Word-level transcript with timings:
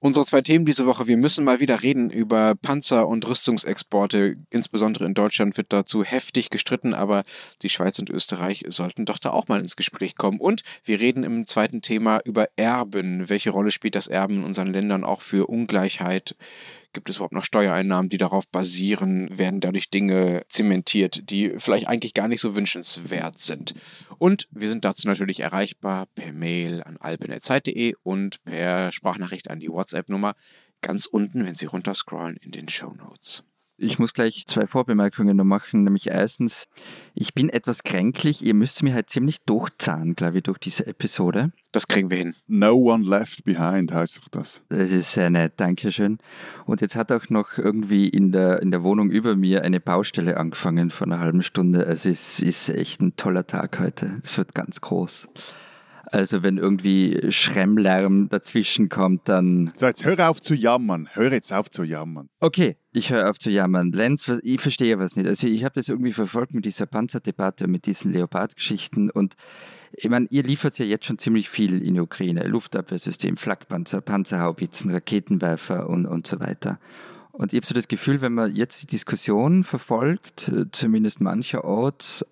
Unsere 0.00 0.24
zwei 0.24 0.42
Themen 0.42 0.64
diese 0.64 0.86
Woche. 0.86 1.08
Wir 1.08 1.16
müssen 1.16 1.44
mal 1.44 1.58
wieder 1.58 1.82
reden 1.82 2.08
über 2.08 2.54
Panzer- 2.54 3.08
und 3.08 3.26
Rüstungsexporte. 3.26 4.36
Insbesondere 4.48 5.04
in 5.06 5.14
Deutschland 5.14 5.56
wird 5.56 5.72
dazu 5.72 6.04
heftig 6.04 6.50
gestritten, 6.50 6.94
aber 6.94 7.24
die 7.62 7.68
Schweiz 7.68 7.98
und 7.98 8.08
Österreich 8.08 8.64
sollten 8.68 9.06
doch 9.06 9.18
da 9.18 9.30
auch 9.30 9.48
mal 9.48 9.58
ins 9.58 9.74
Gespräch 9.74 10.14
kommen. 10.14 10.38
Und 10.38 10.62
wir 10.84 11.00
reden 11.00 11.24
im 11.24 11.48
zweiten 11.48 11.82
Thema 11.82 12.20
über 12.24 12.48
Erben. 12.54 13.28
Welche 13.28 13.50
Rolle 13.50 13.72
spielt 13.72 13.96
das 13.96 14.06
Erben 14.06 14.36
in 14.36 14.44
unseren 14.44 14.68
Ländern 14.68 15.02
auch 15.02 15.20
für 15.20 15.48
Ungleichheit? 15.48 16.36
Gibt 16.92 17.10
es 17.10 17.16
überhaupt 17.16 17.34
noch 17.34 17.44
Steuereinnahmen, 17.44 18.08
die 18.08 18.18
darauf 18.18 18.48
basieren? 18.48 19.28
Werden 19.36 19.60
dadurch 19.60 19.90
Dinge 19.90 20.42
zementiert, 20.48 21.30
die 21.30 21.54
vielleicht 21.58 21.86
eigentlich 21.86 22.14
gar 22.14 22.28
nicht 22.28 22.40
so 22.40 22.56
wünschenswert 22.56 23.38
sind? 23.38 23.74
Und 24.18 24.48
wir 24.50 24.68
sind 24.68 24.84
dazu 24.84 25.06
natürlich 25.06 25.40
erreichbar 25.40 26.06
per 26.14 26.32
Mail 26.32 26.82
an 26.82 26.96
alpenetzeit.de 26.96 27.94
und 28.02 28.42
per 28.44 28.90
Sprachnachricht 28.90 29.50
an 29.50 29.60
die 29.60 29.68
WhatsApp-Nummer 29.68 30.34
ganz 30.80 31.06
unten, 31.06 31.44
wenn 31.44 31.54
Sie 31.54 31.66
runterscrollen 31.66 32.36
in 32.36 32.52
den 32.52 32.68
Show 32.68 32.92
Notes. 32.94 33.44
Ich 33.80 34.00
muss 34.00 34.12
gleich 34.12 34.44
zwei 34.46 34.66
Vorbemerkungen 34.66 35.36
noch 35.36 35.44
machen. 35.44 35.84
Nämlich 35.84 36.08
erstens, 36.08 36.68
ich 37.14 37.32
bin 37.32 37.48
etwas 37.48 37.84
kränklich. 37.84 38.44
Ihr 38.44 38.54
müsst 38.54 38.82
mir 38.82 38.92
halt 38.92 39.08
ziemlich 39.08 39.40
durchzahlen, 39.42 40.16
glaube 40.16 40.38
ich, 40.38 40.42
durch 40.42 40.58
diese 40.58 40.86
Episode. 40.88 41.52
Das 41.70 41.86
kriegen 41.86 42.10
wir 42.10 42.16
hin. 42.16 42.34
No 42.48 42.72
one 42.72 43.08
left 43.08 43.44
behind 43.44 43.92
heißt 43.92 44.18
doch 44.18 44.28
das. 44.30 44.64
Das 44.68 44.90
ist 44.90 45.12
sehr 45.12 45.30
nett, 45.30 45.52
Dankeschön. 45.58 46.18
Und 46.66 46.80
jetzt 46.80 46.96
hat 46.96 47.12
auch 47.12 47.28
noch 47.28 47.56
irgendwie 47.56 48.08
in 48.08 48.32
der, 48.32 48.60
in 48.62 48.72
der 48.72 48.82
Wohnung 48.82 49.10
über 49.10 49.36
mir 49.36 49.62
eine 49.62 49.78
Baustelle 49.78 50.38
angefangen 50.38 50.90
vor 50.90 51.06
einer 51.06 51.20
halben 51.20 51.42
Stunde. 51.42 51.86
Also 51.86 52.10
es 52.10 52.40
ist 52.40 52.70
echt 52.70 53.00
ein 53.00 53.14
toller 53.14 53.46
Tag 53.46 53.78
heute. 53.78 54.20
Es 54.24 54.36
wird 54.38 54.56
ganz 54.56 54.80
groß. 54.80 55.28
Also 56.10 56.42
wenn 56.42 56.58
irgendwie 56.58 57.30
Schremmlärm 57.30 58.28
dazwischen 58.28 58.88
kommt, 58.88 59.28
dann... 59.28 59.72
So, 59.76 59.86
jetzt 59.86 60.04
hör 60.04 60.28
auf 60.28 60.40
zu 60.40 60.54
jammern. 60.54 61.08
Hör 61.12 61.30
jetzt 61.32 61.52
auf 61.52 61.70
zu 61.70 61.84
jammern. 61.84 62.28
Okay, 62.40 62.76
ich 62.98 63.10
höre 63.10 63.30
auf 63.30 63.38
zu 63.38 63.50
jammern. 63.50 63.92
Lenz, 63.92 64.30
ich 64.42 64.60
verstehe 64.60 64.98
was 64.98 65.16
nicht. 65.16 65.26
Also 65.26 65.46
ich 65.46 65.64
habe 65.64 65.74
das 65.76 65.88
irgendwie 65.88 66.12
verfolgt 66.12 66.54
mit 66.54 66.64
dieser 66.64 66.86
Panzerdebatte, 66.86 67.68
mit 67.68 67.86
diesen 67.86 68.12
Leopard-Geschichten 68.12 69.10
und 69.10 69.36
ich 69.92 70.08
meine, 70.08 70.26
ihr 70.30 70.42
liefert 70.42 70.78
ja 70.78 70.84
jetzt 70.84 71.06
schon 71.06 71.18
ziemlich 71.18 71.48
viel 71.48 71.82
in 71.82 71.94
die 71.94 72.00
Ukraine. 72.00 72.46
Luftabwehrsystem, 72.46 73.38
Flakpanzer, 73.38 74.02
Panzerhaubitzen, 74.02 74.90
Raketenwerfer 74.90 75.88
und, 75.88 76.04
und 76.04 76.26
so 76.26 76.40
weiter. 76.40 76.78
Und 77.32 77.52
ich 77.52 77.56
habe 77.58 77.66
so 77.66 77.74
das 77.74 77.88
Gefühl, 77.88 78.20
wenn 78.20 78.34
man 78.34 78.54
jetzt 78.54 78.82
die 78.82 78.86
Diskussion 78.86 79.64
verfolgt, 79.64 80.52
zumindest 80.72 81.20
mancherorts, 81.20 82.24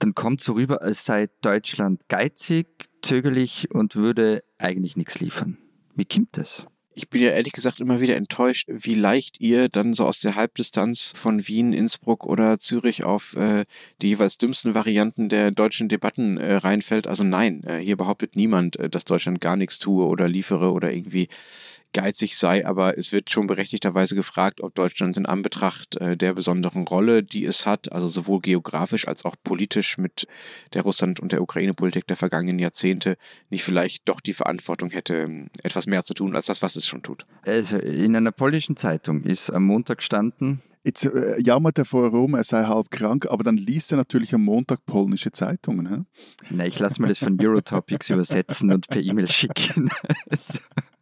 dann 0.00 0.14
kommt 0.14 0.40
so 0.40 0.52
rüber, 0.52 0.82
als 0.82 1.04
sei 1.04 1.28
Deutschland 1.40 2.02
geizig, 2.08 2.66
zögerlich 3.02 3.70
und 3.70 3.96
würde 3.96 4.44
eigentlich 4.58 4.96
nichts 4.96 5.20
liefern. 5.20 5.56
Wie 5.94 6.04
kommt 6.04 6.36
das? 6.36 6.66
Ich 6.98 7.10
bin 7.10 7.20
ja 7.20 7.28
ehrlich 7.28 7.52
gesagt 7.52 7.78
immer 7.78 8.00
wieder 8.00 8.16
enttäuscht, 8.16 8.68
wie 8.68 8.94
leicht 8.94 9.38
ihr 9.38 9.68
dann 9.68 9.92
so 9.92 10.06
aus 10.06 10.18
der 10.18 10.34
Halbdistanz 10.34 11.12
von 11.14 11.46
Wien, 11.46 11.74
Innsbruck 11.74 12.24
oder 12.24 12.58
Zürich 12.58 13.04
auf 13.04 13.36
äh, 13.36 13.64
die 14.00 14.08
jeweils 14.08 14.38
dümmsten 14.38 14.74
Varianten 14.74 15.28
der 15.28 15.50
deutschen 15.50 15.90
Debatten 15.90 16.38
äh, 16.38 16.54
reinfällt. 16.54 17.06
Also 17.06 17.22
nein, 17.22 17.62
äh, 17.64 17.80
hier 17.80 17.98
behauptet 17.98 18.34
niemand, 18.34 18.78
äh, 18.78 18.88
dass 18.88 19.04
Deutschland 19.04 19.42
gar 19.42 19.56
nichts 19.56 19.78
tue 19.78 20.06
oder 20.06 20.26
liefere 20.26 20.72
oder 20.72 20.90
irgendwie 20.90 21.28
geizig 21.96 22.36
sei, 22.36 22.66
aber 22.66 22.98
es 22.98 23.10
wird 23.12 23.30
schon 23.30 23.46
berechtigterweise 23.46 24.14
gefragt, 24.14 24.60
ob 24.60 24.74
Deutschland 24.74 25.16
in 25.16 25.24
Anbetracht 25.24 25.96
äh, 25.96 26.14
der 26.14 26.34
besonderen 26.34 26.86
Rolle, 26.86 27.22
die 27.22 27.46
es 27.46 27.64
hat, 27.64 27.90
also 27.90 28.06
sowohl 28.06 28.40
geografisch 28.40 29.08
als 29.08 29.24
auch 29.24 29.34
politisch 29.42 29.96
mit 29.96 30.26
der 30.74 30.82
Russland- 30.82 31.20
und 31.20 31.32
der 31.32 31.40
Ukraine-Politik 31.40 32.06
der 32.06 32.16
vergangenen 32.16 32.58
Jahrzehnte, 32.58 33.16
nicht 33.48 33.64
vielleicht 33.64 34.06
doch 34.10 34.20
die 34.20 34.34
Verantwortung 34.34 34.90
hätte, 34.90 35.46
etwas 35.62 35.86
mehr 35.86 36.04
zu 36.04 36.12
tun 36.12 36.36
als 36.36 36.44
das, 36.46 36.60
was 36.60 36.76
es 36.76 36.86
schon 36.86 37.02
tut. 37.02 37.24
Also 37.46 37.78
in 37.78 38.14
einer 38.14 38.30
polnischen 38.30 38.76
Zeitung 38.76 39.24
ist 39.24 39.48
am 39.48 39.64
Montag 39.64 39.98
gestanden, 39.98 40.60
Jetzt 40.84 41.04
äh, 41.04 41.40
jammert 41.42 41.78
er 41.78 41.84
vorher 41.84 42.12
rum, 42.12 42.34
er 42.34 42.44
sei 42.44 42.62
halb 42.62 42.92
krank, 42.92 43.26
aber 43.28 43.42
dann 43.42 43.56
liest 43.56 43.90
er 43.90 43.96
natürlich 43.96 44.32
am 44.32 44.44
Montag 44.44 44.86
polnische 44.86 45.32
Zeitungen. 45.32 45.88
Hä? 45.88 46.04
Na, 46.50 46.64
ich 46.64 46.78
lasse 46.78 47.02
mir 47.02 47.08
das 47.08 47.18
von 47.18 47.36
Eurotopics 47.40 48.08
übersetzen 48.10 48.70
und 48.70 48.86
per 48.86 49.02
E-Mail 49.02 49.28
schicken. 49.28 49.90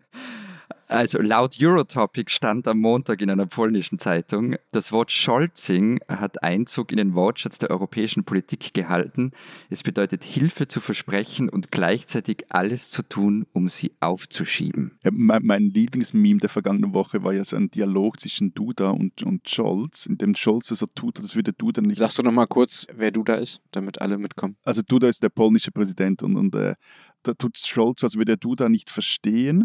Also 0.95 1.21
laut 1.21 1.57
Eurotopic 1.61 2.31
stand 2.31 2.69
am 2.69 2.79
Montag 2.79 3.21
in 3.21 3.29
einer 3.29 3.47
polnischen 3.47 3.99
Zeitung, 3.99 4.55
das 4.71 4.93
Wort 4.93 5.11
Scholzing 5.11 5.99
hat 6.07 6.45
Einzug 6.45 6.93
in 6.93 6.99
den 6.99 7.15
Wortschatz 7.17 7.59
der 7.59 7.73
europäischen 7.73 8.23
Politik 8.23 8.73
gehalten. 8.75 9.33
Es 9.71 9.83
bedeutet 9.83 10.23
Hilfe 10.23 10.69
zu 10.69 10.81
versprechen 10.81 11.49
und 11.49 11.73
gleichzeitig 11.73 12.45
alles 12.51 12.93
zu 12.93 13.03
tun, 13.03 13.45
um 13.53 13.69
sie 13.69 13.91
aufzuschieben. 13.99 14.97
Ja, 15.03 15.11
mein, 15.13 15.45
mein 15.45 15.63
Lieblingsmeme 15.75 16.39
der 16.39 16.49
vergangenen 16.49 16.95
Woche 16.95 17.25
war 17.25 17.33
ja 17.33 17.45
so 17.45 17.57
ein 17.57 17.73
Dialog 17.73 18.21
zwischen 18.21 18.55
Duda 18.55 18.91
und, 18.91 19.21
und 19.25 19.51
Scholz, 19.51 20.07
in 20.07 20.17
dem 20.17 20.37
Scholz 20.37 20.69
so 20.69 20.87
tut, 20.87 21.19
als 21.19 21.35
würde 21.35 21.53
Duda 21.53 21.83
nicht... 21.83 21.99
Sagst 21.99 22.21
du 22.21 22.23
nochmal 22.23 22.47
kurz, 22.47 22.87
wer 22.95 23.11
Duda 23.11 23.35
ist, 23.35 23.61
damit 23.73 24.01
alle 24.01 24.17
mitkommen? 24.17 24.59
Also 24.63 24.83
Duda 24.83 25.09
ist 25.09 25.25
der 25.25 25.31
polnische 25.31 25.73
Präsident 25.73 26.23
und, 26.23 26.37
und 26.37 26.55
äh, 26.55 26.77
da 27.25 27.35
tut 27.35 27.59
Scholz, 27.59 28.05
als 28.05 28.17
würde 28.17 28.35
er 28.35 28.37
Duda 28.37 28.69
nicht 28.69 28.91
verstehen. 28.91 29.65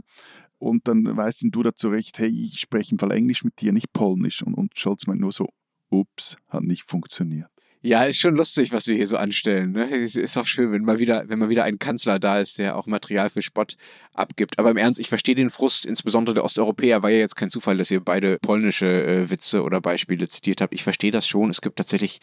Und 0.60 0.88
dann 0.88 1.18
weist 1.18 1.44
ihn 1.44 1.52
Duda 1.52 1.74
zurecht, 1.74 2.20
hey, 2.20 2.28
ich 2.28 2.60
spreche 2.60 2.92
im 2.92 3.00
Fall 3.00 3.12
Englisch 3.12 3.44
mit 3.44 3.60
dir, 3.62 3.72
nicht 3.72 3.94
Polnisch. 3.94 4.44
Und, 4.44 4.54
und 4.54 4.78
Scholz 4.78 5.08
meint 5.08 5.22
nur 5.22 5.32
so, 5.32 5.48
ups, 5.90 6.38
hat 6.50 6.64
nicht 6.64 6.84
funktioniert. 6.84 7.50
Ja, 7.82 8.04
ist 8.04 8.20
schon 8.20 8.36
lustig, 8.36 8.74
was 8.74 8.88
wir 8.88 8.96
hier 8.98 9.08
so 9.08 9.16
anstellen. 9.16 9.72
Ne? 9.72 9.86
Ist 9.86 10.38
auch 10.38 10.46
schön, 10.46 10.74
wenn 10.74 10.84
mal 10.84 11.00
wieder, 11.00 11.24
wenn 11.30 11.40
mal 11.40 11.48
wieder 11.48 11.64
ein 11.64 11.80
Kanzler 11.80 12.20
da 12.20 12.38
ist, 12.38 12.58
der 12.58 12.76
auch 12.76 12.88
Material 12.88 13.30
für 13.30 13.42
Spott 13.42 13.78
abgibt. 14.14 14.60
Aber 14.60 14.70
im 14.70 14.76
Ernst, 14.76 15.00
ich 15.00 15.08
verstehe 15.08 15.36
den 15.36 15.50
Frust, 15.50 15.86
insbesondere 15.86 16.34
der 16.34 16.44
Osteuropäer. 16.44 17.04
War 17.04 17.10
ja 17.10 17.20
jetzt 17.20 17.38
kein 17.38 17.50
Zufall, 17.50 17.78
dass 17.78 17.90
ihr 17.90 18.02
beide 18.02 18.38
polnische 18.40 19.06
äh, 19.06 19.30
Witze 19.30 19.64
oder 19.64 19.80
Beispiele 19.80 20.28
zitiert 20.28 20.60
habt. 20.60 20.74
Ich 20.74 20.84
verstehe 20.84 21.12
das 21.12 21.26
schon. 21.26 21.50
Es 21.50 21.62
gibt 21.62 21.78
tatsächlich 21.78 22.20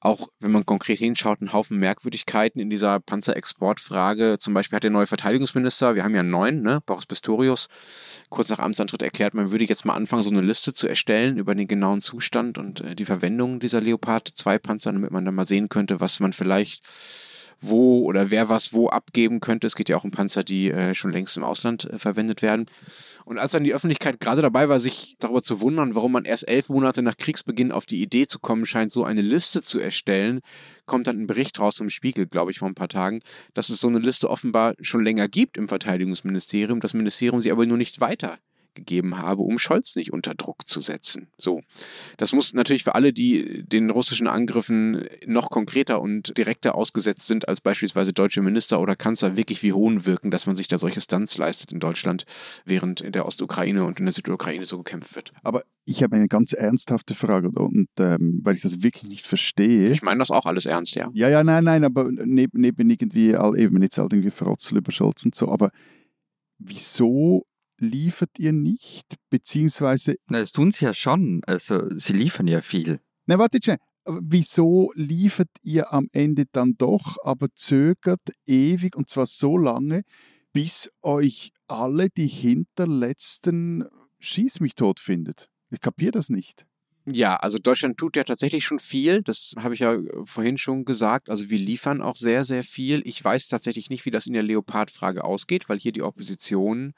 auch 0.00 0.28
wenn 0.38 0.52
man 0.52 0.64
konkret 0.64 0.98
hinschaut, 0.98 1.40
einen 1.40 1.52
Haufen 1.52 1.78
Merkwürdigkeiten 1.78 2.60
in 2.60 2.70
dieser 2.70 3.00
Panzerexportfrage. 3.00 4.38
Zum 4.38 4.54
Beispiel 4.54 4.76
hat 4.76 4.84
der 4.84 4.90
neue 4.90 5.06
Verteidigungsminister, 5.06 5.96
wir 5.96 6.04
haben 6.04 6.14
ja 6.14 6.20
einen 6.20 6.30
neuen, 6.30 6.62
ne, 6.62 6.80
Boris 6.86 7.06
Pistorius, 7.06 7.68
kurz 8.28 8.48
nach 8.50 8.60
Amtsantritt 8.60 9.02
erklärt, 9.02 9.34
man 9.34 9.50
würde 9.50 9.64
jetzt 9.64 9.84
mal 9.84 9.94
anfangen, 9.94 10.22
so 10.22 10.30
eine 10.30 10.40
Liste 10.40 10.72
zu 10.72 10.86
erstellen 10.86 11.36
über 11.36 11.54
den 11.54 11.66
genauen 11.66 12.00
Zustand 12.00 12.58
und 12.58 12.80
äh, 12.80 12.94
die 12.94 13.04
Verwendung 13.04 13.58
dieser 13.58 13.80
Leopard 13.80 14.28
2 14.28 14.58
Panzer, 14.58 14.92
damit 14.92 15.10
man 15.10 15.24
dann 15.24 15.34
mal 15.34 15.44
sehen 15.44 15.68
könnte, 15.68 16.00
was 16.00 16.20
man 16.20 16.32
vielleicht 16.32 16.84
wo 17.60 18.04
oder 18.04 18.30
wer 18.30 18.48
was 18.48 18.72
wo 18.72 18.88
abgeben 18.88 19.40
könnte. 19.40 19.66
Es 19.66 19.74
geht 19.74 19.88
ja 19.88 19.96
auch 19.96 20.04
um 20.04 20.10
Panzer, 20.10 20.44
die 20.44 20.70
äh, 20.70 20.94
schon 20.94 21.12
längst 21.12 21.36
im 21.36 21.44
Ausland 21.44 21.84
äh, 21.84 21.98
verwendet 21.98 22.42
werden. 22.42 22.66
Und 23.24 23.38
als 23.38 23.52
dann 23.52 23.64
die 23.64 23.74
Öffentlichkeit 23.74 24.20
gerade 24.20 24.40
dabei 24.40 24.68
war, 24.68 24.80
sich 24.80 25.16
darüber 25.18 25.42
zu 25.42 25.60
wundern, 25.60 25.94
warum 25.94 26.12
man 26.12 26.24
erst 26.24 26.48
elf 26.48 26.70
Monate 26.70 27.02
nach 27.02 27.16
Kriegsbeginn 27.16 27.72
auf 27.72 27.84
die 27.84 28.00
Idee 28.00 28.26
zu 28.26 28.38
kommen 28.38 28.64
scheint, 28.64 28.90
so 28.90 29.04
eine 29.04 29.20
Liste 29.20 29.60
zu 29.60 29.80
erstellen, 29.80 30.40
kommt 30.86 31.06
dann 31.06 31.20
ein 31.20 31.26
Bericht 31.26 31.60
raus 31.60 31.76
vom 31.76 31.90
Spiegel, 31.90 32.26
glaube 32.26 32.52
ich, 32.52 32.60
vor 32.60 32.68
ein 32.68 32.74
paar 32.74 32.88
Tagen, 32.88 33.20
dass 33.52 33.68
es 33.68 33.80
so 33.80 33.88
eine 33.88 33.98
Liste 33.98 34.30
offenbar 34.30 34.74
schon 34.80 35.04
länger 35.04 35.28
gibt 35.28 35.58
im 35.58 35.68
Verteidigungsministerium, 35.68 36.80
das 36.80 36.94
Ministerium 36.94 37.42
sie 37.42 37.52
aber 37.52 37.66
nur 37.66 37.76
nicht 37.76 38.00
weiter 38.00 38.38
gegeben 38.78 39.18
habe, 39.18 39.42
um 39.42 39.58
Scholz 39.58 39.96
nicht 39.96 40.12
unter 40.12 40.34
Druck 40.34 40.66
zu 40.66 40.80
setzen. 40.80 41.28
So. 41.36 41.60
Das 42.16 42.32
muss 42.32 42.54
natürlich 42.54 42.84
für 42.84 42.94
alle, 42.94 43.12
die 43.12 43.64
den 43.64 43.90
russischen 43.90 44.26
Angriffen 44.26 45.06
noch 45.26 45.50
konkreter 45.50 46.00
und 46.00 46.36
direkter 46.38 46.74
ausgesetzt 46.74 47.26
sind 47.26 47.48
als 47.48 47.60
beispielsweise 47.60 48.12
deutsche 48.12 48.42
Minister 48.42 48.80
oder 48.80 48.96
Kanzler, 48.96 49.36
wirklich 49.36 49.62
wie 49.62 49.72
Hohn 49.72 50.06
wirken, 50.06 50.30
dass 50.30 50.46
man 50.46 50.54
sich 50.54 50.68
da 50.68 50.78
solche 50.78 51.00
Stunts 51.00 51.36
leistet 51.36 51.72
in 51.72 51.80
Deutschland, 51.80 52.24
während 52.64 53.00
in 53.00 53.12
der 53.12 53.26
Ostukraine 53.26 53.84
und 53.84 53.98
in 53.98 54.06
der 54.06 54.12
Südukraine 54.12 54.64
so 54.64 54.78
gekämpft 54.78 55.14
wird. 55.14 55.32
Aber 55.42 55.62
ich 55.84 56.02
habe 56.02 56.16
eine 56.16 56.28
ganz 56.28 56.52
ernsthafte 56.52 57.14
Frage 57.14 57.50
und 57.50 57.88
ähm, 57.98 58.40
weil 58.44 58.56
ich 58.56 58.62
das 58.62 58.82
wirklich 58.82 59.04
nicht 59.04 59.26
verstehe. 59.26 59.90
Ich 59.90 60.02
meine 60.02 60.18
das 60.18 60.30
auch 60.30 60.46
alles 60.46 60.66
ernst, 60.66 60.94
ja. 60.94 61.10
Ja, 61.14 61.28
ja, 61.28 61.42
nein, 61.42 61.64
nein, 61.64 61.84
aber 61.84 62.10
neben, 62.10 62.60
neben 62.60 62.90
irgendwie, 62.90 63.34
all, 63.34 63.58
eben 63.58 63.82
jetzt 63.82 63.98
halt 63.98 64.12
irgendwie 64.12 64.30
Frotzel 64.30 64.78
über 64.78 64.92
Scholz 64.92 65.24
und 65.24 65.34
so, 65.34 65.48
aber 65.48 65.70
wieso 66.58 67.46
liefert 67.78 68.38
ihr 68.38 68.52
nicht, 68.52 69.16
beziehungsweise... 69.30 70.16
Na, 70.28 70.40
das 70.40 70.52
tun 70.52 70.70
sie 70.70 70.84
ja 70.84 70.94
schon, 70.94 71.42
also 71.46 71.88
sie 71.96 72.12
liefern 72.12 72.46
ja 72.46 72.60
viel. 72.60 73.00
Na, 73.26 73.38
warte 73.38 73.58
schnell. 73.62 73.78
Wieso 74.04 74.90
liefert 74.94 75.50
ihr 75.62 75.92
am 75.92 76.08
Ende 76.12 76.44
dann 76.50 76.74
doch, 76.78 77.16
aber 77.24 77.48
zögert 77.54 78.32
ewig 78.46 78.96
und 78.96 79.10
zwar 79.10 79.26
so 79.26 79.58
lange, 79.58 80.02
bis 80.52 80.90
euch 81.02 81.52
alle 81.66 82.08
die 82.08 82.26
hinterletzten 82.26 83.84
Schieß 84.18 84.60
mich 84.60 84.74
tot 84.74 84.98
findet? 84.98 85.48
Ich 85.70 85.80
kapiere 85.80 86.12
das 86.12 86.30
nicht. 86.30 86.64
Ja, 87.10 87.36
also 87.36 87.58
Deutschland 87.58 87.96
tut 87.96 88.16
ja 88.16 88.24
tatsächlich 88.24 88.64
schon 88.64 88.78
viel. 88.78 89.22
Das 89.22 89.54
habe 89.58 89.72
ich 89.72 89.80
ja 89.80 89.96
vorhin 90.24 90.58
schon 90.58 90.84
gesagt. 90.84 91.30
Also 91.30 91.48
wir 91.48 91.58
liefern 91.58 92.02
auch 92.02 92.16
sehr, 92.16 92.44
sehr 92.44 92.62
viel. 92.64 93.00
Ich 93.04 93.22
weiß 93.24 93.48
tatsächlich 93.48 93.88
nicht, 93.88 94.04
wie 94.04 94.10
das 94.10 94.26
in 94.26 94.34
der 94.34 94.42
Leopard-Frage 94.42 95.24
ausgeht, 95.24 95.68
weil 95.68 95.78
hier 95.78 95.92
die 95.92 96.02
Opposition 96.02 96.92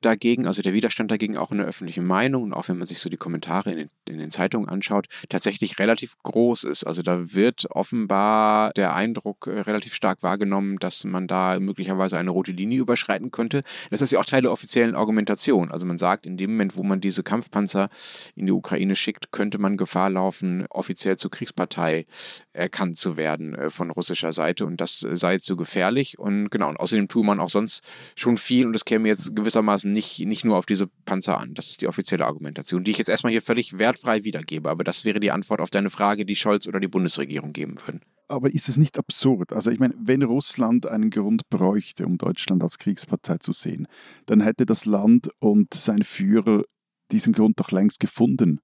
dagegen, 0.00 0.46
also 0.46 0.62
der 0.62 0.74
Widerstand 0.74 1.10
dagegen 1.10 1.36
auch 1.36 1.50
in 1.50 1.58
der 1.58 1.66
öffentlichen 1.66 2.06
Meinung 2.06 2.44
und 2.44 2.52
auch 2.52 2.68
wenn 2.68 2.78
man 2.78 2.86
sich 2.86 3.00
so 3.00 3.10
die 3.10 3.16
Kommentare 3.16 3.72
in 3.72 3.78
den, 3.78 3.90
in 4.08 4.18
den 4.18 4.30
Zeitungen 4.30 4.68
anschaut, 4.68 5.08
tatsächlich 5.28 5.78
relativ 5.78 6.14
groß 6.22 6.64
ist. 6.64 6.84
Also 6.84 7.02
da 7.02 7.34
wird 7.34 7.66
offenbar 7.70 8.72
der 8.74 8.94
Eindruck 8.94 9.46
äh, 9.46 9.60
relativ 9.60 9.94
stark 9.94 10.22
wahrgenommen, 10.22 10.78
dass 10.78 11.04
man 11.04 11.26
da 11.26 11.58
möglicherweise 11.58 12.16
eine 12.16 12.30
rote 12.30 12.52
Linie 12.52 12.80
überschreiten 12.80 13.30
könnte. 13.30 13.62
Das 13.90 14.02
ist 14.02 14.12
ja 14.12 14.20
auch 14.20 14.24
Teil 14.24 14.42
der 14.42 14.52
offiziellen 14.52 14.94
Argumentation. 14.94 15.72
Also 15.72 15.84
man 15.84 15.98
sagt, 15.98 16.26
in 16.26 16.36
dem 16.36 16.52
Moment, 16.52 16.76
wo 16.76 16.84
man 16.84 17.00
diese 17.00 17.22
Kampfpanzer 17.22 17.88
in 18.36 18.46
die 18.46 18.52
Ukraine 18.52 18.94
schickt, 18.94 19.32
könnte 19.32 19.47
könnte 19.48 19.62
man 19.62 19.78
Gefahr 19.78 20.10
laufen, 20.10 20.66
offiziell 20.68 21.16
zur 21.16 21.30
Kriegspartei 21.30 22.04
erkannt 22.52 22.98
zu 22.98 23.16
werden 23.16 23.54
äh, 23.54 23.70
von 23.70 23.90
russischer 23.90 24.30
Seite 24.30 24.66
und 24.66 24.78
das 24.78 25.04
äh, 25.04 25.16
sei 25.16 25.38
zu 25.38 25.56
gefährlich 25.56 26.18
und 26.18 26.50
genau, 26.50 26.68
und 26.68 26.78
außerdem 26.78 27.08
tue 27.08 27.24
man 27.24 27.40
auch 27.40 27.48
sonst 27.48 27.82
schon 28.14 28.36
viel 28.36 28.66
und 28.66 28.76
es 28.76 28.84
käme 28.84 29.08
jetzt 29.08 29.34
gewissermaßen 29.34 29.90
nicht, 29.90 30.20
nicht 30.26 30.44
nur 30.44 30.58
auf 30.58 30.66
diese 30.66 30.86
Panzer 31.06 31.40
an. 31.40 31.54
Das 31.54 31.70
ist 31.70 31.80
die 31.80 31.88
offizielle 31.88 32.26
Argumentation, 32.26 32.84
die 32.84 32.90
ich 32.90 32.98
jetzt 32.98 33.08
erstmal 33.08 33.32
hier 33.32 33.40
völlig 33.40 33.78
wertfrei 33.78 34.22
wiedergebe, 34.22 34.68
aber 34.68 34.84
das 34.84 35.06
wäre 35.06 35.18
die 35.18 35.30
Antwort 35.30 35.62
auf 35.62 35.70
deine 35.70 35.88
Frage, 35.88 36.26
die 36.26 36.36
Scholz 36.36 36.68
oder 36.68 36.78
die 36.78 36.88
Bundesregierung 36.88 37.54
geben 37.54 37.76
würden. 37.86 38.02
Aber 38.28 38.52
ist 38.52 38.68
es 38.68 38.76
nicht 38.76 38.98
absurd? 38.98 39.54
Also 39.54 39.70
ich 39.70 39.78
meine, 39.78 39.94
wenn 39.98 40.22
Russland 40.22 40.84
einen 40.84 41.08
Grund 41.08 41.48
bräuchte, 41.48 42.04
um 42.04 42.18
Deutschland 42.18 42.62
als 42.62 42.76
Kriegspartei 42.76 43.38
zu 43.38 43.52
sehen, 43.52 43.88
dann 44.26 44.42
hätte 44.42 44.66
das 44.66 44.84
Land 44.84 45.30
und 45.38 45.72
sein 45.72 46.02
Führer 46.02 46.64
diesen 47.10 47.32
Grund 47.32 47.58
doch 47.58 47.70
längst 47.70 48.00
gefunden. 48.00 48.60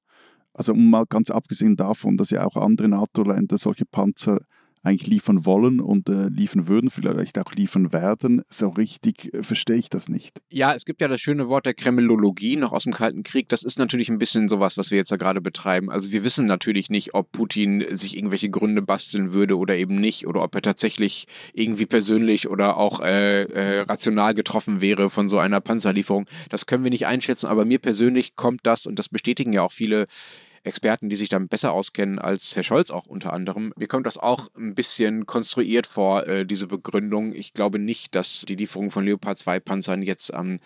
Also 0.54 0.74
mal 0.74 1.04
ganz 1.06 1.30
abgesehen 1.30 1.76
davon, 1.76 2.16
dass 2.16 2.30
ja 2.30 2.46
auch 2.46 2.56
andere 2.56 2.88
NATO-Länder 2.88 3.58
solche 3.58 3.84
Panzer 3.84 4.40
eigentlich 4.84 5.06
liefern 5.06 5.46
wollen 5.46 5.80
und 5.80 6.08
äh, 6.08 6.28
liefern 6.28 6.68
würden, 6.68 6.90
vielleicht 6.90 7.38
auch 7.38 7.52
liefern 7.52 7.92
werden. 7.92 8.42
So 8.46 8.68
richtig 8.68 9.32
äh, 9.32 9.42
verstehe 9.42 9.76
ich 9.76 9.88
das 9.88 10.08
nicht. 10.08 10.40
Ja, 10.50 10.74
es 10.74 10.84
gibt 10.84 11.00
ja 11.00 11.08
das 11.08 11.20
schöne 11.20 11.48
Wort 11.48 11.64
der 11.64 11.74
Kremlologie 11.74 12.56
noch 12.56 12.72
aus 12.72 12.84
dem 12.84 12.92
Kalten 12.92 13.22
Krieg. 13.22 13.48
Das 13.48 13.62
ist 13.62 13.78
natürlich 13.78 14.10
ein 14.10 14.18
bisschen 14.18 14.48
sowas, 14.48 14.76
was 14.76 14.90
wir 14.90 14.98
jetzt 14.98 15.10
da 15.10 15.16
gerade 15.16 15.40
betreiben. 15.40 15.90
Also 15.90 16.12
wir 16.12 16.22
wissen 16.22 16.46
natürlich 16.46 16.90
nicht, 16.90 17.14
ob 17.14 17.32
Putin 17.32 17.84
sich 17.92 18.16
irgendwelche 18.16 18.50
Gründe 18.50 18.82
basteln 18.82 19.32
würde 19.32 19.56
oder 19.56 19.74
eben 19.74 19.96
nicht 19.96 20.26
oder 20.26 20.42
ob 20.42 20.54
er 20.54 20.62
tatsächlich 20.62 21.26
irgendwie 21.54 21.86
persönlich 21.86 22.48
oder 22.48 22.76
auch 22.76 23.00
äh, 23.00 23.44
äh, 23.44 23.80
rational 23.80 24.34
getroffen 24.34 24.82
wäre 24.82 25.08
von 25.08 25.28
so 25.28 25.38
einer 25.38 25.62
Panzerlieferung. 25.62 26.26
Das 26.50 26.66
können 26.66 26.84
wir 26.84 26.90
nicht 26.90 27.06
einschätzen, 27.06 27.46
aber 27.46 27.64
mir 27.64 27.78
persönlich 27.78 28.36
kommt 28.36 28.60
das 28.64 28.86
und 28.86 28.98
das 28.98 29.08
bestätigen 29.08 29.54
ja 29.54 29.62
auch 29.62 29.72
viele 29.72 30.06
Experten, 30.64 31.08
die 31.08 31.16
sich 31.16 31.28
dann 31.28 31.48
besser 31.48 31.72
auskennen 31.72 32.18
als 32.18 32.56
Herr 32.56 32.64
Scholz 32.64 32.90
auch 32.90 33.06
unter 33.06 33.32
anderem. 33.32 33.72
Mir 33.76 33.86
kommt 33.86 34.06
das 34.06 34.18
auch 34.18 34.48
ein 34.56 34.74
bisschen 34.74 35.26
konstruiert 35.26 35.86
vor, 35.86 36.26
äh, 36.26 36.46
diese 36.46 36.66
Begründung. 36.66 37.32
Ich 37.34 37.52
glaube 37.52 37.78
nicht, 37.78 38.14
dass 38.14 38.44
die 38.48 38.56
Lieferung 38.56 38.90
von 38.90 39.04
Leopard 39.04 39.38
2 39.38 39.60
Panzern 39.60 40.02
jetzt 40.02 40.32
am 40.32 40.58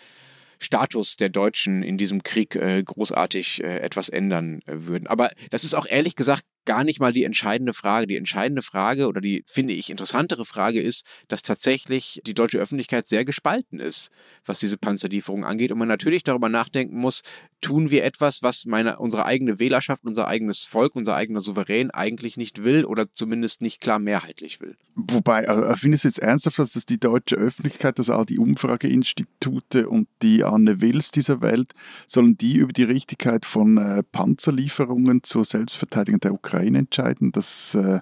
Status 0.61 1.17
der 1.17 1.29
Deutschen 1.29 1.83
in 1.83 1.99
diesem 1.99 2.23
Krieg 2.23 2.57
äh, 2.57 2.83
großartig 2.83 3.63
äh, 3.63 3.79
etwas 3.79 4.09
ändern 4.09 4.61
äh, 4.67 4.87
würden. 4.87 5.07
Aber 5.07 5.31
das 5.51 5.65
ist 5.65 5.75
auch 5.75 5.87
ehrlich 5.87 6.17
gesagt 6.17 6.45
gar 6.65 6.85
nicht 6.85 7.01
mal 7.01 7.13
die 7.13 7.25
entscheidende 7.25 7.73
Frage. 7.73 8.07
Die 8.07 8.17
entscheidende 8.17 8.63
Frage 8.63 9.09
oder 9.09 9.21
die, 9.21 9.43
finde 9.47 9.73
ich, 9.73 9.89
interessantere 9.89 10.45
Frage 10.45 10.83
ist, 10.83 11.07
dass 11.29 11.43
tatsächlich 11.43 12.21
die 12.27 12.35
deutsche 12.35 12.59
Öffentlichkeit 12.59 13.07
sehr 13.07 13.25
gespalten 13.25 13.81
ist, 13.81 14.11
was 14.45 14.61
diese 14.61 14.77
Panzerlieferung 14.77 15.45
angeht. 15.45 15.73
Und 15.73 15.79
man 15.79 15.89
natürlich 15.89 16.25
darüber 16.25 16.49
nachdenken 16.49 16.99
muss, 16.99 17.23
tun 17.61 17.91
wir 17.91 18.05
etwas, 18.05 18.43
was 18.43 18.67
meine, 18.67 18.99
unsere 18.99 19.25
eigene 19.25 19.59
Wählerschaft, 19.59 20.05
unser 20.05 20.29
eigenes 20.29 20.63
Volk, 20.63 20.95
unser 20.95 21.15
eigener 21.15 21.41
Souverän 21.41 21.91
eigentlich 21.91 22.37
nicht 22.37 22.65
will 22.65 22.85
oder 22.85 23.11
zumindest 23.13 23.63
nicht 23.63 23.81
klar 23.81 23.99
mehrheitlich 23.99 24.61
will. 24.61 24.77
Wobei, 24.95 25.49
also, 25.49 25.75
findest 25.77 26.05
du 26.05 26.09
jetzt 26.09 26.19
ernsthaft, 26.19 26.59
dass 26.59 26.73
das 26.73 26.87
die 26.87 26.99
deutsche 26.99 27.37
Öffentlichkeit, 27.37 27.99
dass 27.99 28.11
all 28.11 28.27
die 28.27 28.39
Umfrageinstitute 28.39 29.89
und 29.89 30.09
die 30.23 30.45
Anne 30.45 30.81
Wills 30.81 31.11
dieser 31.11 31.41
Welt, 31.41 31.73
sollen 32.07 32.37
die 32.37 32.57
über 32.57 32.73
die 32.73 32.85
Richtigkeit 32.85 33.45
von 33.45 33.79
äh, 33.79 34.03
Panzerlieferungen 34.03 35.23
zur 35.23 35.45
Selbstverteidigung 35.45 36.21
der 36.21 36.35
Ukraine 36.35 36.49
Ukraine 36.49 36.79
entscheiden. 36.79 37.33
Das, 37.33 37.75
äh, 37.75 38.01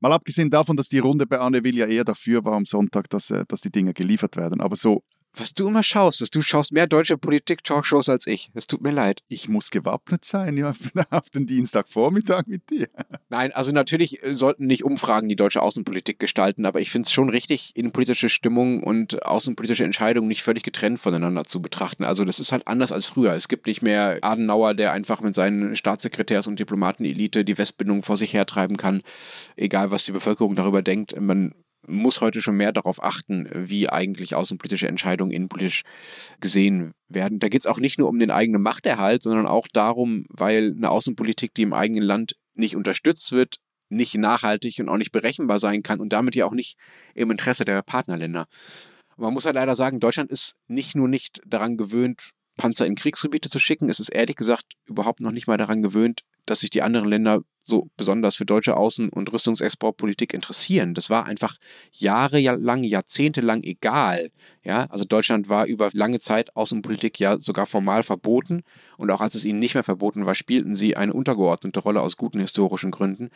mal 0.00 0.12
abgesehen 0.12 0.50
davon, 0.50 0.76
dass 0.76 0.88
die 0.88 0.98
Runde 0.98 1.26
bei 1.26 1.38
Anne 1.38 1.64
Will 1.64 1.76
ja 1.76 1.86
eher 1.86 2.04
dafür 2.04 2.44
war 2.44 2.54
am 2.54 2.66
Sonntag, 2.66 3.08
dass, 3.10 3.30
äh, 3.30 3.44
dass 3.48 3.60
die 3.60 3.70
Dinge 3.70 3.94
geliefert 3.94 4.36
werden. 4.36 4.60
Aber 4.60 4.76
so 4.76 5.02
was 5.36 5.54
du 5.54 5.68
immer 5.68 5.82
schaust, 5.82 6.20
dass 6.20 6.30
du 6.30 6.42
schaust 6.42 6.72
mehr 6.72 6.86
deutsche 6.86 7.18
Politik-Talkshows 7.18 8.08
als 8.08 8.26
ich. 8.26 8.50
Es 8.54 8.66
tut 8.66 8.82
mir 8.82 8.90
leid. 8.90 9.22
Ich 9.28 9.48
muss 9.48 9.70
gewappnet 9.70 10.24
sein, 10.24 10.56
ja, 10.56 10.74
auf 11.10 11.30
den 11.30 11.46
Dienstagvormittag 11.46 12.46
mit 12.46 12.70
dir. 12.70 12.88
Nein, 13.28 13.52
also 13.52 13.72
natürlich 13.72 14.22
äh, 14.22 14.34
sollten 14.34 14.66
nicht 14.66 14.84
Umfragen 14.84 15.28
die 15.28 15.36
deutsche 15.36 15.62
Außenpolitik 15.62 16.18
gestalten, 16.18 16.66
aber 16.66 16.80
ich 16.80 16.90
finde 16.90 17.06
es 17.06 17.12
schon 17.12 17.28
richtig, 17.28 17.72
innenpolitische 17.74 18.28
Stimmung 18.28 18.82
und 18.82 19.24
außenpolitische 19.24 19.84
Entscheidungen 19.84 20.28
nicht 20.28 20.42
völlig 20.42 20.62
getrennt 20.62 20.98
voneinander 20.98 21.44
zu 21.44 21.60
betrachten. 21.60 22.04
Also 22.04 22.24
das 22.24 22.38
ist 22.38 22.52
halt 22.52 22.66
anders 22.66 22.92
als 22.92 23.06
früher. 23.06 23.32
Es 23.32 23.48
gibt 23.48 23.66
nicht 23.66 23.82
mehr 23.82 24.18
Adenauer, 24.22 24.74
der 24.74 24.92
einfach 24.92 25.20
mit 25.20 25.34
seinen 25.34 25.76
Staatssekretärs 25.76 26.46
und 26.46 26.58
Diplomatenelite 26.58 27.44
die 27.44 27.58
Westbindung 27.58 28.02
vor 28.02 28.16
sich 28.16 28.32
hertreiben 28.32 28.76
kann, 28.76 29.02
egal 29.56 29.90
was 29.90 30.04
die 30.04 30.12
Bevölkerung 30.12 30.54
darüber 30.54 30.82
denkt. 30.82 31.18
Man 31.20 31.54
muss 31.86 32.20
heute 32.20 32.42
schon 32.42 32.56
mehr 32.56 32.72
darauf 32.72 33.02
achten, 33.02 33.48
wie 33.52 33.88
eigentlich 33.88 34.34
außenpolitische 34.34 34.88
Entscheidungen 34.88 35.32
innenpolitisch 35.32 35.82
gesehen 36.40 36.92
werden. 37.08 37.38
Da 37.38 37.48
geht 37.48 37.60
es 37.60 37.66
auch 37.66 37.78
nicht 37.78 37.98
nur 37.98 38.08
um 38.08 38.18
den 38.18 38.30
eigenen 38.30 38.62
Machterhalt, 38.62 39.22
sondern 39.22 39.46
auch 39.46 39.68
darum, 39.72 40.24
weil 40.28 40.74
eine 40.76 40.90
Außenpolitik, 40.90 41.54
die 41.54 41.62
im 41.62 41.72
eigenen 41.72 42.02
Land 42.02 42.36
nicht 42.54 42.76
unterstützt 42.76 43.32
wird, 43.32 43.56
nicht 43.88 44.14
nachhaltig 44.14 44.78
und 44.80 44.88
auch 44.88 44.96
nicht 44.96 45.12
berechenbar 45.12 45.58
sein 45.58 45.82
kann 45.82 46.00
und 46.00 46.12
damit 46.12 46.34
ja 46.34 46.46
auch 46.46 46.54
nicht 46.54 46.76
im 47.14 47.30
Interesse 47.30 47.64
der 47.64 47.82
Partnerländer. 47.82 48.46
man 49.16 49.32
muss 49.32 49.46
halt 49.46 49.54
leider 49.54 49.76
sagen, 49.76 50.00
Deutschland 50.00 50.30
ist 50.30 50.54
nicht 50.66 50.94
nur 50.94 51.08
nicht 51.08 51.40
daran 51.46 51.76
gewöhnt, 51.76 52.30
Panzer 52.56 52.86
in 52.86 52.94
Kriegsgebiete 52.94 53.48
zu 53.48 53.58
schicken, 53.58 53.90
es 53.90 54.00
ist 54.00 54.10
ehrlich 54.10 54.36
gesagt 54.36 54.64
überhaupt 54.86 55.20
noch 55.20 55.32
nicht 55.32 55.46
mal 55.46 55.56
daran 55.56 55.82
gewöhnt, 55.82 56.22
dass 56.46 56.60
sich 56.60 56.70
die 56.70 56.82
anderen 56.82 57.08
Länder 57.08 57.42
so 57.64 57.88
besonders 57.96 58.36
für 58.36 58.44
deutsche 58.44 58.76
Außen- 58.76 59.10
und 59.10 59.32
Rüstungsexportpolitik 59.32 60.34
interessieren. 60.34 60.94
Das 60.94 61.10
war 61.10 61.26
einfach 61.26 61.56
jahrelang, 61.92 62.84
jahrzehntelang 62.84 63.62
egal. 63.62 64.30
Ja, 64.62 64.86
also 64.90 65.04
Deutschland 65.04 65.48
war 65.48 65.66
über 65.66 65.90
lange 65.92 66.20
Zeit 66.20 66.54
Außenpolitik 66.56 67.18
ja 67.18 67.40
sogar 67.40 67.66
formal 67.66 68.02
verboten 68.02 68.62
und 68.96 69.10
auch 69.10 69.20
als 69.20 69.34
es 69.34 69.44
ihnen 69.44 69.58
nicht 69.58 69.74
mehr 69.74 69.82
verboten 69.82 70.26
war, 70.26 70.34
spielten 70.34 70.74
sie 70.74 70.96
eine 70.96 71.12
untergeordnete 71.12 71.80
Rolle 71.80 72.00
aus 72.00 72.16
guten 72.16 72.40
historischen 72.40 72.90
Gründen. 72.90 73.30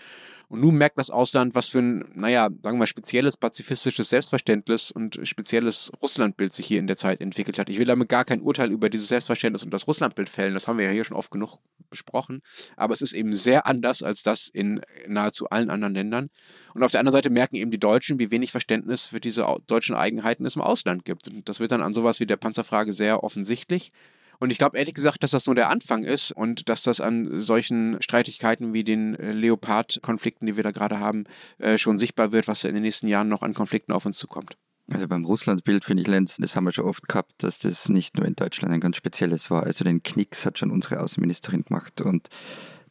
Und 0.48 0.60
nun 0.60 0.76
merkt 0.76 0.98
das 0.98 1.10
Ausland, 1.10 1.54
was 1.54 1.68
für 1.68 1.80
ein, 1.80 2.04
naja, 2.14 2.44
sagen 2.44 2.76
wir 2.76 2.78
mal, 2.78 2.86
spezielles 2.86 3.36
pazifistisches 3.36 4.08
Selbstverständnis 4.08 4.90
und 4.90 5.20
spezielles 5.22 5.92
Russlandbild 6.00 6.54
sich 6.54 6.66
hier 6.66 6.78
in 6.78 6.86
der 6.86 6.96
Zeit 6.96 7.20
entwickelt 7.20 7.58
hat. 7.58 7.68
Ich 7.68 7.78
will 7.78 7.84
damit 7.84 8.08
gar 8.08 8.24
kein 8.24 8.40
Urteil 8.40 8.70
über 8.70 8.88
dieses 8.88 9.08
Selbstverständnis 9.08 9.62
und 9.62 9.70
das 9.70 9.86
Russlandbild 9.86 10.30
fällen, 10.30 10.54
das 10.54 10.66
haben 10.66 10.78
wir 10.78 10.86
ja 10.86 10.90
hier 10.90 11.04
schon 11.04 11.18
oft 11.18 11.30
genug 11.30 11.58
besprochen, 11.90 12.42
aber 12.76 12.94
es 12.94 13.02
ist 13.02 13.12
eben 13.12 13.34
sehr 13.34 13.66
anders 13.66 14.02
als 14.02 14.22
das 14.22 14.48
in 14.48 14.80
nahezu 15.06 15.50
allen 15.50 15.68
anderen 15.68 15.94
Ländern. 15.94 16.30
Und 16.74 16.82
auf 16.82 16.92
der 16.92 17.00
anderen 17.00 17.12
Seite 17.12 17.30
merken 17.30 17.56
eben 17.56 17.70
die 17.70 17.78
Deutschen, 17.78 18.18
wie 18.18 18.30
wenig 18.30 18.50
Verständnis 18.50 19.08
für 19.08 19.20
diese 19.20 19.46
deutschen 19.66 19.96
Eigenheiten 19.96 20.46
es 20.46 20.56
im 20.56 20.62
Ausland 20.62 21.04
gibt. 21.04 21.28
Und 21.28 21.48
das 21.48 21.60
wird 21.60 21.72
dann 21.72 21.82
an 21.82 21.92
sowas 21.92 22.20
wie 22.20 22.26
der 22.26 22.36
Panzerfrage 22.36 22.92
sehr 22.92 23.24
offensichtlich. 23.24 23.90
Und 24.38 24.50
ich 24.50 24.58
glaube 24.58 24.78
ehrlich 24.78 24.94
gesagt, 24.94 25.22
dass 25.22 25.32
das 25.32 25.46
nur 25.46 25.54
der 25.54 25.70
Anfang 25.70 26.04
ist 26.04 26.32
und 26.32 26.68
dass 26.68 26.82
das 26.82 27.00
an 27.00 27.40
solchen 27.40 28.00
Streitigkeiten 28.00 28.72
wie 28.72 28.84
den 28.84 29.14
äh, 29.16 29.32
Leopard-Konflikten, 29.32 30.46
die 30.46 30.56
wir 30.56 30.62
da 30.62 30.70
gerade 30.70 31.00
haben, 31.00 31.24
äh, 31.58 31.78
schon 31.78 31.96
sichtbar 31.96 32.32
wird, 32.32 32.48
was 32.48 32.64
in 32.64 32.74
den 32.74 32.82
nächsten 32.82 33.08
Jahren 33.08 33.28
noch 33.28 33.42
an 33.42 33.54
Konflikten 33.54 33.92
auf 33.92 34.06
uns 34.06 34.18
zukommt. 34.18 34.56
Also 34.90 35.06
beim 35.06 35.24
Russlandbild 35.24 35.84
finde 35.84 36.02
ich, 36.02 36.06
Lenz, 36.06 36.36
das 36.38 36.56
haben 36.56 36.64
wir 36.64 36.72
schon 36.72 36.86
oft 36.86 37.08
gehabt, 37.08 37.32
dass 37.38 37.58
das 37.58 37.88
nicht 37.90 38.16
nur 38.16 38.26
in 38.26 38.34
Deutschland 38.34 38.72
ein 38.72 38.80
ganz 38.80 38.96
spezielles 38.96 39.50
war. 39.50 39.64
Also 39.64 39.84
den 39.84 40.02
Knicks 40.02 40.46
hat 40.46 40.58
schon 40.58 40.70
unsere 40.70 41.00
Außenministerin 41.00 41.64
gemacht 41.64 42.00
und 42.00 42.28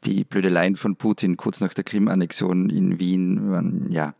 die 0.03 0.23
Blödeleien 0.23 0.75
von 0.75 0.95
Putin 0.95 1.37
kurz 1.37 1.59
nach 1.59 1.73
der 1.73 1.83
Krim-Annexion 1.83 2.69
in 2.69 2.99
Wien 2.99 3.49
waren, 3.49 3.91
ja. 3.91 4.13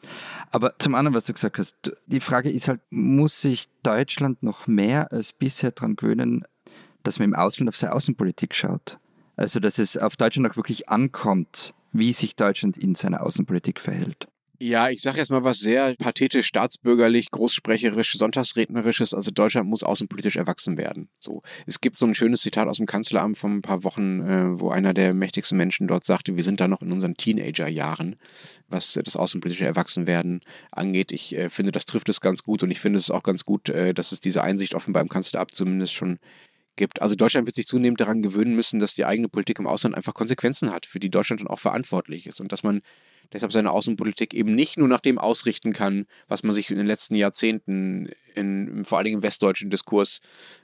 Aber 0.52 0.74
zum 0.80 0.96
anderen, 0.96 1.14
was 1.14 1.26
du 1.26 1.34
gesagt 1.34 1.60
hast, 1.60 1.96
die 2.08 2.20
Frage 2.20 2.50
ist 2.50 2.68
halt, 2.68 2.82
muss 2.90 3.42
sich 3.42 3.68
Deutschland 3.84 4.42
noch 4.42 4.66
mehr 4.66 5.12
als 5.12 5.34
bisher 5.34 5.72
daran 5.72 5.96
gewöhnen, 5.96 6.46
dass 7.08 7.20
man 7.20 7.30
im 7.30 7.36
Ausland 7.36 7.70
auf 7.70 7.78
seine 7.78 7.94
Außenpolitik 7.94 8.54
schaut? 8.54 9.00
Also, 9.36 9.60
dass 9.60 9.80
es 9.80 9.98
auf 9.98 10.16
Deutschland 10.16 10.52
auch 10.52 10.58
wirklich 10.58 10.90
ankommt, 10.90 11.74
wie 11.92 12.14
sich 12.14 12.36
Deutschland 12.36 12.78
in 12.78 12.96
seiner 12.96 13.24
Außenpolitik 13.24 13.80
verhält. 13.80 14.28
Ja, 14.60 14.90
ich 14.90 15.04
sage 15.04 15.20
jetzt 15.20 15.30
mal 15.30 15.44
was 15.44 15.60
sehr 15.60 15.94
pathetisch, 15.96 16.48
staatsbürgerlich, 16.48 17.30
großsprecherisch, 17.30 18.14
sonntagsrednerisches. 18.14 19.14
Also 19.14 19.30
Deutschland 19.30 19.70
muss 19.70 19.84
außenpolitisch 19.84 20.36
erwachsen 20.36 20.78
werden. 20.78 21.10
So, 21.20 21.44
es 21.68 21.80
gibt 21.80 22.00
so 22.00 22.08
ein 22.08 22.16
schönes 22.16 22.42
Zitat 22.42 22.68
aus 22.68 22.78
dem 22.78 22.88
Kanzleramt 22.88 23.38
von 23.38 23.58
ein 23.58 23.62
paar 23.62 23.84
Wochen, 23.84 24.22
äh, 24.22 24.60
wo 24.60 24.70
einer 24.72 24.96
der 24.96 25.14
mächtigsten 25.14 25.58
Menschen 25.58 25.88
dort 25.88 26.08
sagte: 26.08 26.38
Wir 26.38 26.44
sind 26.44 26.60
da 26.60 26.68
noch 26.68 26.82
in 26.82 26.92
unseren 26.92 27.16
Teenagerjahren, 27.16 28.16
was 28.68 29.00
das 29.04 29.16
außenpolitische 29.16 29.66
Erwachsenwerden 29.66 30.42
angeht. 30.72 31.12
Ich 31.12 31.36
äh, 31.36 31.52
finde, 31.52 31.72
das 31.72 31.86
trifft 31.86 32.10
es 32.10 32.20
ganz 32.20 32.42
gut 32.42 32.64
und 32.64 32.72
ich 32.72 32.80
finde 32.80 32.98
es 32.98 33.12
auch 33.12 33.24
ganz 33.24 33.46
gut, 33.46 33.70
äh, 33.70 33.94
dass 33.94 34.12
es 34.12 34.22
diese 34.22 34.42
Einsicht 34.42 34.74
offenbar 34.74 35.04
im 35.04 35.10
Kanzleramt 35.10 35.54
zumindest 35.54 35.94
schon 35.94 36.18
gibt. 36.78 37.02
Also 37.02 37.16
Deutschland 37.16 37.46
wird 37.46 37.56
sich 37.56 37.68
zunehmend 37.68 38.00
daran 38.00 38.22
gewöhnen 38.22 38.56
müssen, 38.56 38.80
dass 38.80 38.96
die 38.96 39.06
eigene 39.06 39.28
Politik 39.28 39.60
im 39.60 39.68
Ausland 39.68 39.96
einfach 39.96 40.14
Konsequenzen 40.14 40.72
hat, 40.72 40.86
für 40.86 41.00
die 41.00 41.10
Deutschland 41.10 41.42
dann 41.42 41.48
auch 41.48 41.60
verantwortlich 41.60 42.28
ist 42.28 42.40
und 42.40 42.52
dass 42.52 42.64
man 42.64 42.82
deshalb 43.34 43.52
seine 43.52 43.72
Außenpolitik 43.72 44.34
eben 44.34 44.56
nicht 44.56 44.78
nur 44.78 44.88
nach 44.88 45.02
dem 45.02 45.18
ausrichten 45.18 45.74
kann, 45.74 46.06
was 46.28 46.44
man 46.44 46.54
sich 46.54 46.72
in 46.72 46.78
den 46.78 46.88
letzten 46.88 47.16
Jahrzehnten 47.16 48.10
in, 48.36 48.86
vor 48.86 48.98
allen 48.98 49.06
Dingen 49.06 49.18
im 49.18 49.24
westdeutschen 49.24 49.70
Diskurs 49.70 50.20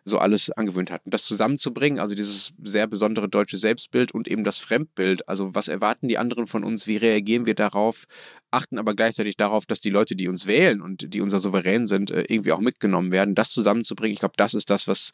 so 0.05 0.19
alles 0.19 0.51
angewöhnt 0.51 0.91
hat. 0.91 1.05
Und 1.05 1.13
das 1.13 1.23
zusammenzubringen, 1.23 1.99
also 1.99 2.15
dieses 2.15 2.53
sehr 2.63 2.87
besondere 2.87 3.27
deutsche 3.27 3.57
Selbstbild 3.57 4.11
und 4.13 4.27
eben 4.27 4.43
das 4.43 4.59
Fremdbild, 4.59 5.27
also 5.27 5.55
was 5.55 5.67
erwarten 5.67 6.07
die 6.07 6.17
anderen 6.17 6.47
von 6.47 6.63
uns, 6.63 6.87
wie 6.87 6.97
reagieren 6.97 7.45
wir 7.45 7.55
darauf, 7.55 8.05
achten 8.51 8.77
aber 8.77 8.95
gleichzeitig 8.95 9.37
darauf, 9.37 9.65
dass 9.65 9.81
die 9.81 9.89
Leute, 9.89 10.15
die 10.15 10.27
uns 10.27 10.45
wählen 10.45 10.81
und 10.81 11.13
die 11.13 11.21
unser 11.21 11.39
Souverän 11.39 11.87
sind, 11.87 12.11
äh, 12.11 12.25
irgendwie 12.27 12.51
auch 12.51 12.59
mitgenommen 12.59 13.11
werden, 13.11 13.33
das 13.35 13.51
zusammenzubringen, 13.51 14.13
ich 14.13 14.19
glaube, 14.19 14.35
das 14.37 14.53
ist 14.53 14.69
das, 14.69 14.87
was 14.87 15.11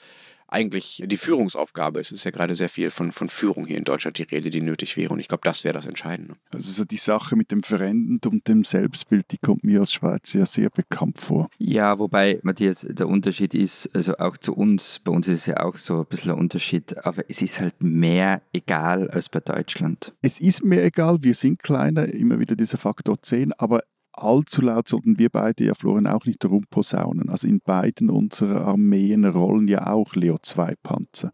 eigentlich 0.51 1.03
die 1.06 1.18
Führungsaufgabe 1.18 2.00
ist. 2.00 2.08
Es 2.08 2.20
ist 2.20 2.24
ja 2.24 2.32
gerade 2.32 2.56
sehr 2.56 2.70
viel 2.70 2.91
von, 2.91 3.12
von 3.12 3.29
Führung 3.29 3.65
hier 3.65 3.77
in 3.77 3.84
Deutschland 3.84 4.18
die 4.18 4.24
Rede, 4.24 4.50
die 4.50 4.62
nötig 4.62 4.98
wäre. 4.98 5.13
Und 5.13 5.20
ich 5.20 5.27
glaube, 5.27 5.41
das 5.44 5.63
wäre 5.63 5.74
das 5.74 5.86
Entscheidende. 5.86 6.36
Also 6.51 6.72
so 6.72 6.86
die 6.86 6.98
Sache 6.98 7.36
mit 7.36 7.51
dem 7.51 7.63
Verändern 7.63 8.20
und 8.25 8.48
dem 8.48 8.63
Selbstbild, 8.63 9.32
die 9.32 9.38
kommt 9.38 9.63
mir 9.63 9.82
als 9.82 9.94
Schweizer 9.94 10.39
ja 10.39 10.46
sehr 10.46 10.70
bekannt 10.70 11.18
vor. 11.18 11.50
Ja, 11.58 12.00
wobei, 12.00 12.39
Matthias, 12.44 12.86
der 12.88 13.08
Unterschied 13.08 13.53
ist, 13.53 13.94
also 13.96 14.18
auch 14.18 14.38
zu 14.38 14.56
uns, 14.56 15.00
bei 15.00 15.12
uns 15.12 15.27
ist 15.27 15.39
es 15.39 15.46
ja 15.46 15.63
auch 15.63 15.77
so 15.77 16.00
ein 16.00 16.06
bisschen 16.06 16.32
ein 16.32 16.39
Unterschied, 16.39 16.98
aber 17.06 17.24
es 17.29 17.41
ist 17.41 17.60
halt 17.60 17.82
mehr 17.82 18.41
egal 18.53 19.10
als 19.10 19.29
bei 19.29 19.39
Deutschland. 19.39 20.13
Es 20.22 20.39
ist 20.39 20.63
mir 20.63 20.84
egal, 20.84 21.20
wir 21.22 21.34
sind 21.34 21.62
kleiner, 21.62 22.08
immer 22.08 22.39
wieder 22.39 22.56
dieser 22.56 22.77
Faktor 22.77 23.22
10, 23.22 23.53
aber 23.53 23.84
allzu 24.23 24.61
laut 24.61 24.88
sollten 24.88 25.17
wir 25.17 25.29
beide 25.29 25.65
ja, 25.65 25.73
Florian, 25.73 26.07
auch 26.07 26.25
nicht 26.25 26.43
rumposaunen. 26.45 27.29
Also 27.29 27.47
in 27.47 27.59
beiden 27.59 28.09
unserer 28.09 28.67
Armeen 28.67 29.25
rollen 29.25 29.67
ja 29.67 29.88
auch 29.88 30.15
Leo-2-Panzer 30.15 31.31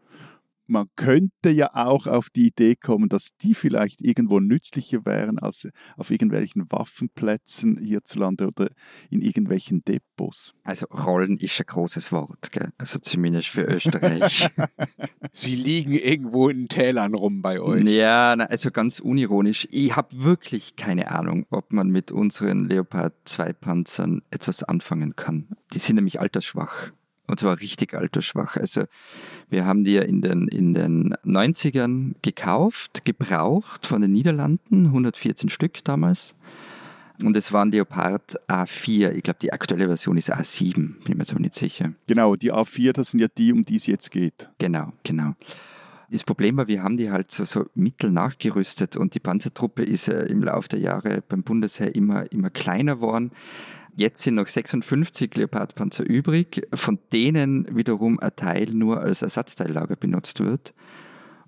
man 0.67 0.87
könnte 0.95 1.49
ja 1.49 1.71
auch 1.73 2.07
auf 2.07 2.29
die 2.29 2.47
Idee 2.47 2.75
kommen, 2.75 3.09
dass 3.09 3.35
die 3.37 3.53
vielleicht 3.53 4.01
irgendwo 4.01 4.39
nützlicher 4.39 5.05
wären 5.05 5.39
als 5.39 5.67
auf 5.97 6.11
irgendwelchen 6.11 6.71
Waffenplätzen 6.71 7.77
hierzulande 7.77 8.47
oder 8.47 8.69
in 9.09 9.21
irgendwelchen 9.21 9.83
Depots. 9.83 10.53
Also 10.63 10.87
Rollen 10.87 11.37
ist 11.37 11.59
ein 11.59 11.65
großes 11.65 12.11
Wort, 12.11 12.51
gell? 12.51 12.71
also 12.77 12.99
zumindest 12.99 13.49
für 13.49 13.63
Österreich. 13.63 14.49
Sie 15.31 15.55
liegen 15.55 15.93
irgendwo 15.93 16.49
in 16.49 16.67
Tälern 16.67 17.13
rum 17.13 17.41
bei 17.41 17.59
euch. 17.59 17.85
Ja, 17.85 18.33
also 18.33 18.71
ganz 18.71 18.99
unironisch. 18.99 19.67
Ich 19.71 19.95
habe 19.95 20.23
wirklich 20.23 20.75
keine 20.75 21.11
Ahnung, 21.11 21.45
ob 21.49 21.73
man 21.73 21.89
mit 21.89 22.11
unseren 22.11 22.65
Leopard 22.65 23.13
2 23.25 23.53
Panzern 23.53 24.21
etwas 24.31 24.63
anfangen 24.63 25.15
kann. 25.15 25.47
Die 25.73 25.79
sind 25.79 25.95
nämlich 25.95 26.19
altersschwach. 26.19 26.91
Und 27.27 27.39
zwar 27.39 27.59
richtig 27.59 27.93
altersschwach. 27.93 28.55
Also 28.55 28.83
wir 29.49 29.65
haben 29.65 29.83
die 29.83 29.93
ja 29.93 30.03
in 30.03 30.21
den, 30.21 30.47
in 30.47 30.73
den 30.73 31.15
90ern 31.25 32.15
gekauft, 32.21 33.03
gebraucht 33.05 33.87
von 33.87 34.01
den 34.01 34.11
Niederlanden, 34.11 34.85
114 34.87 35.49
Stück 35.49 35.83
damals. 35.83 36.35
Und 37.19 37.37
es 37.37 37.53
waren 37.53 37.71
Leopard 37.71 38.35
A4. 38.49 39.11
Ich 39.11 39.23
glaube, 39.23 39.39
die 39.41 39.53
aktuelle 39.53 39.87
Version 39.87 40.17
ist 40.17 40.33
A7, 40.33 40.73
bin 40.73 41.17
mir 41.17 41.19
jetzt 41.19 41.31
aber 41.31 41.39
nicht 41.39 41.55
sicher. 41.55 41.93
Genau, 42.07 42.35
die 42.35 42.51
A4, 42.51 42.91
das 42.91 43.11
sind 43.11 43.21
ja 43.21 43.27
die, 43.37 43.53
um 43.53 43.63
die 43.63 43.77
es 43.77 43.87
jetzt 43.87 44.11
geht. 44.11 44.49
Genau, 44.57 44.91
genau. 45.03 45.33
Das 46.11 46.23
Problem 46.23 46.57
war, 46.57 46.67
wir 46.67 46.83
haben 46.83 46.97
die 46.97 47.09
halt 47.09 47.31
so, 47.31 47.45
so 47.45 47.65
mittel 47.73 48.11
nachgerüstet 48.11 48.95
und 48.95 49.15
die 49.15 49.19
Panzertruppe 49.19 49.83
ist 49.83 50.07
ja 50.07 50.19
im 50.21 50.43
Laufe 50.43 50.69
der 50.69 50.79
Jahre 50.79 51.23
beim 51.27 51.43
Bundesheer 51.43 51.95
immer, 51.95 52.31
immer 52.31 52.49
kleiner 52.49 52.97
geworden. 52.97 53.31
Jetzt 53.95 54.23
sind 54.23 54.35
noch 54.35 54.47
56 54.47 55.35
Leopardpanzer 55.35 56.05
übrig, 56.05 56.67
von 56.73 56.99
denen 57.13 57.75
wiederum 57.75 58.19
ein 58.19 58.35
Teil 58.35 58.71
nur 58.71 58.99
als 58.99 59.21
Ersatzteillager 59.21 59.95
benutzt 59.95 60.41
wird. 60.41 60.73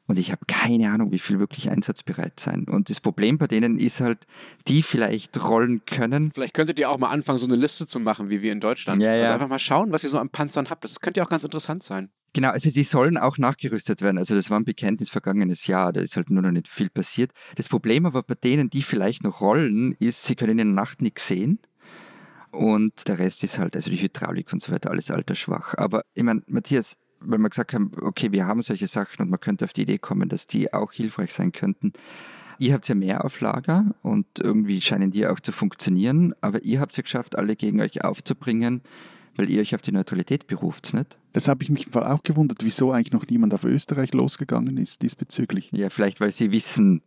Und 0.07 0.17
ich 0.17 0.31
habe 0.31 0.45
keine 0.47 0.89
Ahnung, 0.89 1.11
wie 1.11 1.19
viel 1.19 1.39
wirklich 1.39 1.69
einsatzbereit 1.69 2.39
sein. 2.39 2.63
Und 2.63 2.89
das 2.89 3.01
Problem 3.01 3.37
bei 3.37 3.47
denen 3.47 3.77
ist 3.77 3.99
halt, 3.99 4.25
die 4.69 4.81
vielleicht 4.81 5.43
rollen 5.43 5.83
können. 5.85 6.31
Vielleicht 6.31 6.53
könntet 6.53 6.79
ihr 6.79 6.89
auch 6.89 6.97
mal 6.97 7.09
anfangen, 7.09 7.39
so 7.39 7.45
eine 7.45 7.57
Liste 7.57 7.85
zu 7.85 7.99
machen, 7.99 8.29
wie 8.29 8.41
wir 8.41 8.53
in 8.53 8.61
Deutschland. 8.61 9.01
Ja, 9.01 9.13
ja. 9.13 9.23
Also 9.23 9.33
einfach 9.33 9.49
mal 9.49 9.59
schauen, 9.59 9.91
was 9.91 10.05
ihr 10.05 10.09
so 10.09 10.17
an 10.17 10.29
Panzern 10.29 10.69
habt. 10.69 10.85
Das 10.85 11.01
könnte 11.01 11.19
ja 11.19 11.25
auch 11.25 11.29
ganz 11.29 11.43
interessant 11.43 11.83
sein. 11.83 12.09
Genau, 12.31 12.49
also 12.51 12.69
die 12.69 12.83
sollen 12.83 13.17
auch 13.17 13.37
nachgerüstet 13.37 14.01
werden. 14.01 14.17
Also 14.17 14.35
das 14.35 14.49
war 14.49 14.59
ein 14.59 14.65
Bekenntnis 14.65 15.09
vergangenes 15.09 15.67
Jahr, 15.67 15.91
da 15.91 16.01
ist 16.01 16.15
halt 16.15 16.29
nur 16.29 16.43
noch 16.43 16.51
nicht 16.51 16.67
viel 16.67 16.89
passiert. 16.89 17.31
Das 17.55 17.67
Problem 17.67 18.05
aber 18.05 18.23
bei 18.23 18.35
denen, 18.35 18.69
die 18.69 18.83
vielleicht 18.83 19.23
noch 19.23 19.41
rollen, 19.41 19.93
ist, 19.93 20.23
sie 20.23 20.35
können 20.35 20.51
in 20.51 20.57
der 20.57 20.65
Nacht 20.65 21.01
nichts 21.01 21.27
sehen. 21.27 21.59
Und 22.51 23.07
der 23.07 23.19
Rest 23.19 23.43
ist 23.43 23.59
halt, 23.59 23.75
also 23.75 23.91
die 23.91 24.01
Hydraulik 24.01 24.51
und 24.53 24.61
so 24.61 24.71
weiter, 24.71 24.89
alles 24.89 25.11
altersschwach. 25.11 25.75
Aber 25.75 26.03
ich 26.13 26.23
meine, 26.23 26.41
Matthias, 26.47 26.97
weil 27.19 27.39
wir 27.39 27.49
gesagt 27.49 27.73
haben, 27.73 27.91
okay, 28.01 28.31
wir 28.31 28.45
haben 28.45 28.61
solche 28.61 28.87
Sachen 28.87 29.23
und 29.23 29.29
man 29.29 29.39
könnte 29.39 29.65
auf 29.65 29.73
die 29.73 29.83
Idee 29.83 29.97
kommen, 29.97 30.29
dass 30.29 30.47
die 30.47 30.73
auch 30.73 30.91
hilfreich 30.91 31.33
sein 31.33 31.51
könnten. 31.51 31.93
Ihr 32.59 32.73
habt 32.73 32.87
ja 32.87 32.95
mehr 32.95 33.23
auf 33.23 33.39
Lager 33.39 33.93
und 34.01 34.25
irgendwie 34.39 34.81
scheinen 34.81 35.11
die 35.11 35.27
auch 35.27 35.39
zu 35.39 35.51
funktionieren, 35.51 36.33
aber 36.41 36.63
ihr 36.63 36.79
habt 36.79 36.91
es 36.91 36.97
ja 36.97 37.03
geschafft, 37.03 37.37
alle 37.37 37.55
gegen 37.55 37.81
euch 37.81 38.03
aufzubringen, 38.03 38.81
weil 39.37 39.49
ihr 39.49 39.61
euch 39.61 39.75
auf 39.75 39.81
die 39.81 39.91
Neutralität 39.91 40.47
beruft, 40.47 40.93
nicht? 40.93 41.17
Das 41.33 41.47
habe 41.47 41.61
ich 41.61 41.69
mich 41.69 41.85
im 41.85 41.91
Fall 41.91 42.05
auch 42.05 42.23
gewundert, 42.23 42.63
wieso 42.63 42.91
eigentlich 42.91 43.13
noch 43.13 43.27
niemand 43.27 43.53
auf 43.53 43.63
Österreich 43.63 44.13
losgegangen 44.13 44.77
ist 44.77 45.01
diesbezüglich. 45.03 45.69
Ja, 45.71 45.89
vielleicht 45.89 46.19
weil 46.19 46.31
sie 46.31 46.51
wissen 46.51 47.03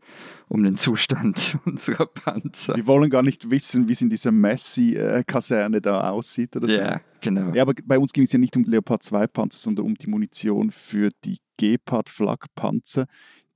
um 0.49 0.63
den 0.63 0.77
Zustand 0.77 1.59
unserer 1.65 2.07
Panzer. 2.07 2.77
Wir 2.77 2.87
wollen 2.87 3.11
gar 3.11 3.23
nicht 3.23 3.51
wissen, 3.51 3.89
wie 3.89 3.93
es 3.93 4.03
in 4.03 4.11
dieser 4.11 4.31
Messi-Kaserne 4.31 5.81
da 5.81 6.11
aussieht 6.11 6.55
oder 6.57 6.69
so. 6.69 6.79
Ja, 6.79 7.01
genau. 7.21 7.53
Ja, 7.55 7.63
aber 7.63 7.75
bei 7.85 7.99
uns 7.99 8.13
ging 8.13 8.25
es 8.25 8.33
ja 8.33 8.39
nicht 8.39 8.57
um 8.57 8.65
Leopard 8.65 9.03
2 9.03 9.27
Panzer, 9.27 9.59
sondern 9.59 9.87
um 9.87 9.95
die 9.97 10.09
Munition 10.09 10.71
für 10.71 11.09
die 11.25 11.39
Gepard 11.57 12.09
Flak-Panzer, 12.09 13.07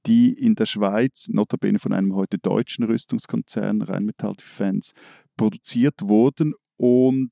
die 0.07 0.33
in 0.33 0.55
der 0.55 0.67
Schweiz, 0.67 1.29
notabene 1.29 1.79
von 1.79 1.93
einem 1.93 2.15
heute 2.15 2.39
deutschen 2.39 2.85
Rüstungskonzern, 2.85 3.81
Rheinmetall 3.83 4.35
Defense, 4.35 4.93
produziert 5.37 6.03
wurden 6.03 6.55
und 6.77 7.31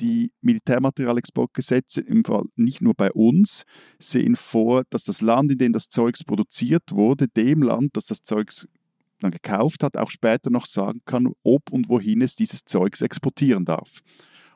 die 0.00 0.32
Militärmaterialexportgesetze 0.40 2.00
im 2.02 2.24
Fall 2.24 2.44
nicht 2.56 2.80
nur 2.82 2.94
bei 2.94 3.10
uns 3.12 3.64
sehen 3.98 4.36
vor, 4.36 4.84
dass 4.90 5.04
das 5.04 5.20
Land, 5.20 5.52
in 5.52 5.58
dem 5.58 5.72
das 5.72 5.88
Zeugs 5.88 6.24
produziert 6.24 6.92
wurde, 6.92 7.28
dem 7.28 7.62
Land, 7.62 7.96
das 7.96 8.06
das 8.06 8.22
Zeugs 8.22 8.66
dann 9.20 9.30
gekauft 9.30 9.82
hat, 9.82 9.96
auch 9.96 10.10
später 10.10 10.50
noch 10.50 10.66
sagen 10.66 11.00
kann, 11.06 11.32
ob 11.42 11.70
und 11.70 11.88
wohin 11.88 12.20
es 12.20 12.36
dieses 12.36 12.64
Zeugs 12.64 13.00
exportieren 13.00 13.64
darf. 13.64 14.00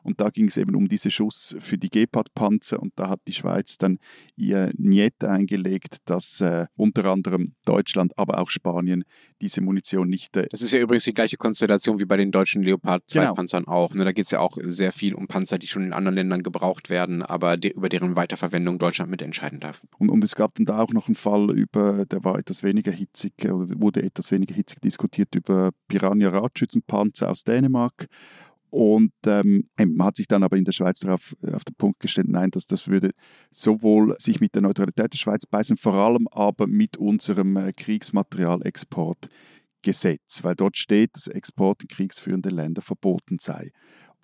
Und 0.02 0.20
da 0.20 0.30
ging 0.30 0.46
es 0.46 0.56
eben 0.56 0.74
um 0.74 0.88
diese 0.88 1.10
Schuss 1.10 1.56
für 1.60 1.78
die 1.78 1.90
Gepard-Panzer 1.90 2.80
und 2.80 2.92
da 2.96 3.08
hat 3.10 3.20
die 3.26 3.32
Schweiz 3.32 3.78
dann 3.78 3.98
ihr 4.36 4.72
Niet 4.76 5.24
eingelegt, 5.24 5.98
dass 6.04 6.40
äh, 6.40 6.66
unter 6.76 7.04
anderem 7.06 7.54
Deutschland, 7.64 8.16
aber 8.16 8.38
auch 8.38 8.50
Spanien 8.50 9.04
diese 9.40 9.60
Munition 9.60 10.08
nicht. 10.08 10.36
Äh 10.36 10.48
das 10.50 10.62
ist 10.62 10.72
ja 10.72 10.80
übrigens 10.80 11.04
die 11.04 11.14
gleiche 11.14 11.36
Konstellation 11.36 11.98
wie 11.98 12.04
bei 12.04 12.16
den 12.16 12.30
deutschen 12.30 12.62
Leopard 12.62 13.02
2 13.08 13.20
genau. 13.20 13.70
Auch. 13.70 13.94
Ne? 13.94 14.04
Da 14.04 14.12
geht 14.12 14.24
es 14.24 14.30
ja 14.30 14.40
auch 14.40 14.58
sehr 14.62 14.92
viel 14.92 15.14
um 15.14 15.26
Panzer, 15.26 15.58
die 15.58 15.66
schon 15.66 15.82
in 15.82 15.92
anderen 15.92 16.16
Ländern 16.16 16.42
gebraucht 16.42 16.90
werden, 16.90 17.22
aber 17.22 17.56
de 17.56 17.72
über 17.72 17.88
deren 17.88 18.16
Weiterverwendung 18.16 18.78
Deutschland 18.78 19.10
mitentscheiden 19.10 19.60
darf. 19.60 19.82
Und, 19.98 20.10
und 20.10 20.24
es 20.24 20.34
gab 20.34 20.54
dann 20.54 20.66
da 20.66 20.80
auch 20.80 20.92
noch 20.92 21.08
einen 21.08 21.14
Fall 21.14 21.50
über, 21.50 22.04
der 22.06 22.24
war 22.24 22.38
etwas 22.38 22.62
weniger 22.62 22.92
hitzig, 22.92 23.32
oder 23.44 23.80
wurde 23.80 24.02
etwas 24.02 24.32
weniger 24.32 24.54
hitzig 24.54 24.80
diskutiert 24.80 25.34
über 25.34 25.70
Piranha-Radschützenpanzer 25.88 27.30
aus 27.30 27.44
Dänemark 27.44 28.06
und 28.70 29.12
ähm, 29.26 29.68
man 29.76 30.06
hat 30.06 30.16
sich 30.16 30.26
dann 30.26 30.42
aber 30.42 30.56
in 30.56 30.64
der 30.64 30.72
Schweiz 30.72 31.00
darauf 31.00 31.36
äh, 31.42 31.52
auf 31.52 31.64
den 31.64 31.74
Punkt 31.76 32.00
gestellt, 32.00 32.28
nein, 32.28 32.50
dass 32.50 32.66
das 32.66 32.88
würde 32.88 33.10
sowohl 33.50 34.16
sich 34.18 34.40
mit 34.40 34.54
der 34.54 34.62
Neutralität 34.62 35.12
der 35.12 35.18
Schweiz 35.18 35.44
beißen, 35.46 35.76
vor 35.76 35.92
allem 35.94 36.26
aber 36.30 36.66
mit 36.66 36.96
unserem 36.96 37.56
äh, 37.56 37.72
Kriegsmaterialexportgesetz, 37.72 40.42
weil 40.42 40.54
dort 40.54 40.76
steht, 40.76 41.10
dass 41.14 41.26
Export 41.26 41.82
in 41.82 41.88
kriegsführende 41.88 42.50
Länder 42.50 42.82
verboten 42.82 43.38
sei. 43.40 43.72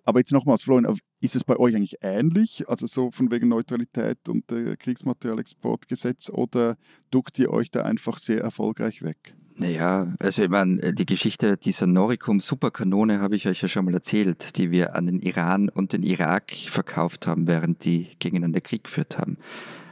Aber 0.07 0.21
jetzt 0.21 0.33
nochmals, 0.33 0.63
Florian, 0.63 0.97
ist 1.21 1.35
es 1.35 1.43
bei 1.43 1.57
euch 1.57 1.75
eigentlich 1.75 1.97
ähnlich, 2.01 2.65
also 2.69 2.87
so 2.87 3.11
von 3.11 3.29
wegen 3.33 3.49
Neutralität 3.49 4.29
und 4.29 4.51
äh, 4.53 4.77
Kriegsmaterialexportgesetz, 4.77 6.31
oder 6.31 6.77
duckt 7.11 7.39
ihr 7.41 7.51
euch 7.51 7.73
da 7.73 7.83
einfach 7.83 8.17
sehr 8.17 8.41
erfolgreich 8.41 9.03
weg? 9.03 9.35
Naja, 9.57 10.15
also 10.21 10.45
ich 10.45 10.49
meine, 10.49 10.81
äh, 10.81 10.93
die 10.93 11.07
Geschichte 11.07 11.57
dieser 11.57 11.89
Noricum 11.89 12.39
Superkanone 12.39 13.21
habe 13.21 13.35
ich 13.35 13.49
euch 13.49 13.61
ja 13.61 13.67
schon 13.67 13.85
mal 13.85 13.95
erzählt, 13.95 14.57
die 14.59 14.71
wir 14.71 14.95
an 14.95 15.07
den 15.07 15.21
Iran 15.21 15.69
und 15.69 15.93
den 15.93 16.05
Irak 16.05 16.53
verkauft 16.53 17.27
haben, 17.27 17.49
während 17.49 17.85
die 17.85 18.07
gegeneinander 18.21 18.61
Krieg 18.61 18.85
geführt 18.85 19.19
haben. 19.19 19.39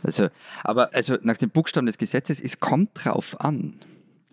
Also, 0.05 0.29
aber 0.63 0.95
also 0.95 1.17
nach 1.23 1.39
dem 1.39 1.51
Buchstaben 1.51 1.87
des 1.87 1.99
Gesetzes, 1.99 2.41
es 2.41 2.61
kommt 2.61 2.91
drauf 2.95 3.41
an 3.41 3.81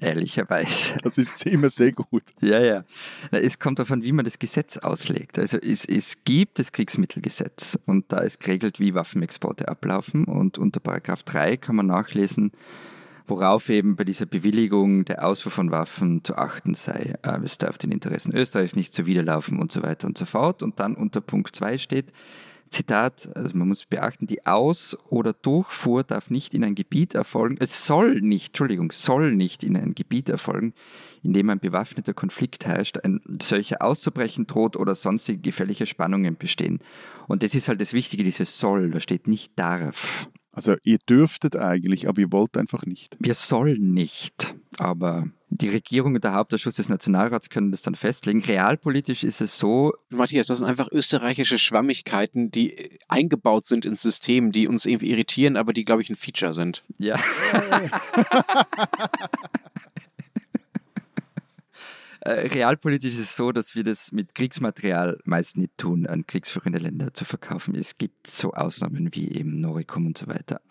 ehrlicherweise. 0.01 0.95
Das 1.03 1.17
ist 1.17 1.45
immer 1.45 1.69
sehr 1.69 1.91
gut. 1.91 2.23
Ja, 2.41 2.59
ja. 2.59 2.83
Es 3.31 3.59
kommt 3.59 3.79
an, 3.79 4.03
wie 4.03 4.11
man 4.11 4.25
das 4.25 4.39
Gesetz 4.39 4.77
auslegt. 4.77 5.39
Also 5.39 5.57
es, 5.57 5.85
es 5.85 6.23
gibt 6.23 6.59
das 6.59 6.71
Kriegsmittelgesetz 6.71 7.77
und 7.85 8.11
da 8.11 8.19
ist 8.19 8.39
geregelt, 8.39 8.79
wie 8.79 8.93
Waffenexporte 8.93 9.67
ablaufen 9.67 10.25
und 10.25 10.57
unter 10.57 10.79
Paragraph 10.79 11.23
3 11.23 11.57
kann 11.57 11.75
man 11.75 11.87
nachlesen, 11.87 12.51
worauf 13.27 13.69
eben 13.69 13.95
bei 13.95 14.03
dieser 14.03 14.25
Bewilligung 14.25 15.05
der 15.05 15.25
Ausfuhr 15.25 15.51
von 15.51 15.71
Waffen 15.71 16.23
zu 16.23 16.35
achten 16.35 16.73
sei. 16.73 17.15
Es 17.43 17.57
darf 17.57 17.77
den 17.77 17.91
Interessen 17.91 18.35
Österreichs 18.35 18.75
nicht 18.75 18.93
zuwiderlaufen 18.93 19.59
und 19.59 19.71
so 19.71 19.81
weiter 19.81 20.07
und 20.07 20.17
so 20.17 20.25
fort. 20.25 20.63
Und 20.63 20.79
dann 20.79 20.95
unter 20.95 21.21
Punkt 21.21 21.55
2 21.55 21.77
steht, 21.77 22.11
Zitat, 22.71 23.29
also 23.35 23.55
man 23.57 23.67
muss 23.67 23.85
beachten, 23.85 24.27
die 24.27 24.45
Aus- 24.45 24.97
oder 25.09 25.33
Durchfuhr 25.33 26.03
darf 26.03 26.29
nicht 26.29 26.53
in 26.53 26.63
ein 26.63 26.73
Gebiet 26.73 27.13
erfolgen, 27.13 27.57
es 27.59 27.85
soll 27.85 28.21
nicht, 28.21 28.47
Entschuldigung, 28.47 28.91
soll 28.91 29.35
nicht 29.35 29.63
in 29.63 29.75
ein 29.75 29.93
Gebiet 29.93 30.29
erfolgen, 30.29 30.73
in 31.21 31.33
dem 31.33 31.49
ein 31.49 31.59
bewaffneter 31.59 32.13
Konflikt 32.13 32.65
herrscht, 32.65 32.97
ein 33.03 33.21
solcher 33.41 33.81
auszubrechen 33.81 34.47
droht 34.47 34.77
oder 34.77 34.95
sonstige 34.95 35.39
gefährliche 35.39 35.85
Spannungen 35.85 36.37
bestehen. 36.37 36.79
Und 37.27 37.43
das 37.43 37.55
ist 37.55 37.67
halt 37.67 37.81
das 37.81 37.93
Wichtige, 37.93 38.23
dieses 38.23 38.57
soll, 38.57 38.91
da 38.91 39.01
steht 39.01 39.27
nicht 39.27 39.59
darf. 39.59 40.29
Also 40.51 40.75
ihr 40.83 40.97
dürftet 40.97 41.55
eigentlich, 41.55 42.09
aber 42.09 42.21
ihr 42.21 42.31
wollt 42.31 42.57
einfach 42.57 42.85
nicht. 42.85 43.15
Wir 43.19 43.33
sollen 43.33 43.93
nicht, 43.93 44.55
aber 44.77 45.25
die 45.49 45.69
Regierung 45.69 46.15
und 46.15 46.23
der 46.23 46.33
Hauptausschuss 46.33 46.75
des 46.75 46.89
Nationalrats 46.89 47.49
können 47.49 47.71
das 47.71 47.81
dann 47.81 47.95
festlegen. 47.95 48.41
Realpolitisch 48.41 49.23
ist 49.23 49.41
es 49.41 49.57
so. 49.57 49.93
Matthias, 50.09 50.47
das 50.47 50.59
sind 50.59 50.67
einfach 50.67 50.89
österreichische 50.91 51.57
Schwammigkeiten, 51.57 52.51
die 52.51 52.89
eingebaut 53.07 53.65
sind 53.65 53.85
ins 53.85 54.01
System, 54.01 54.51
die 54.51 54.67
uns 54.67 54.85
irgendwie 54.85 55.11
irritieren, 55.11 55.57
aber 55.57 55.73
die, 55.73 55.85
glaube 55.85 56.01
ich, 56.01 56.09
ein 56.09 56.15
Feature 56.15 56.53
sind. 56.53 56.83
Ja. 56.97 57.17
Äh, 62.21 62.47
realpolitisch 62.49 63.13
ist 63.13 63.19
es 63.19 63.35
so, 63.35 63.51
dass 63.51 63.75
wir 63.75 63.83
das 63.83 64.11
mit 64.11 64.35
Kriegsmaterial 64.35 65.17
meist 65.25 65.57
nicht 65.57 65.75
tun, 65.77 66.05
an 66.05 66.27
kriegsführende 66.27 66.77
Länder 66.77 67.13
zu 67.13 67.25
verkaufen. 67.25 67.75
Es 67.75 67.97
gibt 67.97 68.27
so 68.27 68.53
Ausnahmen 68.53 69.09
wie 69.13 69.31
eben 69.31 69.59
Noricum 69.59 70.05
und 70.05 70.17
so 70.17 70.27
weiter. 70.27 70.61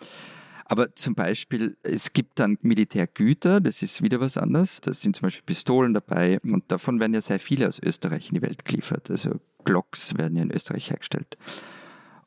Aber 0.66 0.94
zum 0.94 1.16
Beispiel, 1.16 1.76
es 1.82 2.12
gibt 2.12 2.38
dann 2.38 2.56
Militärgüter, 2.62 3.60
das 3.60 3.82
ist 3.82 4.02
wieder 4.02 4.20
was 4.20 4.36
anderes. 4.36 4.80
Da 4.80 4.92
sind 4.92 5.16
zum 5.16 5.24
Beispiel 5.24 5.42
Pistolen 5.44 5.92
dabei 5.92 6.38
und 6.44 6.70
davon 6.70 7.00
werden 7.00 7.14
ja 7.14 7.20
sehr 7.20 7.40
viele 7.40 7.66
aus 7.66 7.80
Österreich 7.82 8.28
in 8.28 8.36
die 8.36 8.42
Welt 8.42 8.64
geliefert. 8.64 9.10
Also 9.10 9.40
Glocks 9.64 10.16
werden 10.16 10.36
ja 10.36 10.44
in 10.44 10.52
Österreich 10.52 10.88
hergestellt. 10.90 11.36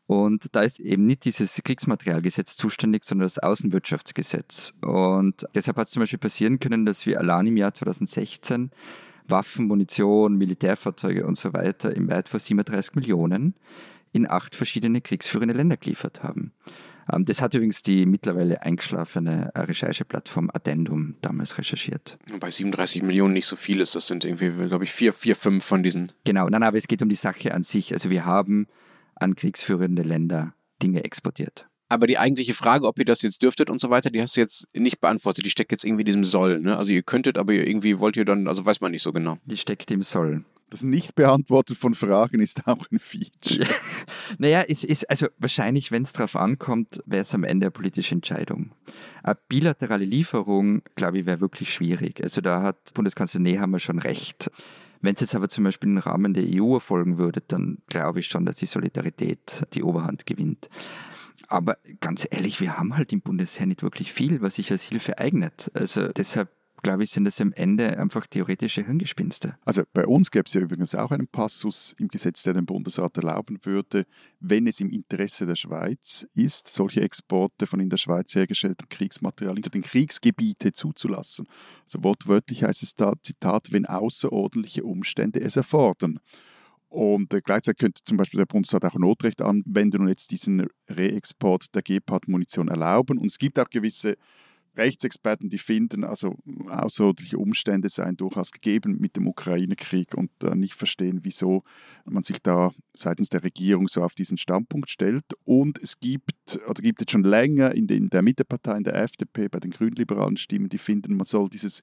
Und 0.06 0.48
da 0.52 0.64
ist 0.64 0.82
eben 0.82 1.06
nicht 1.06 1.24
dieses 1.24 1.62
Kriegsmaterialgesetz 1.64 2.58
zuständig, 2.58 3.06
sondern 3.06 3.26
das 3.26 3.40
Außenwirtschaftsgesetz. 3.40 4.74
Und 4.82 5.48
deshalb 5.56 5.78
hat 5.78 5.88
es 5.88 5.94
zum 5.94 6.02
Beispiel 6.02 6.20
passieren 6.20 6.60
können, 6.60 6.86
dass 6.86 7.06
wir 7.06 7.20
allein 7.20 7.48
im 7.48 7.56
Jahr 7.56 7.74
2016 7.74 8.72
Waffen, 9.28 9.68
Munition, 9.68 10.38
Militärfahrzeuge 10.38 11.26
und 11.26 11.38
so 11.38 11.54
weiter 11.54 11.96
im 11.96 12.08
Wert 12.08 12.30
von 12.30 12.40
37 12.40 12.96
Millionen 12.96 13.56
in 14.12 14.30
acht 14.30 14.56
verschiedene 14.56 15.02
kriegsführende 15.02 15.54
Länder 15.54 15.78
geliefert 15.78 16.24
haben. 16.24 16.54
Ähm, 17.12 17.26
das 17.26 17.42
hat 17.42 17.54
übrigens 17.54 17.84
die 17.84 18.06
mittlerweile 18.06 18.62
eingeschlafene 18.62 19.52
Rechercheplattform 19.56 20.50
Addendum 20.54 21.16
damals 21.22 21.58
recherchiert. 21.58 22.18
Bei 22.40 22.50
37 22.50 23.04
Millionen 23.04 23.34
nicht 23.34 23.48
so 23.48 23.56
viel 23.56 23.82
ist, 23.82 23.96
das 23.96 24.08
sind 24.08 24.26
irgendwie, 24.26 24.52
glaube 24.68 24.84
ich, 24.84 24.92
vier, 24.92 25.14
vier, 25.14 25.36
fünf 25.36 25.64
von 25.66 25.84
diesen. 25.84 26.12
Genau, 26.24 26.48
nein, 26.48 26.64
aber 26.64 26.78
es 26.78 26.88
geht 26.88 27.02
um 27.02 27.10
die 27.10 27.16
Sache 27.16 27.54
an 27.54 27.64
sich. 27.64 27.92
Also 27.92 28.10
wir 28.10 28.26
haben 28.26 28.68
an 29.16 29.36
kriegsführende 29.36 30.04
Länder 30.04 30.54
Dinge 30.82 31.04
exportiert. 31.04 31.68
Aber 31.90 32.08
die 32.08 32.18
eigentliche 32.18 32.54
Frage, 32.54 32.88
ob 32.88 32.98
ihr 32.98 33.06
das 33.06 33.22
jetzt 33.22 33.42
dürftet 33.42 33.70
und 33.70 33.80
so 33.80 33.90
weiter, 33.90 34.10
die 34.10 34.22
hast 34.22 34.36
du 34.36 34.42
jetzt 34.42 34.68
nicht 34.74 35.00
beantwortet. 35.00 35.46
Die 35.46 35.50
steckt 35.50 35.72
jetzt 35.72 35.84
irgendwie 35.84 36.02
in 36.02 36.08
diesem 36.08 36.24
Soll. 36.24 36.60
Ne? 36.60 36.78
Also 36.78 36.92
ihr 36.92 37.04
könntet, 37.04 37.38
aber 37.38 37.54
irgendwie 37.54 38.00
wollt 38.00 38.18
ihr 38.18 38.26
dann, 38.26 38.48
also 38.48 38.66
weiß 38.66 38.82
man 38.82 38.92
nicht 38.92 39.04
so 39.04 39.14
genau. 39.14 39.38
Die 39.46 39.58
steckt 39.58 39.92
im 39.92 40.04
Soll. 40.04 40.44
Das 40.74 40.82
Nicht-Beantworten 40.82 41.76
von 41.76 41.94
Fragen 41.94 42.42
ist 42.42 42.66
auch 42.66 42.90
ein 42.92 42.98
Feature. 42.98 43.64
Ja. 43.64 43.68
Naja, 44.40 44.64
es 44.68 44.84
ist 44.84 45.08
also 45.08 45.28
wahrscheinlich, 45.38 45.92
wenn 45.92 46.02
es 46.02 46.14
darauf 46.14 46.36
ankommt, 46.36 47.00
wäre 47.06 47.22
es 47.22 47.36
am 47.36 47.44
Ende 47.44 47.68
eine 47.68 47.72
politische 47.72 48.16
Entscheidung. 48.16 48.72
Eine 49.22 49.38
bilaterale 49.48 50.06
Lieferung, 50.06 50.82
glaube 50.96 51.20
ich, 51.20 51.26
wäre 51.28 51.42
wirklich 51.42 51.72
schwierig. 51.72 52.24
Also 52.24 52.42
da 52.42 52.64
hat 52.64 52.92
Bundeskanzler 52.96 53.42
Nehammer 53.42 53.78
schon 53.78 54.00
recht. 54.00 54.50
Wenn 55.02 55.14
es 55.14 55.22
jetzt 55.22 55.36
aber 55.36 55.48
zum 55.48 55.66
Beispiel 55.66 55.90
im 55.90 55.98
Rahmen 56.00 56.34
der 56.34 56.46
EU 56.48 56.74
erfolgen 56.74 57.20
würde, 57.20 57.44
dann 57.48 57.80
glaube 57.88 58.22
ich 58.22 58.28
schon, 58.28 58.46
dass 58.46 58.56
die 58.56 58.66
Solidarität 58.66 59.68
die 59.76 59.84
Oberhand 59.84 60.26
gewinnt. 60.26 60.70
Aber 61.48 61.78
ganz 62.00 62.28
ehrlich, 62.30 62.60
wir 62.60 62.78
haben 62.78 62.96
halt 62.96 63.14
im 63.14 63.22
Bundesheer 63.22 63.66
nicht 63.66 63.84
wirklich 63.84 64.12
viel, 64.14 64.42
was 64.42 64.56
sich 64.56 64.72
als 64.72 64.84
Hilfe 64.84 65.18
eignet. 65.18 65.72
Also 65.74 66.08
deshalb 66.08 66.50
glaube 66.84 67.04
ich, 67.04 67.10
sind 67.10 67.26
das 67.26 67.42
am 67.42 67.54
Ende 67.54 67.98
einfach 67.98 68.28
theoretische 68.28 68.86
Hirngespinste. 68.86 69.58
Also 69.66 69.84
bei 69.94 70.06
uns 70.06 70.30
gäbe 70.30 70.44
es 70.46 70.54
ja 70.54 70.62
übrigens 70.62 70.94
auch 70.94 71.12
einen 71.12 71.28
Passus 71.28 71.96
im 71.98 72.10
Gesetz, 72.10 72.44
der 72.44 72.54
den 72.54 72.66
Bundesrat 72.66 73.18
erlauben 73.18 73.58
würde, 73.64 74.06
wenn 74.40 74.68
es 74.68 74.80
im 74.82 74.90
Interesse 74.90 75.46
der 75.46 75.56
Schweiz 75.56 76.28
ist, 76.36 76.68
solche 76.68 77.02
Exporte 77.02 77.66
von 77.66 77.80
in 77.80 77.90
der 77.90 77.98
Schweiz 77.98 78.36
hergestelltem 78.36 78.88
Kriegsmaterial 78.90 79.56
hinter 79.56 79.72
den 79.72 79.82
Kriegsgebiete 79.82 80.74
zuzulassen. 80.74 81.48
Also 81.86 82.04
wortwörtlich 82.04 82.64
heißt 82.64 82.84
es 82.84 82.96
da, 82.96 83.14
Zitat, 83.24 83.72
wenn 83.72 83.86
außerordentliche 83.86 84.84
Umstände 84.84 85.42
es 85.42 85.56
erfordern. 85.56 86.20
Und 86.94 87.34
äh, 87.34 87.42
gleichzeitig 87.42 87.80
könnte 87.80 88.04
zum 88.06 88.18
Beispiel 88.18 88.38
der 88.38 88.46
Bundesrat 88.46 88.86
auch 88.86 88.94
Notrecht 88.94 89.42
anwenden 89.42 90.02
und 90.02 90.10
jetzt 90.10 90.30
diesen 90.30 90.68
Reexport 90.88 91.74
der 91.74 91.82
Gepard-Munition 91.82 92.68
erlauben. 92.68 93.18
Und 93.18 93.26
es 93.26 93.40
gibt 93.40 93.58
auch 93.58 93.68
gewisse 93.72 94.16
Rechtsexperten, 94.78 95.50
die 95.50 95.58
finden, 95.58 96.04
also 96.04 96.36
außerordentliche 96.70 97.40
Umstände 97.40 97.90
seien 97.90 98.16
durchaus 98.16 98.52
gegeben 98.52 98.98
mit 99.00 99.16
dem 99.16 99.26
Ukraine-Krieg 99.26 100.14
und 100.14 100.30
äh, 100.44 100.54
nicht 100.54 100.76
verstehen, 100.76 101.22
wieso 101.24 101.64
man 102.06 102.22
sich 102.22 102.38
da 102.44 102.72
seitens 102.96 103.30
der 103.30 103.44
Regierung 103.44 103.88
so 103.88 104.04
auf 104.04 104.14
diesen 104.14 104.38
Standpunkt 104.38 104.92
stellt. 104.92 105.26
Und 105.46 105.80
es 105.82 106.00
gibt, 106.00 106.60
oder 106.68 106.84
gibt 106.84 107.02
es 107.02 107.12
schon 107.12 107.24
länger 107.24 107.74
in, 107.74 107.90
in 107.90 108.12
der 108.12 108.22
Mittepartei, 108.22 108.78
in 108.78 108.84
der 108.84 109.02
FDP, 109.02 109.48
bei 109.48 109.60
den 109.60 109.72
grünliberalen 109.72 110.38
Stimmen, 110.38 110.70
die 110.70 110.78
finden, 110.78 111.18
man 111.18 111.26
soll 111.26 111.50
dieses 111.50 111.82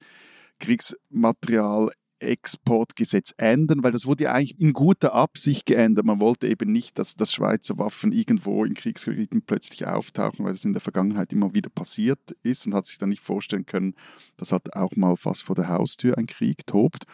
Kriegsmaterial 0.59 1.91
Exportgesetz 2.21 3.33
ändern, 3.37 3.83
weil 3.83 3.91
das 3.91 4.05
wurde 4.05 4.25
ja 4.25 4.33
eigentlich 4.33 4.59
in 4.59 4.73
guter 4.73 5.13
Absicht 5.13 5.65
geändert. 5.65 6.05
Man 6.05 6.21
wollte 6.21 6.47
eben 6.47 6.71
nicht, 6.71 6.99
dass, 6.99 7.15
dass 7.15 7.33
Schweizer 7.33 7.77
Waffen 7.77 8.11
irgendwo 8.11 8.63
in 8.65 8.73
Kriegsgebieten 8.73 9.41
plötzlich 9.41 9.87
auftauchen, 9.87 10.45
weil 10.45 10.53
das 10.53 10.65
in 10.65 10.73
der 10.73 10.81
Vergangenheit 10.81 11.33
immer 11.33 11.53
wieder 11.53 11.69
passiert 11.69 12.19
ist 12.43 12.65
und 12.65 12.73
hat 12.73 12.85
sich 12.85 12.97
dann 12.97 13.09
nicht 13.09 13.23
vorstellen 13.23 13.65
können, 13.65 13.95
dass 14.37 14.51
halt 14.51 14.73
auch 14.75 14.95
mal 14.95 15.17
fast 15.17 15.43
vor 15.43 15.55
der 15.55 15.69
Haustür 15.69 16.17
ein 16.17 16.27
Krieg 16.27 16.65
tobt. 16.65 17.05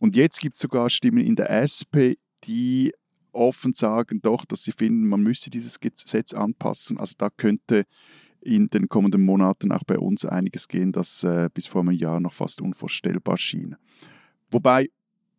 Und 0.00 0.16
jetzt 0.16 0.40
gibt 0.40 0.56
es 0.56 0.62
sogar 0.62 0.90
Stimmen 0.90 1.24
in 1.24 1.36
der 1.36 1.50
SP, 1.50 2.18
die 2.44 2.92
offen 3.32 3.74
sagen 3.74 4.20
doch, 4.22 4.44
dass 4.44 4.64
sie 4.64 4.72
finden, 4.72 5.08
man 5.08 5.22
müsse 5.22 5.50
dieses 5.50 5.78
Gesetz 5.80 6.32
anpassen. 6.32 6.98
Also 6.98 7.14
da 7.18 7.30
könnte 7.30 7.84
in 8.40 8.68
den 8.68 8.88
kommenden 8.88 9.22
Monaten 9.22 9.72
auch 9.72 9.84
bei 9.84 9.98
uns 9.98 10.24
einiges 10.24 10.68
gehen, 10.68 10.92
das 10.92 11.24
äh, 11.24 11.50
bis 11.52 11.66
vor 11.66 11.82
einem 11.82 11.92
Jahr 11.92 12.20
noch 12.20 12.32
fast 12.32 12.60
unvorstellbar 12.60 13.36
schien. 13.38 13.76
Wobei 14.50 14.88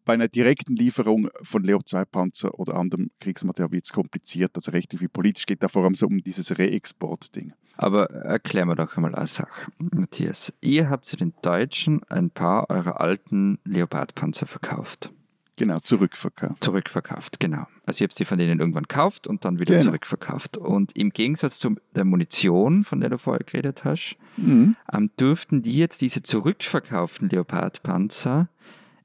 bei 0.08 0.13
einer 0.13 0.30
direkten 0.30 0.76
Lieferung 0.76 1.30
von 1.43 1.63
Leopard-2-Panzer 1.63 2.58
oder 2.58 2.76
anderem 2.76 3.12
Kriegsmaterial 3.20 3.72
wird 3.72 3.84
es 3.84 3.91
kompliziert, 3.91 4.52
also 4.56 4.72
rechtlich 4.72 5.02
wie 5.02 5.10
politisch 5.10 5.46
geht 5.46 5.62
da 5.62 5.67
vor 5.67 5.84
allem 5.84 5.96
so 5.96 6.08
um 6.08 6.20
dieses 6.20 6.58
Reexport-Ding. 6.58 7.54
Aber 7.76 8.10
erklären 8.10 8.70
wir 8.70 8.76
doch 8.76 8.96
einmal 8.96 9.13
eine 9.13 9.28
Sache, 9.28 9.72
Matthias. 9.78 10.54
Ihr 10.62 10.89
habt 10.89 11.06
zu 11.06 11.17
den 11.17 11.34
Deutschen 11.41 12.02
ein 12.10 12.32
paar 12.32 12.70
eurer 12.70 13.02
alten 13.02 13.60
Leopard-Panzer 13.65 14.48
verkauft. 14.48 15.12
Genau, 15.58 15.80
zurückverkauft. 15.80 16.63
Zurückverkauft, 16.63 17.39
genau. 17.39 17.65
Also 17.86 18.04
ihr 18.04 18.08
habt 18.08 18.15
sie 18.15 18.26
von 18.26 18.38
denen 18.38 18.60
irgendwann 18.60 18.84
gekauft 18.84 19.28
und 19.28 19.43
dann 19.43 19.60
wieder 19.60 19.74
genau. 19.74 19.86
zurückverkauft. 19.86 20.56
Und 20.56 20.96
im 20.96 21.10
Gegensatz 21.10 21.58
zu 21.58 21.76
der 21.96 22.06
Munition, 22.06 22.84
von 22.84 23.02
der 23.02 23.10
du 23.10 23.17
vorher 23.17 23.43
geredet 23.43 23.84
hast, 23.84 24.17
mhm. 24.38 24.76
ähm, 24.93 25.12
dürften 25.20 25.63
die 25.63 25.76
jetzt 25.76 26.02
diese 26.02 26.22
zurückverkauften 26.22 27.30
Leopard-Panzer 27.30 28.50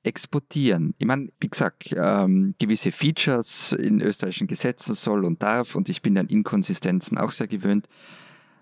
exportieren. 0.05 0.95
Ich 0.99 1.07
meine, 1.07 1.29
wie 1.41 1.49
gesagt, 1.49 1.95
ähm, 1.97 2.55
gewisse 2.59 2.93
Features 2.93 3.73
in 3.73 4.01
österreichischen 4.01 4.47
Gesetzen 4.47 4.95
soll 4.95 5.25
und 5.25 5.43
darf 5.43 5.75
und 5.75 5.89
ich 5.89 6.03
bin 6.03 6.19
an 6.19 6.27
Inkonsistenzen 6.27 7.19
auch 7.19 7.31
sehr 7.31 7.47
gewöhnt, 7.47 7.89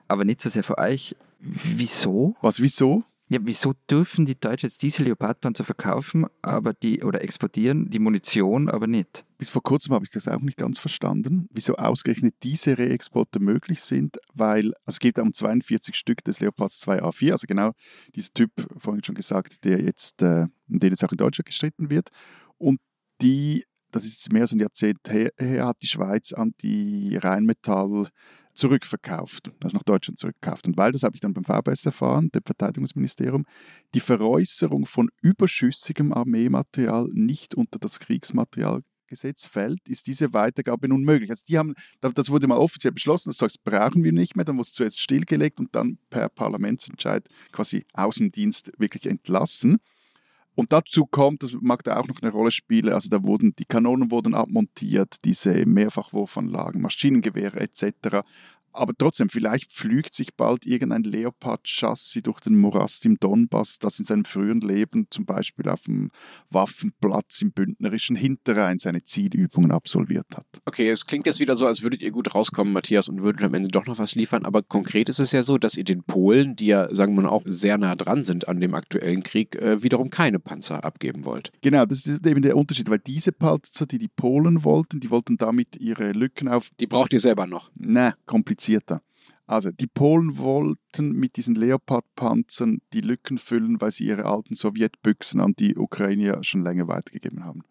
aber 0.09 0.25
nicht 0.25 0.41
so 0.41 0.49
sehr 0.49 0.65
für 0.65 0.79
euch. 0.79 1.17
Wieso? 1.39 2.37
Was, 2.43 2.61
wieso? 2.61 3.05
Ja, 3.33 3.39
wieso 3.43 3.75
dürfen 3.89 4.27
die 4.27 4.35
Deutschen 4.35 4.67
jetzt 4.67 4.83
diese 4.83 5.05
Leopardpanzer 5.05 5.63
verkaufen, 5.63 6.27
aber 6.43 6.73
die 6.73 7.05
oder 7.05 7.23
exportieren, 7.23 7.89
die 7.89 8.01
Munition 8.01 8.69
aber 8.69 8.89
nicht? 8.89 9.25
Bis 9.39 9.51
vor 9.51 9.63
kurzem 9.63 9.95
habe 9.95 10.05
ich 10.05 10.11
das 10.11 10.27
auch 10.27 10.41
nicht 10.41 10.57
ganz 10.59 10.81
verstanden, 10.81 11.47
wieso 11.53 11.77
ausgerechnet 11.77 12.35
diese 12.43 12.77
Reexporte 12.77 13.39
möglich 13.39 13.83
sind, 13.83 14.19
weil 14.35 14.73
es 14.85 14.99
gibt 14.99 15.21
um 15.21 15.33
42 15.33 15.95
Stück 15.95 16.25
des 16.25 16.41
Leopards 16.41 16.85
2A4, 16.85 17.31
also 17.31 17.47
genau 17.47 17.71
dieser 18.17 18.33
Typ, 18.35 18.51
vorhin 18.77 19.05
schon 19.05 19.15
gesagt, 19.15 19.65
der 19.65 19.81
jetzt, 19.81 20.23
äh, 20.23 20.49
den 20.67 20.91
jetzt 20.91 21.05
auch 21.05 21.13
in 21.13 21.19
Deutschland 21.19 21.47
gestritten 21.47 21.89
wird. 21.89 22.09
Und 22.59 22.81
die, 23.23 23.65
das 23.93 24.05
ist 24.05 24.25
jetzt 24.25 24.33
mehr 24.33 24.43
als 24.43 24.53
ein 24.53 24.59
Jahrzehnt 24.59 24.99
her, 25.09 25.31
her 25.39 25.69
hat 25.69 25.77
die 25.83 25.87
Schweiz 25.87 26.33
an 26.33 26.55
die 26.63 27.17
Rheinmetall 27.17 28.09
zurückverkauft, 28.61 29.51
also 29.63 29.77
nach 29.77 29.85
Deutschland 29.85 30.19
zurückgekauft. 30.19 30.67
Und 30.69 30.77
weil, 30.77 30.93
das 30.93 31.03
habe 31.03 31.17
ich 31.17 31.21
dann 31.21 31.33
beim 31.33 31.45
VBS 31.45 31.87
erfahren, 31.87 32.31
dem 32.31 32.43
Verteidigungsministerium, 32.45 33.47
die 33.95 34.01
Veräußerung 34.01 34.85
von 34.85 35.11
überschüssigem 35.23 36.13
Armeematerial 36.13 37.09
nicht 37.13 37.55
unter 37.55 37.79
das 37.79 37.99
Kriegsmaterialgesetz 38.01 39.47
fällt, 39.47 39.89
ist 39.89 40.07
diese 40.07 40.35
Weitergabe 40.35 40.89
nun 40.89 41.05
möglich. 41.05 41.31
Also 41.31 41.43
die 41.49 41.57
haben, 41.57 41.75
das 42.01 42.29
wurde 42.29 42.47
mal 42.47 42.59
offiziell 42.59 42.93
beschlossen, 42.93 43.31
das 43.31 43.39
Zeugs 43.39 43.57
brauchen 43.57 44.05
wir 44.05 44.13
nicht 44.13 44.37
mehr, 44.37 44.45
dann 44.45 44.57
wurde 44.57 44.69
es 44.69 44.75
zuerst 44.75 45.01
stillgelegt 45.01 45.59
und 45.59 45.75
dann 45.75 45.99
per 46.11 46.29
Parlamentsentscheid 46.29 47.27
quasi 47.53 47.87
Außendienst 47.95 48.73
wirklich 48.77 49.07
entlassen. 49.07 49.79
Und 50.61 50.73
dazu 50.73 51.07
kommt, 51.07 51.43
das 51.43 51.57
mag 51.59 51.83
da 51.85 51.97
auch 51.97 52.07
noch 52.07 52.21
eine 52.21 52.31
Rolle 52.31 52.51
spielen, 52.51 52.93
also 52.93 53.09
da 53.09 53.25
wurden, 53.25 53.55
die 53.59 53.65
Kanonen 53.65 54.11
wurden 54.11 54.35
abmontiert, 54.35 55.25
diese 55.25 55.65
Mehrfachwurfanlagen, 55.65 56.83
Maschinengewehre 56.83 57.61
etc. 57.61 58.27
Aber 58.73 58.93
trotzdem, 58.97 59.29
vielleicht 59.29 59.71
pflügt 59.73 60.15
sich 60.15 60.35
bald 60.35 60.65
irgendein 60.65 61.03
Leopard-Chassis 61.03 62.23
durch 62.23 62.41
den 62.41 62.57
Morast 62.57 63.05
im 63.05 63.19
Donbass, 63.19 63.79
das 63.79 63.99
in 63.99 64.05
seinem 64.05 64.25
frühen 64.25 64.61
Leben 64.61 65.07
zum 65.11 65.25
Beispiel 65.25 65.69
auf 65.69 65.83
dem 65.83 66.11
Waffenplatz 66.51 67.43
im 67.43 67.53
bündnerischen 67.53 68.17
Hinterrhein 68.17 68.79
seine 68.79 69.03
Zielübungen 69.03 69.73
absolviert 69.73 70.27
hat. 70.37 70.47
Okay, 70.67 70.89
es 70.89 71.07
klingt 71.07 71.27
jetzt 71.27 71.41
wieder 71.41 71.57
so, 71.57 71.67
als 71.67 71.83
würdet 71.83 72.01
ihr 72.01 72.13
gut 72.13 72.35
rauskommen, 72.35 72.73
Matthias, 72.73 73.09
und 73.09 73.23
würdet 73.23 73.43
am 73.43 73.55
Ende 73.55 73.69
doch 73.69 73.87
noch 73.87 73.99
was 73.99 74.15
liefern. 74.15 74.45
Aber 74.45 74.63
konkret 74.63 75.09
ist 75.09 75.19
es 75.19 75.33
ja 75.33 75.43
so, 75.43 75.59
dass 75.59 75.77
ihr 75.77 75.85
den 75.85 76.05
Polen, 76.05 76.55
die 76.55 76.67
ja, 76.67 76.95
sagen 76.95 77.15
wir 77.17 77.23
mal, 77.23 77.29
auch 77.29 77.43
sehr 77.47 77.77
nah 77.77 77.97
dran 77.97 78.23
sind 78.23 78.47
an 78.47 78.61
dem 78.61 78.75
aktuellen 78.75 79.25
Krieg, 79.25 79.57
äh, 79.57 79.83
wiederum 79.83 80.11
keine 80.11 80.39
Panzer 80.39 80.85
abgeben 80.85 81.25
wollt. 81.25 81.51
Genau, 81.61 81.85
das 81.87 82.07
ist 82.07 82.25
eben 82.25 82.43
der 82.43 82.57
Unterschied, 82.57 82.89
weil 82.89 83.01
diese 83.01 83.33
Panzer, 83.33 83.87
die 83.87 83.99
die 83.99 84.09
Polen 84.09 84.63
wollten, 84.63 85.01
die 85.01 85.11
wollten 85.11 85.37
damit 85.37 85.77
ihre 85.77 86.13
Lücken 86.13 86.49
auf. 86.49 86.71
Die 86.79 86.87
braucht 86.87 87.13
ihr 87.13 87.21
selber 87.21 87.47
noch. 87.47 87.71
Na, 87.75 88.15
kompliziert 88.27 88.60
komplizierter. 88.61 89.03
Also 89.47 89.71
die 89.73 89.89
Polen 89.89 90.39
wollten 90.39 91.13
mit 91.13 91.37
diesen 91.37 91.57
Leopard-Panzern 91.57 92.83
die 92.93 93.01
Lücken 93.01 93.37
füllen, 93.37 93.81
weil 93.81 93.91
sie 93.91 94.07
ihre 94.07 94.27
alten 94.27 94.55
Sowjetbüchsen 94.55 95.41
an 95.41 95.55
die 95.59 95.77
Ukrainer 95.77 96.45
schon 96.45 96.63
länger 96.63 96.87
weitergegeben 96.87 97.45
haben. 97.45 97.63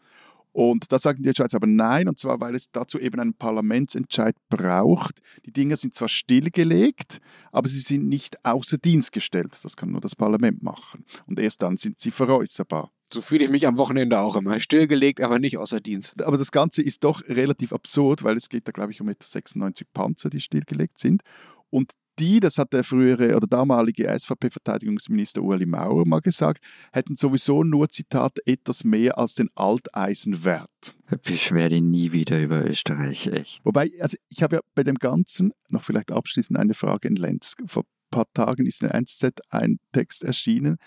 Und 0.51 0.91
da 0.91 0.99
sagen 0.99 1.23
die 1.23 1.31
Schweiz 1.33 1.53
aber 1.53 1.67
nein, 1.67 2.09
und 2.09 2.19
zwar 2.19 2.41
weil 2.41 2.55
es 2.55 2.69
dazu 2.71 2.99
eben 2.99 3.19
einen 3.21 3.35
Parlamentsentscheid 3.35 4.35
braucht. 4.49 5.21
Die 5.45 5.53
Dinge 5.53 5.77
sind 5.77 5.95
zwar 5.95 6.09
stillgelegt, 6.09 7.21
aber 7.51 7.69
sie 7.69 7.79
sind 7.79 8.09
nicht 8.09 8.43
außer 8.43 8.77
Dienst 8.77 9.13
gestellt. 9.13 9.57
Das 9.63 9.77
kann 9.77 9.91
nur 9.91 10.01
das 10.01 10.17
Parlament 10.17 10.61
machen. 10.61 11.05
Und 11.27 11.39
erst 11.39 11.61
dann 11.61 11.77
sind 11.77 12.01
sie 12.01 12.11
veräußerbar. 12.11 12.91
So 13.11 13.21
fühle 13.21 13.45
ich 13.45 13.49
mich 13.49 13.65
am 13.67 13.77
Wochenende 13.77 14.19
auch 14.19 14.35
immer. 14.35 14.59
Stillgelegt, 14.59 15.21
aber 15.21 15.39
nicht 15.39 15.57
außer 15.57 15.81
Dienst. 15.81 16.21
Aber 16.21 16.37
das 16.37 16.51
Ganze 16.51 16.81
ist 16.83 17.03
doch 17.03 17.27
relativ 17.27 17.73
absurd, 17.73 18.23
weil 18.23 18.37
es 18.37 18.49
geht 18.49 18.67
da, 18.67 18.71
glaube 18.71 18.91
ich, 18.91 19.01
um 19.01 19.09
etwa 19.09 19.25
96 19.25 19.87
Panzer, 19.93 20.29
die 20.29 20.39
stillgelegt 20.39 20.99
sind. 20.99 21.23
Und 21.71 21.93
die, 22.19 22.39
das 22.39 22.57
hat 22.57 22.73
der 22.73 22.83
frühere 22.83 23.35
oder 23.35 23.47
damalige 23.47 24.07
SVP-Verteidigungsminister 24.07 25.41
Ueli 25.41 25.65
Maurer 25.65 26.05
mal 26.05 26.19
gesagt, 26.19 26.63
hätten 26.91 27.15
sowieso 27.15 27.63
nur, 27.63 27.89
Zitat, 27.89 28.39
etwas 28.45 28.83
mehr 28.83 29.17
als 29.17 29.35
den 29.35 29.49
Alteisenwert. 29.55 30.97
Ich 31.25 31.51
werde 31.53 31.81
nie 31.81 32.11
wieder 32.11 32.41
über 32.41 32.65
Österreich, 32.65 33.27
echt. 33.27 33.63
Wobei, 33.63 33.91
also 33.99 34.17
ich 34.27 34.43
habe 34.43 34.57
ja 34.57 34.61
bei 34.75 34.83
dem 34.83 34.95
Ganzen 34.95 35.53
noch 35.69 35.83
vielleicht 35.83 36.11
abschließend 36.11 36.59
eine 36.59 36.73
Frage 36.73 37.07
in 37.07 37.15
Lenz. 37.15 37.55
Vor 37.67 37.83
ein 37.83 38.09
paar 38.11 38.27
Tagen 38.33 38.65
ist 38.65 38.81
in 38.81 38.89
der 38.89 38.99
1Z 38.99 39.39
ein 39.49 39.79
Text 39.93 40.23
erschienen, 40.23 40.77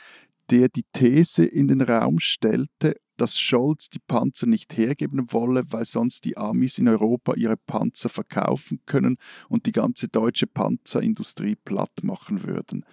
der 0.50 0.68
die 0.68 0.84
These 0.92 1.44
in 1.44 1.68
den 1.68 1.80
Raum 1.80 2.18
stellte, 2.18 2.96
dass 3.16 3.38
Scholz 3.38 3.88
die 3.88 3.98
Panzer 4.00 4.46
nicht 4.46 4.76
hergeben 4.76 5.32
wolle, 5.32 5.64
weil 5.68 5.84
sonst 5.84 6.24
die 6.24 6.36
Amis 6.36 6.78
in 6.78 6.88
Europa 6.88 7.34
ihre 7.34 7.56
Panzer 7.56 8.08
verkaufen 8.08 8.80
können 8.86 9.16
und 9.48 9.66
die 9.66 9.72
ganze 9.72 10.08
deutsche 10.08 10.46
Panzerindustrie 10.46 11.54
platt 11.54 12.02
machen 12.02 12.44
würden. 12.44 12.84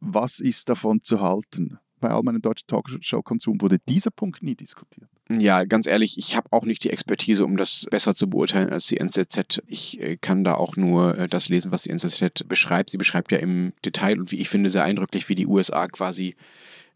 Was 0.00 0.40
ist 0.40 0.68
davon 0.68 1.00
zu 1.00 1.20
halten? 1.20 1.78
Bei 1.98 2.10
all 2.10 2.22
meinem 2.22 2.42
deutschen 2.42 2.66
Talkshow-Konsum 2.66 3.62
wurde 3.62 3.78
dieser 3.78 4.10
Punkt 4.10 4.42
nie 4.42 4.54
diskutiert. 4.54 5.08
Ja, 5.30 5.64
ganz 5.64 5.86
ehrlich, 5.86 6.18
ich 6.18 6.36
habe 6.36 6.52
auch 6.52 6.66
nicht 6.66 6.84
die 6.84 6.90
Expertise, 6.90 7.46
um 7.46 7.56
das 7.56 7.86
besser 7.90 8.14
zu 8.14 8.28
beurteilen 8.28 8.68
als 8.68 8.88
die 8.88 8.98
NZZ. 8.98 9.62
Ich 9.66 9.98
äh, 10.00 10.18
kann 10.18 10.44
da 10.44 10.54
auch 10.54 10.76
nur 10.76 11.16
äh, 11.16 11.28
das 11.28 11.48
lesen, 11.48 11.72
was 11.72 11.84
die 11.84 11.90
NZZ 11.90 12.46
beschreibt. 12.46 12.90
Sie 12.90 12.98
beschreibt 12.98 13.32
ja 13.32 13.38
im 13.38 13.72
Detail 13.86 14.20
und 14.20 14.32
wie 14.32 14.36
ich 14.36 14.50
finde 14.50 14.68
sehr 14.68 14.84
eindrücklich, 14.84 15.30
wie 15.30 15.34
die 15.34 15.46
USA 15.46 15.88
quasi 15.88 16.36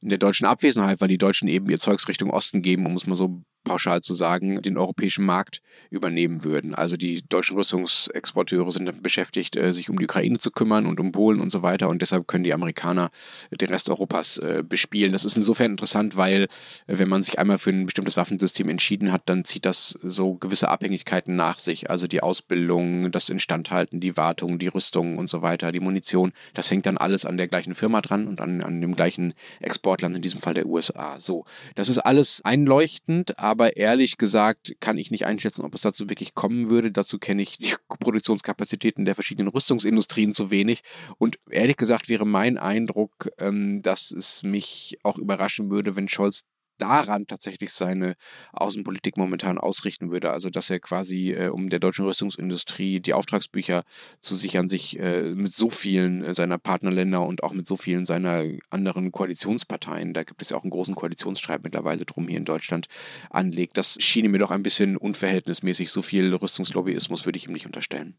in 0.01 0.09
der 0.09 0.19
deutschen 0.19 0.47
Abwesenheit, 0.47 1.01
weil 1.01 1.09
die 1.09 1.19
Deutschen 1.19 1.49
eben 1.49 1.69
ihr 1.69 1.79
Zeugs 1.79 2.09
Richtung 2.09 2.31
Osten 2.31 2.63
geben, 2.63 2.87
um 2.87 2.95
es 2.95 3.07
mal 3.07 3.17
so 3.17 3.43
pauschal 3.65 4.01
zu 4.01 4.15
sagen, 4.15 4.63
den 4.63 4.79
europäischen 4.79 5.25
Markt 5.25 5.61
übernehmen 5.91 6.45
würden. 6.45 6.75
Also 6.75 6.97
die 6.97 7.23
deutschen 7.29 7.57
Rüstungsexporteure 7.57 8.71
sind 8.73 9.03
beschäftigt, 9.03 9.57
äh, 9.57 9.73
sich 9.73 9.91
um 9.91 9.99
die 9.99 10.05
Ukraine 10.05 10.39
zu 10.39 10.51
kümmern 10.51 10.87
und 10.87 11.01
um 11.01 11.13
Polen 11.13 11.41
und 11.41 11.51
so 11.51 11.63
weiter. 11.63 11.89
Und 11.89 12.03
deshalb 12.03 12.27
können 12.27 12.45
die 12.45 12.55
Amerikaner 12.55 13.11
den 13.51 13.69
Rest 13.69 13.91
Europas 13.91 14.39
äh, 14.39 14.63
bespielen. 14.67 15.13
Das 15.13 15.25
ist 15.25 15.37
insofern 15.37 15.73
interessant, 15.73 16.17
weil 16.17 16.45
äh, 16.87 16.99
wenn 16.99 17.09
man 17.09 17.23
sich 17.23 17.39
einmal 17.39 17.59
für 17.59 17.71
ein 17.71 17.87
bestimmtes 17.87 18.17
Waffensystem 18.17 18.69
entschieden 18.69 19.13
hat, 19.13 19.23
dann 19.27 19.45
zieht 19.45 19.65
das 19.65 19.99
so 20.03 20.35
gewisse 20.35 20.69
Abhängigkeiten 20.69 21.37
nach 21.37 21.59
sich. 21.59 21.91
Also 21.91 22.07
die 22.07 22.23
Ausbildung, 22.23 23.11
das 23.13 23.29
Instandhalten, 23.29 24.01
die 24.01 24.17
Wartung, 24.17 24.59
die 24.59 24.69
Rüstung 24.69 25.19
und 25.19 25.29
so 25.29 25.43
weiter, 25.43 25.73
die 25.73 25.81
Munition. 25.81 26.33
Das 26.55 26.71
hängt 26.71 26.87
dann 26.87 26.99
alles 26.99 27.25
an 27.25 27.37
der 27.37 27.49
gleichen 27.49 27.75
Firma 27.75 28.01
dran 28.01 28.27
und 28.27 28.41
an, 28.41 28.63
an 28.63 28.81
dem 28.81 28.95
gleichen 28.95 29.35
Exportland, 29.61 30.17
in 30.17 30.23
diesem 30.23 30.41
Fall 30.41 30.55
der 30.55 30.67
USA. 30.67 31.21
So, 31.21 31.45
das 31.75 31.89
ist 31.89 31.99
alles 31.99 32.41
einleuchtend, 32.45 33.39
aber 33.49 33.77
ehrlich 33.77 34.19
gesagt 34.19 34.77
kann 34.81 34.99
ich 34.99 35.11
nicht 35.11 35.25
einschätzen, 35.25 35.65
ob 35.65 35.75
es 35.75 35.81
dazu 35.81 36.09
wirklich 36.09 36.35
kommen 36.35 36.69
würde. 36.69 36.93
Dazu 36.93 37.19
kenne 37.19 37.43
ich 37.43 37.59
die 37.59 37.75
Produktionskapazitäten 38.01 39.05
der 39.05 39.15
verschiedenen 39.15 39.49
Rüstungsindustrien 39.49 40.33
zu 40.33 40.51
wenig. 40.51 40.83
Und 41.17 41.39
ehrlich 41.51 41.77
gesagt 41.77 42.09
wäre 42.09 42.27
mein 42.27 42.59
Eindruck, 42.59 43.31
ähm, 43.39 43.81
dass 43.83 44.11
es 44.11 44.43
mich 44.43 44.99
auch 45.03 45.19
überraschen 45.19 45.71
würde, 45.71 45.97
wenn 45.97 46.09
Scholz 46.09 46.45
daran 46.79 47.27
tatsächlich 47.27 47.73
seine 47.73 48.15
Außenpolitik 48.53 49.17
momentan 49.17 49.59
ausrichten 49.59 50.11
würde. 50.11 50.31
Also 50.31 50.51
dass 50.51 50.71
er 50.71 50.81
quasi, 50.81 51.33
äh, 51.33 51.49
um 51.49 51.69
der 51.69 51.79
deutschen 51.79 52.05
Rüstungsindustrie 52.05 53.01
die 53.01 53.15
Auftragsbücher 53.15 53.85
zu 54.21 54.35
sichern, 54.35 54.69
sich 54.69 54.99
äh, 54.99 55.35
mit 55.35 55.55
so 55.55 55.71
vielen 55.71 56.25
äh, 56.25 56.35
seiner 56.35 56.59
Partnerländer 56.59 57.23
und 57.23 57.43
auch 57.43 57.53
mit 57.53 57.67
so 57.67 57.77
vielen 57.77 58.07
seiner 58.07 58.45
anderen 58.71 59.13
Koalitionsparteien, 59.13 60.15
da 60.15 60.23
gibt 60.23 60.43
es 60.43 60.51
ja 60.51 60.57
auch 60.57 60.63
einen 60.63 60.71
großen 60.71 60.95
Koalitionsstreit 60.95 61.63
mittlerweile 61.63 62.05
drum 62.05 62.29
hier 62.29 62.39
in 62.39 62.45
Deutschland, 62.45 62.87
anlegt. 63.31 63.77
Das 63.77 63.97
schien 64.01 64.31
mir 64.31 64.39
doch 64.39 64.51
ein 64.51 64.63
bisschen 64.63 64.97
unverhältnismäßig. 64.97 65.91
So 65.91 66.03
viel 66.03 66.35
Rüstungslobbyismus 66.35 67.27
würde 67.27 67.39
ich 67.39 67.47
ihm 67.47 67.53
nicht 67.53 67.67
unterstellen. 67.67 68.17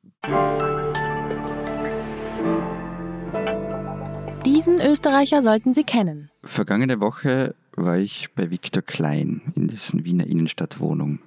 Diesen 4.46 4.82
Österreicher 4.82 5.42
sollten 5.42 5.74
Sie 5.74 5.84
kennen. 5.84 6.32
Vergangene 6.44 7.00
Woche 7.00 7.56
war 7.84 7.98
ich 7.98 8.30
bei 8.36 8.52
Viktor 8.52 8.84
Klein 8.84 9.42
in 9.56 9.68
dessen 9.68 10.06
Wiener 10.06 10.28
Innenstadtwohnung. 10.28 11.20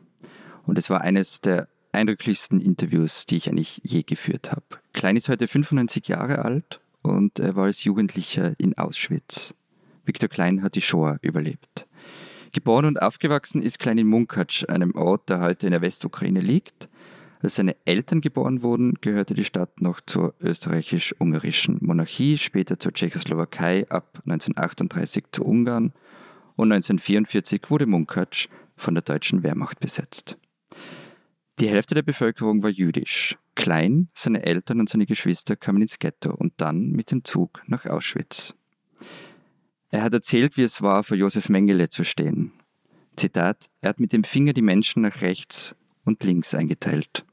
Und 0.66 0.78
es 0.78 0.90
war 0.90 1.00
eines 1.00 1.40
der 1.40 1.68
eindrücklichsten 1.92 2.60
Interviews, 2.60 3.26
die 3.26 3.36
ich 3.36 3.48
eigentlich 3.48 3.80
je 3.84 4.02
geführt 4.02 4.52
habe. 4.52 4.64
Klein 4.92 5.16
ist 5.16 5.28
heute 5.28 5.48
95 5.48 6.08
Jahre 6.08 6.44
alt 6.44 6.80
und 7.02 7.38
er 7.38 7.56
war 7.56 7.64
als 7.64 7.84
Jugendlicher 7.84 8.54
in 8.58 8.76
Auschwitz. 8.78 9.54
Viktor 10.04 10.28
Klein 10.28 10.62
hat 10.62 10.74
die 10.74 10.82
Shoah 10.82 11.18
überlebt. 11.22 11.86
Geboren 12.52 12.84
und 12.84 13.00
aufgewachsen 13.00 13.62
ist 13.62 13.78
Klein 13.78 13.98
in 13.98 14.06
Munkatsch, 14.06 14.68
einem 14.68 14.94
Ort, 14.94 15.28
der 15.28 15.40
heute 15.40 15.66
in 15.66 15.72
der 15.72 15.80
Westukraine 15.80 16.40
liegt. 16.40 16.88
Als 17.40 17.56
seine 17.56 17.76
Eltern 17.86 18.20
geboren 18.20 18.62
wurden, 18.62 18.94
gehörte 19.00 19.34
die 19.34 19.44
Stadt 19.44 19.80
noch 19.80 20.00
zur 20.00 20.34
österreichisch-ungarischen 20.40 21.78
Monarchie, 21.80 22.38
später 22.38 22.78
zur 22.78 22.92
Tschechoslowakei, 22.92 23.88
ab 23.88 24.20
1938 24.26 25.24
zu 25.32 25.44
Ungarn 25.44 25.92
und 26.56 26.72
1944 26.72 27.62
wurde 27.68 27.86
Munkatsch 27.86 28.48
von 28.76 28.94
der 28.94 29.02
deutschen 29.02 29.42
Wehrmacht 29.42 29.80
besetzt. 29.80 30.36
Die 31.60 31.68
Hälfte 31.68 31.94
der 31.94 32.02
Bevölkerung 32.02 32.62
war 32.62 32.70
jüdisch. 32.70 33.36
Klein, 33.54 34.08
seine 34.14 34.42
Eltern 34.42 34.80
und 34.80 34.88
seine 34.88 35.06
Geschwister 35.06 35.56
kamen 35.56 35.82
ins 35.82 35.98
Ghetto 35.98 36.34
und 36.34 36.54
dann 36.56 36.90
mit 36.90 37.10
dem 37.10 37.24
Zug 37.24 37.62
nach 37.66 37.84
Auschwitz. 37.86 38.54
Er 39.90 40.02
hat 40.02 40.14
erzählt, 40.14 40.56
wie 40.56 40.62
es 40.62 40.80
war, 40.80 41.04
vor 41.04 41.16
Josef 41.16 41.50
Mengele 41.50 41.90
zu 41.90 42.02
stehen. 42.02 42.52
Zitat, 43.16 43.70
er 43.82 43.90
hat 43.90 44.00
mit 44.00 44.12
dem 44.12 44.24
Finger 44.24 44.54
die 44.54 44.62
Menschen 44.62 45.02
nach 45.02 45.20
rechts 45.20 45.74
und 46.04 46.24
links 46.24 46.54
eingeteilt. 46.54 47.26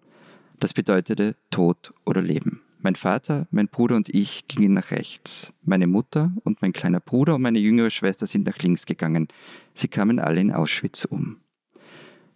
Das 0.60 0.73
bedeutete 0.73 1.38
Tod 1.51 1.93
oder 2.05 2.21
Leben. 2.21 2.62
Mein 2.82 2.96
Vater, 2.96 3.46
mein 3.52 3.68
Bruder 3.68 3.98
und 3.98 4.08
ich 4.08 4.48
gingen 4.48 4.74
nach 4.74 4.92
rechts. 4.92 5.52
Meine 5.63 5.86
Mutter 5.86 6.32
und 6.46 6.62
mein 6.62 6.72
kleiner 6.72 7.02
Bruder 7.02 7.36
und 7.36 7.42
meine 7.42 7.60
jüngere 7.60 7.89
Schwester 7.89 8.26
sind 8.26 8.46
nach 8.46 8.58
links 8.60 8.86
gegangen. 8.86 9.28
Sie 9.74 9.89
kamen 9.89 10.18
alle 10.18 10.39
in 10.39 10.54
Auschwitz 10.54 11.04
um. 11.04 11.42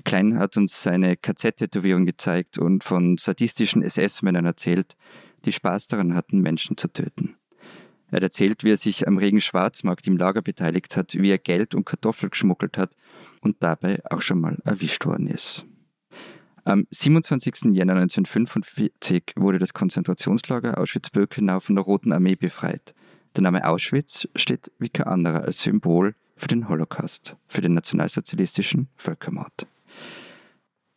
Klein 0.03 0.38
hat 0.38 0.58
uns 0.58 0.84
seine 0.84 1.15
KZ-Tätowierung 1.15 2.06
gezeigt 2.06 2.58
und 2.58 2.84
von 2.84 3.17
sadistischen 3.17 3.84
SS-Männern 3.84 4.43
erzählt, 4.43 4.97
die 5.45 5.53
Spaß 5.53 5.88
daran 5.88 6.13
hatten, 6.13 6.41
Menschen 6.41 6.75
zu 6.75 6.89
töten. 6.89 7.38
Er 8.12 8.17
hat 8.17 8.23
erzählt, 8.23 8.65
wie 8.65 8.71
er 8.71 8.77
sich 8.77 9.08
am 9.08 9.17
regen 9.17 9.39
Schwarzmarkt 9.39 10.06
im 10.08 10.17
Lager 10.17 10.41
beteiligt 10.41 10.97
hat, 10.97 11.13
wie 11.13 11.32
er 11.32 11.38
Geld 11.38 11.73
und 11.73 11.86
Kartoffeln 11.86 12.32
geschmuggelt 12.32 12.77
hat 12.77 12.97
und 13.39 13.63
dabei 13.63 14.01
auch 14.10 14.21
schon 14.21 14.41
mal 14.41 14.58
erwischt 14.65 15.06
worden 15.06 15.27
ist. 15.27 15.65
Am 16.65 16.88
27. 16.91 17.73
Jänner 17.73 17.95
1945 17.95 19.34
wurde 19.36 19.60
das 19.60 19.73
Konzentrationslager 19.73 20.78
Auschwitz-Birkenau 20.78 21.60
von 21.60 21.76
der 21.76 21.84
Roten 21.84 22.13
Armee 22.13 22.36
befreit. 22.36 22.93
Der 23.36 23.43
Name 23.43 23.67
Auschwitz 23.67 24.30
steht 24.36 24.71
wie 24.80 24.88
kein 24.88 25.08
anderer 25.08 25.41
als 25.41 25.62
Symbol 25.62 26.15
für 26.38 26.47
den 26.47 26.69
Holocaust, 26.69 27.36
für 27.47 27.60
den 27.60 27.73
nationalsozialistischen 27.73 28.88
Völkermord. 28.95 29.67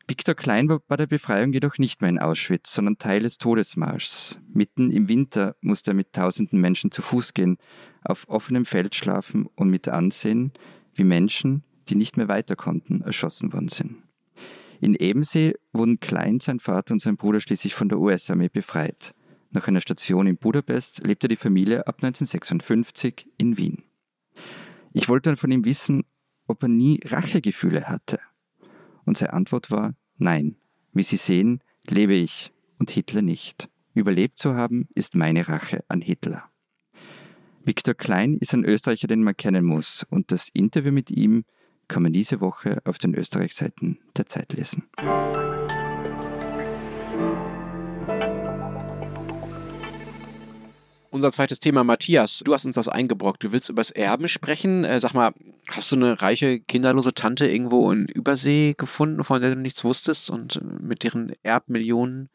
Viktor 0.07 0.37
Klein 0.37 0.69
war 0.69 0.79
bei 0.87 0.97
der 0.97 1.09
Befreiung 1.09 1.53
jedoch 1.53 1.79
nicht 1.79 2.01
mehr 2.01 2.11
in 2.11 2.21
Auschwitz, 2.21 2.73
sondern 2.73 2.99
Teil 2.99 3.23
des 3.23 3.39
Todesmarschs. 3.39 4.39
Mitten 4.47 4.93
im 4.93 5.09
Winter 5.09 5.57
musste 5.63 5.91
er 5.91 5.95
mit 5.95 6.13
tausenden 6.13 6.61
Menschen 6.61 6.93
zu 6.93 7.03
Fuß 7.03 7.35
gehen, 7.35 7.59
auf 8.05 8.29
offenem 8.29 8.67
Feld 8.67 8.95
schlafen 8.95 9.49
und 9.57 9.69
mit 9.69 9.89
ansehen, 9.89 10.53
wie 10.95 11.03
Menschen, 11.03 11.65
die 11.89 11.97
nicht 11.97 12.17
mehr 12.17 12.29
weiter 12.29 12.55
konnten, 12.55 13.01
erschossen 13.01 13.53
worden 13.53 13.69
sind. 13.69 14.06
In 14.81 14.95
Ebensee 14.95 15.55
wurden 15.73 16.01
Klein, 16.01 16.41
sein 16.41 16.61
Vater 16.61 16.93
und 16.93 17.01
sein 17.01 17.17
Bruder 17.17 17.41
schließlich 17.41 17.75
von 17.75 17.89
der 17.89 17.99
US-Armee 17.99 18.49
befreit. 18.49 19.15
Nach 19.51 19.69
einer 19.69 19.81
Station 19.81 20.27
in 20.27 20.37
Budapest 20.37 21.07
lebte 21.07 21.29
die 21.29 21.37
Familie 21.37 21.87
ab 21.87 21.97
1956 22.03 23.27
in 23.39 23.57
Wien. 23.57 23.85
Ich 24.93 25.09
wollte 25.09 25.31
dann 25.31 25.37
von 25.37 25.51
ihm 25.51 25.65
wissen, 25.65 26.05
ob 26.47 26.62
er 26.62 26.69
nie 26.69 27.01
Rachegefühle 27.05 27.89
hatte. 27.89 28.21
Und 29.05 29.17
seine 29.19 29.33
Antwort 29.33 29.71
war 29.71 29.95
Nein. 30.19 30.57
Wie 30.93 31.03
Sie 31.03 31.17
sehen, 31.17 31.62
lebe 31.89 32.15
ich 32.15 32.53
und 32.79 32.91
Hitler 32.91 33.23
nicht. 33.23 33.69
Überlebt 33.95 34.39
zu 34.39 34.55
haben, 34.55 34.89
ist 34.95 35.15
meine 35.15 35.49
Rache 35.49 35.85
an 35.89 36.01
Hitler. 36.01 36.51
Viktor 37.65 37.95
Klein 37.95 38.35
ist 38.35 38.55
ein 38.55 38.65
Österreicher, 38.65 39.09
den 39.09 39.23
man 39.23 39.37
kennen 39.37 39.65
muss, 39.65 40.07
und 40.09 40.31
das 40.33 40.49
Interview 40.49 40.93
mit 40.93 41.11
ihm 41.11 41.45
kann 41.88 42.03
man 42.03 42.12
diese 42.12 42.40
Woche 42.40 42.81
auf 42.85 42.99
den 42.99 43.14
Österreichseiten 43.14 43.99
der 44.16 44.27
Zeit 44.27 44.53
lesen. 44.53 44.85
Unser 51.11 51.33
zweites 51.33 51.61
Thema, 51.61 51.83
Matthias, 51.83 52.42
du 52.44 52.53
hast 52.53 52.66
uns 52.66 52.77
das 52.77 52.88
eingebrockt. 52.88 53.42
Du 53.42 53.51
willst 53.51 53.70
über 53.70 53.81
das 53.81 53.90
Erben 53.90 54.29
sprechen. 54.29 54.85
Äh, 54.85 55.01
sag 55.01 55.14
mal, 55.14 55.33
hast 55.70 55.90
du 55.90 55.96
eine 55.96 56.20
reiche, 56.20 56.61
kinderlose 56.61 57.14
Tante 57.14 57.46
irgendwo 57.46 57.90
in 57.90 58.07
Übersee 58.07 58.75
gefunden, 58.77 59.25
von 59.25 59.40
der 59.40 59.55
du 59.55 59.61
nichts 59.61 59.83
wusstest 59.83 60.29
und 60.29 60.61
mit 60.81 61.05
deren 61.05 61.33
Erbmillionen 61.42 62.29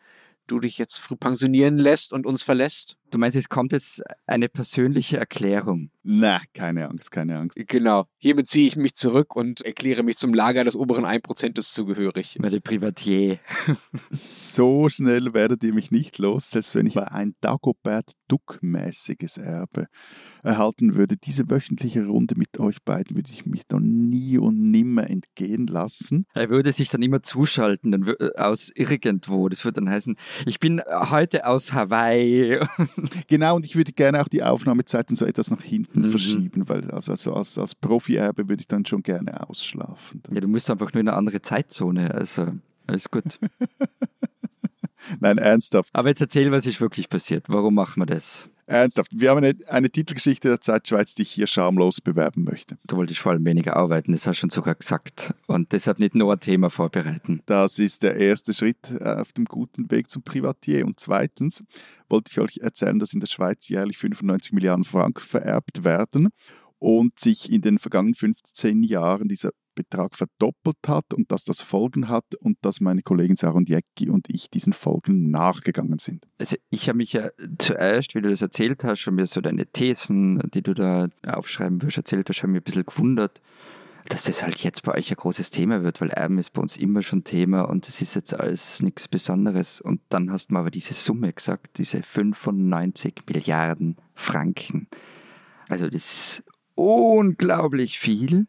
du 0.48 0.60
dich 0.60 0.80
jetzt 0.80 0.98
früh 0.98 1.16
pensionieren 1.16 1.78
lässt 1.78 2.12
und 2.12 2.26
uns 2.26 2.42
verlässt? 2.42 2.98
Du 3.12 3.18
meinst, 3.18 3.36
es 3.36 3.50
kommt 3.50 3.74
jetzt 3.74 4.02
eine 4.26 4.48
persönliche 4.48 5.18
Erklärung? 5.18 5.92
Na, 6.04 6.42
keine 6.54 6.90
Angst, 6.90 7.12
keine 7.12 7.38
Angst. 7.38 7.58
Genau. 7.68 8.06
Hiermit 8.18 8.48
ziehe 8.48 8.68
ich 8.68 8.78
mich 8.78 8.96
zurück 8.96 9.36
und 9.36 9.62
erkläre 9.62 10.02
mich 10.02 10.18
zum 10.18 10.34
Lager 10.34 10.64
des 10.64 10.78
oberen 10.78 11.06
1% 11.06 11.60
zugehörig. 11.60 12.38
Bei 12.42 12.50
der 12.50 12.62
Privatier. 12.62 13.40
so 14.10 14.88
schnell 14.90 15.34
werdet 15.34 15.62
ihr 15.64 15.74
mich 15.74 15.92
nicht 15.92 16.18
los, 16.20 16.50
selbst 16.50 16.74
wenn 16.74 16.88
ich 16.88 16.98
ein 16.98 17.36
Dagobert 17.42 18.14
Duck-mäßiges 18.30 19.38
Erbe 19.38 19.88
erhalten 20.42 20.96
würde. 20.96 21.18
Diese 21.18 21.50
wöchentliche 21.50 22.06
Runde 22.06 22.36
mit 22.36 22.60
euch 22.60 22.82
beiden 22.84 23.18
würde 23.18 23.30
ich 23.32 23.46
mich 23.46 23.64
noch 23.70 23.82
nie 23.82 24.38
und 24.38 24.72
nimmer 24.72 25.10
entgehen 25.10 25.68
lassen. 25.68 26.26
Er 26.34 26.50
würde 26.50 26.72
sich 26.72 26.90
dann 26.90 27.04
immer 27.04 27.22
zuschalten 27.22 27.92
dann, 27.92 28.08
äh, 28.08 28.32
aus 28.38 28.72
irgendwo. 28.74 29.50
Das 29.50 29.66
würde 29.66 29.82
dann 29.82 29.90
heißen, 29.90 30.16
ich 30.46 30.60
bin 30.60 30.82
heute 30.90 31.46
aus 31.46 31.74
Hawaii. 31.74 32.60
Genau, 33.28 33.56
und 33.56 33.66
ich 33.66 33.76
würde 33.76 33.92
gerne 33.92 34.22
auch 34.22 34.28
die 34.28 34.44
Aufnahmezeiten 34.44 35.16
so 35.16 35.26
etwas 35.26 35.52
nach 35.52 35.62
hinten 35.62 36.02
mhm. 36.02 36.12
verschieben, 36.12 36.70
weil 36.70 36.90
also, 36.92 37.12
also 37.12 37.34
als, 37.34 37.58
als 37.58 37.76
Profi-Erbe 37.76 38.50
würde 38.50 38.62
ich 38.62 38.68
dann 38.68 38.86
schon 38.86 39.04
gerne 39.04 39.48
ausschlafen. 39.50 40.22
Ja, 40.32 40.42
du 40.42 40.48
musst 40.48 40.70
einfach 40.70 40.94
nur 40.94 41.02
in 41.02 41.08
eine 41.08 41.18
andere 41.18 41.42
Zeitzone, 41.42 42.14
also 42.14 42.48
alles 42.88 43.10
gut. 43.10 43.40
Nein, 45.20 45.38
ernsthaft. 45.38 45.90
Aber 45.94 46.10
jetzt 46.10 46.22
erzähl, 46.22 46.52
was 46.52 46.66
ist 46.66 46.82
wirklich 46.82 47.10
passiert. 47.10 47.46
Warum 47.48 47.76
machen 47.76 48.02
wir 48.02 48.06
das? 48.06 48.50
Ernsthaft. 48.72 49.12
Wir 49.14 49.32
haben 49.32 49.40
eine, 49.40 49.54
eine 49.68 49.90
Titelgeschichte 49.90 50.48
der 50.48 50.62
Zeitschweiz, 50.62 51.14
die 51.14 51.24
ich 51.24 51.32
hier 51.32 51.46
schamlos 51.46 52.00
bewerben 52.00 52.46
möchte. 52.46 52.78
Du 52.88 52.96
wolltest 52.96 53.20
vor 53.20 53.34
allem 53.34 53.44
weniger 53.44 53.76
arbeiten, 53.76 54.14
das 54.14 54.26
hast 54.26 54.38
du 54.38 54.42
schon 54.42 54.50
sogar 54.50 54.76
gesagt. 54.76 55.34
Und 55.48 55.74
deshalb 55.74 56.00
nicht 56.00 56.16
nur 56.16 56.32
ein 56.32 56.40
Thema 56.40 56.70
vorbereiten. 56.70 57.42
Das 57.48 57.80
ist 57.80 58.02
der 58.02 58.16
erste 58.16 58.54
Schritt 58.54 58.92
äh, 58.98 59.04
auf 59.04 59.34
dem 59.34 59.44
guten 59.44 59.92
Weg 59.92 60.10
zum 60.10 60.24
Privatier. 60.24 60.86
Und 60.86 61.02
zweitens 61.02 61.66
wollte 62.08 62.32
ich 62.32 62.40
euch 62.40 62.58
erzählen, 62.62 62.98
dass 62.98 63.14
in 63.14 63.20
der 63.20 63.28
Schweiz 63.28 63.68
jährlich 63.68 63.98
95 63.98 64.54
Milliarden 64.54 64.86
Franken 64.86 65.20
vererbt 65.20 65.84
werden 65.84 66.30
und 66.80 67.20
sich 67.20 67.52
in 67.52 67.62
den 67.62 67.78
vergangenen 67.78 68.16
15 68.16 68.84
Jahren 68.84 69.28
dieser 69.28 69.52
Betrag 69.76 70.16
verdoppelt 70.16 70.78
hat 70.88 71.14
und 71.14 71.32
dass 71.32 71.44
das 71.44 71.62
Folgen 71.62 72.10
hat 72.10 72.36
und 72.40 72.58
dass 72.62 72.82
meine 72.82 73.02
Kollegin 73.02 73.36
Sarah 73.36 73.62
Jecki 73.66 74.10
und 74.10 74.30
ich 74.30 74.50
diesen 74.50 74.74
Folgen 74.74 75.32
nachgegangen 75.32 76.00
sind. 76.00 76.26
Also 76.38 76.58
ich 76.70 76.88
habe 76.88 76.98
mich 76.98 77.14
ja 77.14 77.30
zuerst, 77.58 78.16
wie 78.16 78.22
du 78.22 78.30
das 78.30 78.42
erzählt 78.42 78.84
hast, 78.84 79.00
schon 79.00 79.16
mir 79.16 79.26
so 79.26 79.42
deine 79.42 79.66
Thesen, 79.66 80.42
die 80.54 80.62
du 80.62 80.74
da 80.74 81.10
aufschreiben 81.26 81.82
wirst, 81.82 81.98
erzählt 81.98 82.30
hast, 82.30 82.38
schon 82.38 82.52
mir 82.52 82.60
ein 82.60 82.64
bisschen 82.64 82.86
gewundert, 82.86 83.42
dass 84.08 84.24
das 84.24 84.44
halt 84.44 84.60
jetzt 84.64 84.84
bei 84.84 84.96
euch 84.96 85.12
ein 85.12 85.18
großes 85.18 85.50
Thema 85.50 85.84
wird, 85.84 86.02
weil 86.02 86.10
Erben 86.10 86.38
ist 86.40 86.52
bei 86.52 86.62
uns 86.62 86.78
immer 86.78 87.02
schon 87.02 87.24
Thema 87.24 87.64
und 87.64 87.88
das 87.88 88.02
ist 88.02 88.16
jetzt 88.16 88.34
alles 88.34 88.82
nichts 88.82 89.08
Besonderes. 89.08 89.80
Und 89.80 90.02
dann 90.10 90.32
hast 90.32 90.48
du 90.48 90.54
mal 90.54 90.62
aber 90.62 90.72
diese 90.72 90.94
Summe 90.94 91.32
gesagt, 91.32 91.78
diese 91.78 92.02
95 92.02 93.24
Milliarden 93.28 93.98
Franken. 94.16 94.88
Also 95.70 95.86
das 95.86 95.94
ist 95.94 96.44
unglaublich 96.76 98.00
viel. 98.00 98.48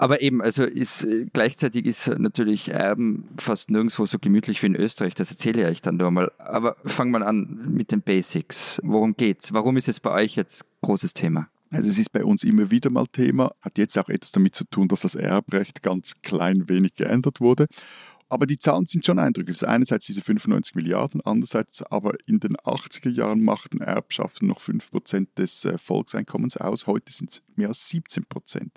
Aber 0.00 0.22
eben, 0.22 0.40
also 0.40 0.62
ist 0.62 1.02
äh, 1.02 1.26
gleichzeitig 1.32 1.84
ist 1.84 2.06
natürlich 2.06 2.68
Erben 2.68 3.24
fast 3.36 3.68
nirgendwo 3.68 4.06
so 4.06 4.20
gemütlich 4.20 4.62
wie 4.62 4.68
in 4.68 4.76
Österreich. 4.76 5.14
Das 5.14 5.32
erzähle 5.32 5.62
ich 5.62 5.66
euch 5.66 5.82
dann 5.82 5.96
nur 5.96 6.12
mal. 6.12 6.30
Aber 6.38 6.76
fangen 6.84 7.10
wir 7.10 7.26
an 7.26 7.66
mit 7.68 7.90
den 7.90 8.02
Basics. 8.02 8.80
Worum 8.84 9.16
geht's? 9.16 9.52
Warum 9.52 9.76
ist 9.76 9.88
es 9.88 9.98
bei 9.98 10.12
euch 10.12 10.36
jetzt 10.36 10.64
großes 10.82 11.14
Thema? 11.14 11.48
Also 11.72 11.90
es 11.90 11.98
ist 11.98 12.12
bei 12.12 12.24
uns 12.24 12.44
immer 12.44 12.70
wieder 12.70 12.90
mal 12.90 13.06
Thema, 13.08 13.52
hat 13.60 13.76
jetzt 13.76 13.98
auch 13.98 14.08
etwas 14.08 14.30
damit 14.30 14.54
zu 14.54 14.64
tun, 14.66 14.86
dass 14.86 15.00
das 15.00 15.16
Erbrecht 15.16 15.82
ganz 15.82 16.14
klein 16.22 16.68
wenig 16.68 16.94
geändert 16.94 17.40
wurde. 17.40 17.66
Aber 18.28 18.46
die 18.46 18.58
Zahlen 18.58 18.86
sind 18.86 19.06
schon 19.06 19.18
eindrücklich. 19.18 19.66
Einerseits 19.66 20.06
diese 20.06 20.20
95 20.20 20.74
Milliarden, 20.74 21.20
andererseits 21.22 21.82
aber 21.82 22.14
in 22.26 22.40
den 22.40 22.56
80er 22.56 23.08
Jahren 23.08 23.42
machten 23.42 23.80
Erbschaften 23.80 24.48
noch 24.48 24.60
5% 24.60 25.28
des 25.36 25.64
äh, 25.64 25.78
Volkseinkommens 25.78 26.58
aus. 26.58 26.86
Heute 26.86 27.12
sind 27.12 27.32
es 27.32 27.42
mehr 27.56 27.68
als 27.68 27.90
17%. 27.90 28.68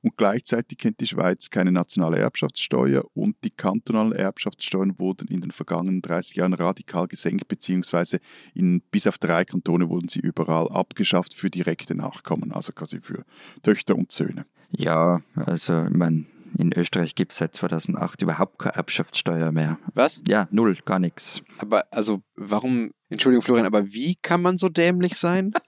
Und 0.00 0.16
gleichzeitig 0.16 0.78
kennt 0.78 1.00
die 1.00 1.06
Schweiz 1.06 1.50
keine 1.50 1.70
nationale 1.70 2.18
Erbschaftssteuer 2.18 3.04
und 3.14 3.36
die 3.44 3.50
kantonalen 3.50 4.12
Erbschaftssteuern 4.12 4.98
wurden 4.98 5.28
in 5.28 5.40
den 5.42 5.50
vergangenen 5.50 6.00
30 6.00 6.36
Jahren 6.36 6.54
radikal 6.54 7.06
gesenkt, 7.06 7.46
beziehungsweise 7.48 8.20
in, 8.54 8.80
bis 8.90 9.06
auf 9.06 9.18
drei 9.18 9.44
Kantone 9.44 9.88
wurden 9.88 10.08
sie 10.08 10.20
überall 10.20 10.68
abgeschafft 10.68 11.34
für 11.34 11.50
direkte 11.50 11.94
Nachkommen, 11.94 12.52
also 12.52 12.72
quasi 12.72 13.00
für 13.00 13.24
Töchter 13.62 13.96
und 13.96 14.12
Söhne. 14.12 14.46
Ja, 14.70 15.20
also 15.36 15.84
ich 15.84 15.96
meine, 15.96 16.26
in 16.56 16.72
Österreich 16.72 17.14
gibt 17.14 17.32
es 17.32 17.38
seit 17.38 17.54
2008 17.54 18.22
überhaupt 18.22 18.58
keine 18.58 18.76
Erbschaftssteuer 18.76 19.52
mehr. 19.52 19.78
Was? 19.94 20.22
Ja, 20.26 20.48
null, 20.50 20.76
gar 20.84 20.98
nichts. 20.98 21.42
Aber 21.58 21.84
also, 21.90 22.22
warum, 22.36 22.92
Entschuldigung 23.08 23.42
Florian, 23.42 23.66
aber 23.66 23.92
wie 23.92 24.16
kann 24.16 24.42
man 24.42 24.56
so 24.58 24.68
dämlich 24.68 25.16
sein? 25.16 25.52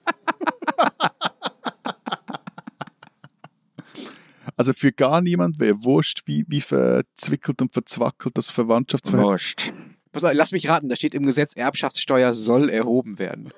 Also 4.56 4.72
für 4.72 4.90
gar 4.90 5.20
niemand 5.20 5.58
wäre 5.58 5.84
wurscht, 5.84 6.22
wie, 6.24 6.44
wie 6.48 6.62
verzwickelt 6.62 7.60
und 7.60 7.74
verzwackelt 7.74 8.38
das 8.38 8.48
Verwandtschaftsverhältnis. 8.48 9.30
Wurscht. 9.30 9.72
Pass 10.16 10.24
auf, 10.24 10.32
lass 10.32 10.50
mich 10.50 10.66
raten, 10.66 10.88
da 10.88 10.96
steht 10.96 11.14
im 11.14 11.26
Gesetz, 11.26 11.54
Erbschaftssteuer 11.56 12.32
soll 12.32 12.70
erhoben 12.70 13.18
werden. 13.18 13.50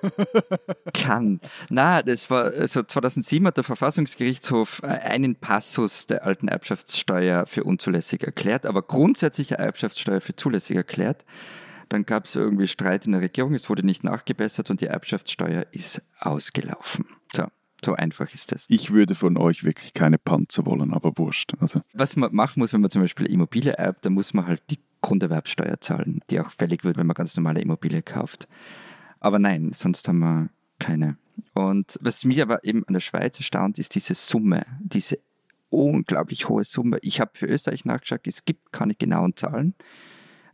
Kann. 0.93 1.39
Na, 1.71 2.03
das 2.03 2.31
war, 2.31 2.47
also 2.47 2.83
2007 2.83 3.47
hat 3.47 3.59
der 3.59 3.63
Verfassungsgerichtshof 3.63 4.81
äh, 4.83 4.87
einen 4.87 5.37
Passus 5.37 6.09
der 6.09 6.25
alten 6.25 6.49
Erbschaftssteuer 6.49 7.47
für 7.47 7.63
unzulässig 7.63 8.25
erklärt, 8.25 8.67
aber 8.67 8.83
grundsätzlich 8.83 9.53
Erbschaftssteuer 9.53 10.21
für 10.21 10.35
zulässig 10.35 10.77
erklärt. 10.77 11.25
Dann 11.91 12.05
gab 12.05 12.25
es 12.25 12.35
irgendwie 12.35 12.67
Streit 12.67 13.07
in 13.07 13.13
der 13.13 13.21
Regierung, 13.21 13.55
es 13.55 13.71
wurde 13.71 13.87
nicht 13.87 14.03
nachgebessert 14.03 14.69
und 14.69 14.81
die 14.81 14.87
Erbschaftssteuer 14.87 15.65
ist 15.71 16.03
ausgelaufen. 16.19 17.07
So. 17.37 17.47
So 17.85 17.95
einfach 17.95 18.33
ist 18.35 18.53
das. 18.53 18.67
Ich 18.69 18.93
würde 18.93 19.15
von 19.15 19.37
euch 19.37 19.65
wirklich 19.65 19.93
keine 19.93 20.19
Panzer 20.19 20.67
wollen, 20.67 20.93
aber 20.93 21.17
wurscht. 21.17 21.53
Also. 21.61 21.83
Was 21.93 22.17
man 22.17 22.35
machen 22.35 22.61
muss, 22.61 22.73
wenn 22.73 22.81
man 22.81 22.91
zum 22.91 23.03
Beispiel 23.03 23.27
Immobilie 23.27 23.73
erbt, 23.73 24.05
dann 24.05 24.15
muss 24.15 24.35
man 24.35 24.47
halt 24.47 24.63
die 24.71 24.81
Grunderwerbsteuer 25.01 25.81
zahlen, 25.81 26.21
die 26.31 26.41
auch 26.41 26.51
fällig 26.51 26.85
wird, 26.85 26.97
wenn 26.97 27.07
man 27.07 27.15
ganz 27.15 27.37
normale 27.37 27.61
Immobilie 27.61 28.03
kauft. 28.03 28.49
Aber 29.21 29.39
nein, 29.39 29.73
sonst 29.73 30.09
haben 30.09 30.19
wir 30.19 30.51
keine. 30.79 31.17
Und 31.55 31.99
was 32.01 32.25
mich 32.25 32.43
aber 32.43 32.65
eben 32.65 32.85
an 32.87 32.95
der 32.95 33.01
Schweiz 33.01 33.39
erstaunt, 33.39 33.79
ist 33.79 33.95
diese 33.95 34.15
Summe, 34.15 34.67
diese 34.81 35.19
unglaublich 35.71 36.49
hohe 36.49 36.65
Summe. 36.65 36.99
Ich 37.03 37.21
habe 37.21 37.31
für 37.35 37.47
Österreich 37.47 37.85
nachgeschaut, 37.85 38.27
es 38.27 38.45
gibt 38.45 38.73
keine 38.73 38.95
genauen 38.95 39.37
Zahlen. 39.37 39.75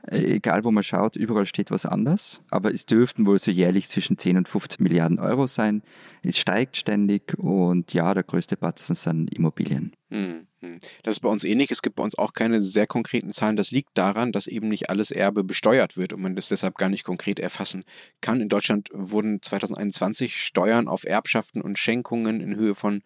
Äh, 0.06 0.34
egal 0.34 0.64
wo 0.64 0.70
man 0.70 0.82
schaut, 0.82 1.16
überall 1.16 1.46
steht 1.46 1.70
was 1.70 1.86
anders. 1.86 2.40
Aber 2.50 2.72
es 2.72 2.86
dürften 2.86 3.26
wohl 3.26 3.38
so 3.38 3.50
jährlich 3.50 3.88
zwischen 3.88 4.18
10 4.18 4.36
und 4.36 4.48
15 4.48 4.82
Milliarden 4.82 5.18
Euro 5.18 5.46
sein. 5.46 5.82
Es 6.22 6.38
steigt 6.38 6.76
ständig 6.76 7.38
und 7.38 7.92
ja, 7.92 8.12
der 8.14 8.22
größte 8.22 8.56
Batzen 8.56 8.94
sind 8.94 9.32
Immobilien. 9.34 9.92
Hm, 10.10 10.46
hm. 10.60 10.78
Das 11.02 11.14
ist 11.14 11.20
bei 11.20 11.28
uns 11.28 11.44
ähnlich. 11.44 11.70
Es 11.70 11.82
gibt 11.82 11.96
bei 11.96 12.02
uns 12.02 12.18
auch 12.18 12.32
keine 12.34 12.60
sehr 12.60 12.86
konkreten 12.86 13.32
Zahlen. 13.32 13.56
Das 13.56 13.70
liegt 13.70 13.96
daran, 13.96 14.32
dass 14.32 14.46
eben 14.46 14.68
nicht 14.68 14.90
alles 14.90 15.10
Erbe 15.10 15.42
besteuert 15.42 15.96
wird 15.96 16.12
und 16.12 16.22
man 16.22 16.36
das 16.36 16.48
deshalb 16.48 16.76
gar 16.76 16.88
nicht 16.88 17.04
konkret 17.04 17.40
erfassen 17.40 17.84
kann. 18.20 18.40
In 18.40 18.48
Deutschland 18.48 18.90
wurden 18.92 19.40
2021 19.40 20.36
Steuern 20.36 20.88
auf 20.88 21.04
Erbschaften 21.04 21.62
und 21.62 21.78
Schenkungen 21.78 22.40
in 22.40 22.56
Höhe 22.56 22.74
von 22.74 23.02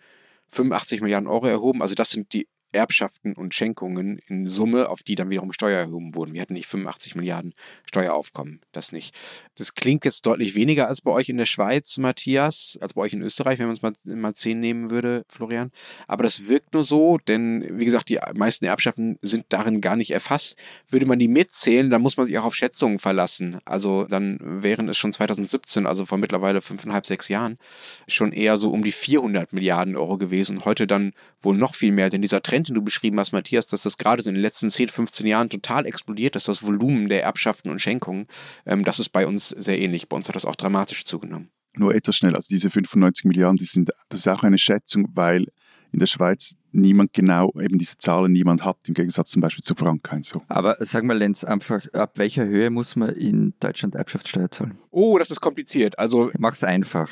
85 0.50 1.00
Milliarden 1.00 1.28
Euro 1.28 1.46
erhoben. 1.46 1.82
Also 1.82 1.94
das 1.94 2.10
sind 2.10 2.32
die 2.32 2.48
Erbschaften 2.72 3.34
und 3.34 3.54
Schenkungen 3.54 4.18
in 4.26 4.46
Summe, 4.46 4.88
auf 4.88 5.02
die 5.02 5.14
dann 5.14 5.30
wiederum 5.30 5.52
Steuer 5.52 5.78
erhoben 5.78 6.14
wurden. 6.14 6.34
Wir 6.34 6.42
hatten 6.42 6.52
nicht 6.52 6.66
85 6.66 7.14
Milliarden 7.14 7.54
Steueraufkommen, 7.86 8.60
das 8.72 8.92
nicht. 8.92 9.14
Das 9.56 9.74
klingt 9.74 10.04
jetzt 10.04 10.26
deutlich 10.26 10.54
weniger 10.54 10.88
als 10.88 11.00
bei 11.00 11.10
euch 11.10 11.28
in 11.28 11.38
der 11.38 11.46
Schweiz, 11.46 11.96
Matthias, 11.98 12.78
als 12.80 12.94
bei 12.94 13.02
euch 13.02 13.12
in 13.12 13.22
Österreich, 13.22 13.58
wenn 13.58 13.66
man 13.66 13.76
es 13.76 13.82
mal, 13.82 13.92
mal 14.04 14.34
10 14.34 14.60
nehmen 14.60 14.90
würde, 14.90 15.24
Florian. 15.28 15.70
Aber 16.06 16.24
das 16.24 16.48
wirkt 16.48 16.74
nur 16.74 16.84
so, 16.84 17.18
denn 17.18 17.66
wie 17.78 17.84
gesagt, 17.84 18.08
die 18.08 18.18
meisten 18.34 18.64
Erbschaften 18.64 19.18
sind 19.22 19.46
darin 19.48 19.80
gar 19.80 19.96
nicht 19.96 20.10
erfasst. 20.10 20.56
Würde 20.88 21.06
man 21.06 21.18
die 21.18 21.28
mitzählen, 21.28 21.90
dann 21.90 22.02
muss 22.02 22.16
man 22.16 22.26
sich 22.26 22.38
auch 22.38 22.44
auf 22.44 22.54
Schätzungen 22.54 22.98
verlassen. 22.98 23.58
Also 23.64 24.04
dann 24.04 24.38
wären 24.40 24.88
es 24.88 24.98
schon 24.98 25.12
2017, 25.12 25.86
also 25.86 26.04
vor 26.06 26.18
mittlerweile 26.18 26.60
fünfeinhalb, 26.60 27.06
sechs 27.06 27.28
Jahren, 27.28 27.58
schon 28.06 28.32
eher 28.32 28.56
so 28.56 28.70
um 28.70 28.82
die 28.82 28.92
400 28.92 29.52
Milliarden 29.52 29.96
Euro 29.96 30.18
gewesen. 30.18 30.64
Heute 30.64 30.86
dann 30.86 31.12
wohl 31.40 31.56
noch 31.56 31.74
viel 31.74 31.92
mehr, 31.92 32.10
denn 32.10 32.22
dieser 32.22 32.42
Trend, 32.42 32.57
den 32.64 32.74
du 32.74 32.82
beschrieben 32.82 33.18
hast, 33.20 33.32
Matthias, 33.32 33.66
dass 33.66 33.82
das 33.82 33.98
gerade 33.98 34.22
so 34.22 34.30
in 34.30 34.34
den 34.34 34.42
letzten 34.42 34.70
10, 34.70 34.88
15 34.88 35.26
Jahren 35.26 35.50
total 35.50 35.86
explodiert 35.86 36.36
ist, 36.36 36.48
das 36.48 36.62
Volumen 36.62 37.08
der 37.08 37.22
Erbschaften 37.22 37.70
und 37.70 37.80
Schenkungen, 37.80 38.26
ähm, 38.66 38.84
das 38.84 38.98
ist 38.98 39.10
bei 39.10 39.26
uns 39.26 39.50
sehr 39.50 39.78
ähnlich. 39.78 40.08
Bei 40.08 40.16
uns 40.16 40.28
hat 40.28 40.36
das 40.36 40.44
auch 40.44 40.56
dramatisch 40.56 41.04
zugenommen. 41.04 41.50
Nur 41.74 41.94
etwas 41.94 42.16
schnell, 42.16 42.34
also 42.34 42.48
diese 42.50 42.70
95 42.70 43.24
Milliarden, 43.24 43.56
die 43.56 43.64
sind, 43.64 43.90
das 44.08 44.20
ist 44.20 44.28
auch 44.28 44.42
eine 44.42 44.58
Schätzung, 44.58 45.08
weil 45.14 45.46
in 45.92 46.00
der 46.00 46.06
Schweiz 46.06 46.54
niemand 46.72 47.12
genau 47.12 47.52
eben 47.60 47.78
diese 47.78 47.98
Zahlen 47.98 48.32
niemand 48.32 48.64
hat, 48.64 48.76
im 48.86 48.94
Gegensatz 48.94 49.30
zum 49.30 49.42
Beispiel 49.42 49.64
zu 49.64 49.74
Frankreich. 49.74 50.26
So. 50.26 50.42
Aber 50.48 50.76
sag 50.80 51.04
mal, 51.04 51.16
Lenz, 51.16 51.44
einfach, 51.44 51.86
ab 51.92 52.12
welcher 52.16 52.44
Höhe 52.44 52.70
muss 52.70 52.96
man 52.96 53.10
in 53.10 53.54
Deutschland 53.60 53.94
Erbschaftssteuer 53.94 54.50
zahlen? 54.50 54.78
Oh, 54.90 55.18
das 55.18 55.30
ist 55.30 55.40
kompliziert. 55.40 55.98
Also 55.98 56.30
Mach's 56.38 56.64
einfach. 56.64 57.08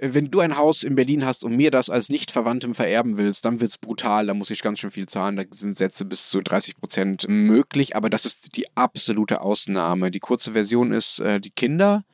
wenn 0.00 0.30
du 0.30 0.40
ein 0.40 0.56
Haus 0.56 0.82
in 0.82 0.94
Berlin 0.94 1.24
hast 1.24 1.44
und 1.44 1.56
mir 1.56 1.70
das 1.70 1.90
als 1.90 2.08
Nicht-Verwandtem 2.08 2.74
vererben 2.74 3.16
willst, 3.18 3.44
dann 3.44 3.60
wird 3.60 3.70
es 3.70 3.78
brutal, 3.78 4.26
da 4.26 4.34
muss 4.34 4.50
ich 4.50 4.62
ganz 4.62 4.78
schön 4.78 4.90
viel 4.90 5.06
zahlen. 5.06 5.36
Da 5.36 5.44
sind 5.50 5.76
Sätze 5.76 6.04
bis 6.04 6.30
zu 6.30 6.40
30 6.40 6.76
Prozent 6.76 7.26
möglich, 7.28 7.96
aber 7.96 8.10
das 8.10 8.24
ist 8.24 8.56
die 8.56 8.66
absolute 8.76 9.40
Ausnahme. 9.40 10.10
Die 10.10 10.20
kurze 10.20 10.52
Version 10.52 10.92
ist, 10.92 11.20
äh, 11.20 11.40
die 11.40 11.50
Kinder 11.50 12.04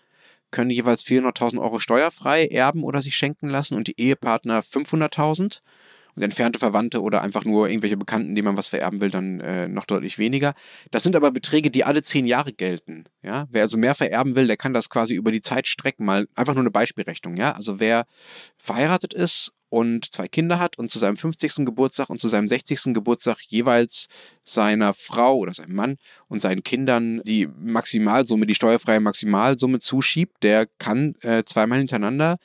können 0.50 0.70
jeweils 0.70 1.04
400.000 1.04 1.60
Euro 1.60 1.78
steuerfrei 1.78 2.46
erben 2.46 2.82
oder 2.82 3.02
sich 3.02 3.16
schenken 3.16 3.48
lassen 3.48 3.76
und 3.76 3.86
die 3.86 4.00
Ehepartner 4.00 4.62
500.000 4.62 5.60
und 6.14 6.22
entfernte 6.22 6.58
Verwandte 6.58 7.02
oder 7.02 7.22
einfach 7.22 7.44
nur 7.44 7.68
irgendwelche 7.68 7.96
Bekannten, 7.96 8.34
denen 8.34 8.46
man 8.46 8.56
was 8.56 8.68
vererben 8.68 9.00
will, 9.00 9.10
dann 9.10 9.40
äh, 9.40 9.68
noch 9.68 9.84
deutlich 9.84 10.18
weniger. 10.18 10.54
Das 10.90 11.02
sind 11.02 11.16
aber 11.16 11.30
Beträge, 11.30 11.70
die 11.70 11.84
alle 11.84 12.02
zehn 12.02 12.26
Jahre 12.26 12.52
gelten. 12.52 13.04
Ja? 13.22 13.46
Wer 13.50 13.62
also 13.62 13.78
mehr 13.78 13.94
vererben 13.94 14.36
will, 14.36 14.46
der 14.46 14.56
kann 14.56 14.72
das 14.72 14.88
quasi 14.88 15.14
über 15.14 15.32
die 15.32 15.40
Zeit 15.40 15.66
strecken. 15.66 16.04
Mal 16.04 16.28
einfach 16.34 16.54
nur 16.54 16.62
eine 16.62 16.70
Beispielrechnung. 16.70 17.36
Ja? 17.36 17.52
Also 17.52 17.80
wer 17.80 18.06
verheiratet 18.58 19.14
ist 19.14 19.52
und 19.70 20.12
zwei 20.12 20.28
Kinder 20.28 20.58
hat 20.58 20.78
und 20.78 20.90
zu 20.90 20.98
seinem 20.98 21.16
50. 21.16 21.64
Geburtstag 21.64 22.10
und 22.10 22.20
zu 22.20 22.28
seinem 22.28 22.48
60. 22.48 22.92
Geburtstag 22.92 23.38
jeweils 23.48 24.08
seiner 24.42 24.92
Frau 24.92 25.36
oder 25.36 25.54
seinem 25.54 25.74
Mann 25.74 25.96
und 26.28 26.42
seinen 26.42 26.62
Kindern 26.62 27.22
die 27.24 27.46
Maximalsumme, 27.46 28.46
die 28.46 28.56
steuerfreie 28.56 29.00
Maximalsumme 29.00 29.78
zuschiebt, 29.78 30.42
der 30.42 30.66
kann 30.78 31.14
äh, 31.22 31.44
zweimal 31.44 31.78
hintereinander 31.78 32.38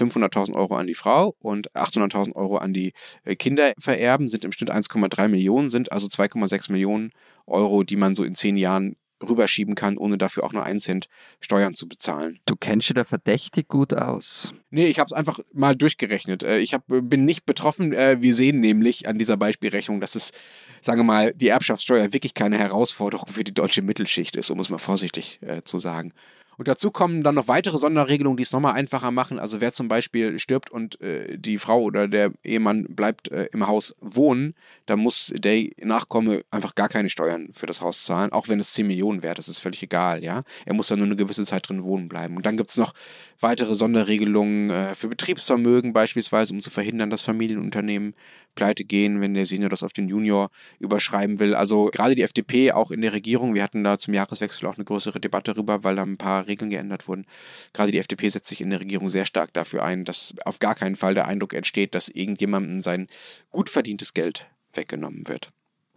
500.000 0.00 0.54
Euro 0.54 0.76
an 0.76 0.86
die 0.86 0.94
Frau 0.94 1.34
und 1.40 1.70
800.000 1.72 2.34
Euro 2.34 2.56
an 2.58 2.72
die 2.72 2.92
äh, 3.24 3.36
Kinder 3.36 3.72
vererben, 3.78 4.28
sind 4.28 4.44
im 4.44 4.52
Schnitt 4.52 4.70
1,3 4.70 5.28
Millionen, 5.28 5.70
sind 5.70 5.92
also 5.92 6.06
2,6 6.06 6.72
Millionen 6.72 7.12
Euro, 7.46 7.82
die 7.82 7.96
man 7.96 8.14
so 8.14 8.24
in 8.24 8.34
zehn 8.34 8.56
Jahren 8.56 8.96
rüberschieben 9.22 9.74
kann, 9.74 9.98
ohne 9.98 10.18
dafür 10.18 10.44
auch 10.44 10.52
nur 10.52 10.64
einen 10.64 10.80
Cent 10.80 11.08
Steuern 11.40 11.74
zu 11.74 11.88
bezahlen. 11.88 12.38
Du 12.46 12.56
kennst 12.56 12.88
dich 12.88 12.94
da 12.94 13.04
verdächtig 13.04 13.68
gut 13.68 13.92
aus. 13.92 14.54
Nee, 14.70 14.86
ich 14.86 14.98
habe 14.98 15.06
es 15.06 15.12
einfach 15.12 15.40
mal 15.52 15.76
durchgerechnet. 15.76 16.42
Äh, 16.42 16.58
Ich 16.58 16.74
hab, 16.74 16.84
bin 16.86 17.24
nicht 17.24 17.44
betroffen. 17.44 17.92
Äh, 17.92 18.18
Wir 18.20 18.34
sehen 18.34 18.60
nämlich 18.60 19.08
an 19.08 19.18
dieser 19.18 19.36
Beispielrechnung, 19.36 20.00
dass 20.00 20.14
es, 20.14 20.32
sagen 20.80 21.00
wir 21.00 21.04
mal, 21.04 21.34
die 21.34 21.48
Erbschaftssteuer 21.48 22.12
wirklich 22.12 22.34
keine 22.34 22.58
Herausforderung 22.58 23.28
für 23.28 23.44
die 23.44 23.54
deutsche 23.54 23.82
Mittelschicht 23.82 24.36
ist, 24.36 24.50
um 24.50 24.60
es 24.60 24.70
mal 24.70 24.78
vorsichtig 24.78 25.38
äh, 25.42 25.62
zu 25.64 25.78
sagen. 25.78 26.12
Und 26.60 26.68
dazu 26.68 26.90
kommen 26.90 27.22
dann 27.22 27.36
noch 27.36 27.48
weitere 27.48 27.78
Sonderregelungen, 27.78 28.36
die 28.36 28.42
es 28.42 28.52
nochmal 28.52 28.74
einfacher 28.74 29.10
machen. 29.10 29.38
Also 29.38 29.62
wer 29.62 29.72
zum 29.72 29.88
Beispiel 29.88 30.38
stirbt 30.38 30.68
und 30.68 31.00
äh, 31.00 31.38
die 31.38 31.56
Frau 31.56 31.80
oder 31.80 32.06
der 32.06 32.32
Ehemann 32.44 32.84
bleibt 32.84 33.30
äh, 33.30 33.48
im 33.54 33.66
Haus 33.66 33.94
wohnen, 34.02 34.52
dann 34.84 34.98
muss 34.98 35.32
der 35.34 35.68
Nachkomme 35.78 36.42
einfach 36.50 36.74
gar 36.74 36.90
keine 36.90 37.08
Steuern 37.08 37.48
für 37.54 37.64
das 37.64 37.80
Haus 37.80 38.04
zahlen, 38.04 38.30
auch 38.32 38.48
wenn 38.48 38.60
es 38.60 38.74
10 38.74 38.86
Millionen 38.86 39.22
wert 39.22 39.38
ist, 39.38 39.48
ist 39.48 39.60
völlig 39.60 39.82
egal, 39.82 40.22
ja. 40.22 40.42
Er 40.66 40.74
muss 40.74 40.88
dann 40.88 40.98
nur 40.98 41.06
eine 41.06 41.16
gewisse 41.16 41.46
Zeit 41.46 41.66
drin 41.66 41.82
wohnen 41.82 42.10
bleiben. 42.10 42.36
Und 42.36 42.44
dann 42.44 42.58
gibt 42.58 42.68
es 42.68 42.76
noch 42.76 42.92
weitere 43.38 43.74
Sonderregelungen 43.74 44.68
äh, 44.68 44.94
für 44.94 45.08
Betriebsvermögen 45.08 45.94
beispielsweise, 45.94 46.52
um 46.52 46.60
zu 46.60 46.68
verhindern, 46.68 47.08
dass 47.08 47.22
Familienunternehmen 47.22 48.14
pleite 48.54 48.84
gehen, 48.84 49.20
wenn 49.20 49.34
der 49.34 49.46
Senior 49.46 49.70
das 49.70 49.82
auf 49.82 49.92
den 49.92 50.08
Junior 50.08 50.50
überschreiben 50.78 51.38
will. 51.38 51.54
Also 51.54 51.86
gerade 51.86 52.14
die 52.14 52.22
FDP 52.22 52.72
auch 52.72 52.90
in 52.90 53.00
der 53.00 53.12
Regierung, 53.12 53.54
wir 53.54 53.62
hatten 53.62 53.84
da 53.84 53.98
zum 53.98 54.14
Jahreswechsel 54.14 54.68
auch 54.68 54.76
eine 54.76 54.84
größere 54.84 55.20
Debatte 55.20 55.54
darüber, 55.54 55.84
weil 55.84 55.96
da 55.96 56.02
ein 56.02 56.18
paar 56.18 56.48
Regeln 56.50 56.70
geändert 56.70 57.08
wurden. 57.08 57.26
Gerade 57.72 57.92
die 57.92 57.98
FDP 57.98 58.28
setzt 58.28 58.48
sich 58.48 58.60
in 58.60 58.70
der 58.70 58.80
Regierung 58.80 59.08
sehr 59.08 59.26
stark 59.26 59.52
dafür 59.52 59.84
ein, 59.84 60.04
dass 60.04 60.34
auf 60.44 60.58
gar 60.58 60.74
keinen 60.74 60.96
Fall 60.96 61.14
der 61.14 61.26
Eindruck 61.26 61.54
entsteht, 61.54 61.94
dass 61.94 62.08
irgendjemandem 62.08 62.80
sein 62.80 63.06
gut 63.50 63.70
verdientes 63.70 64.12
Geld 64.12 64.46
weggenommen 64.74 65.28
wird. 65.28 65.50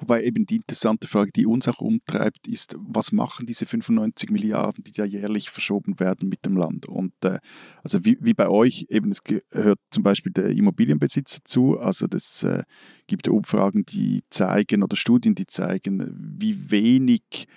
Wobei 0.04 0.24
eben 0.24 0.46
die 0.46 0.58
interessante 0.58 1.08
Frage, 1.08 1.32
die 1.32 1.46
uns 1.46 1.66
auch 1.68 1.80
umtreibt, 1.80 2.46
ist, 2.48 2.76
was 2.78 3.14
machen 3.14 3.46
diese 3.46 3.66
95 3.66 4.32
Milliarden, 4.32 4.84
die 4.84 4.92
da 4.92 5.06
jährlich 5.06 5.50
verschoben 5.50 5.98
werden 5.98 6.28
mit 6.28 6.46
dem 6.46 6.58
Land? 6.58 6.88
Und 6.88 7.14
äh, 7.24 7.40
also 7.84 8.04
wie, 8.04 8.18
wie 8.20 8.34
bei 8.34 8.50
euch, 8.50 8.88
eben 8.90 9.12
es 9.12 9.24
gehört 9.24 9.80
zum 9.92 10.04
Beispiel 10.04 10.34
der 10.34 10.50
Immobilienbesitz 10.50 11.38
dazu. 11.38 11.80
Also 11.80 12.08
das 12.08 12.44
äh, 12.44 12.64
gibt 13.08 13.30
Umfragen, 13.30 13.86
die 13.86 14.24
zeigen 14.30 14.84
oder 14.84 14.98
Studien, 14.98 15.36
die 15.36 15.48
zeigen, 15.48 16.14
wie 16.38 16.70
wenig 16.70 17.48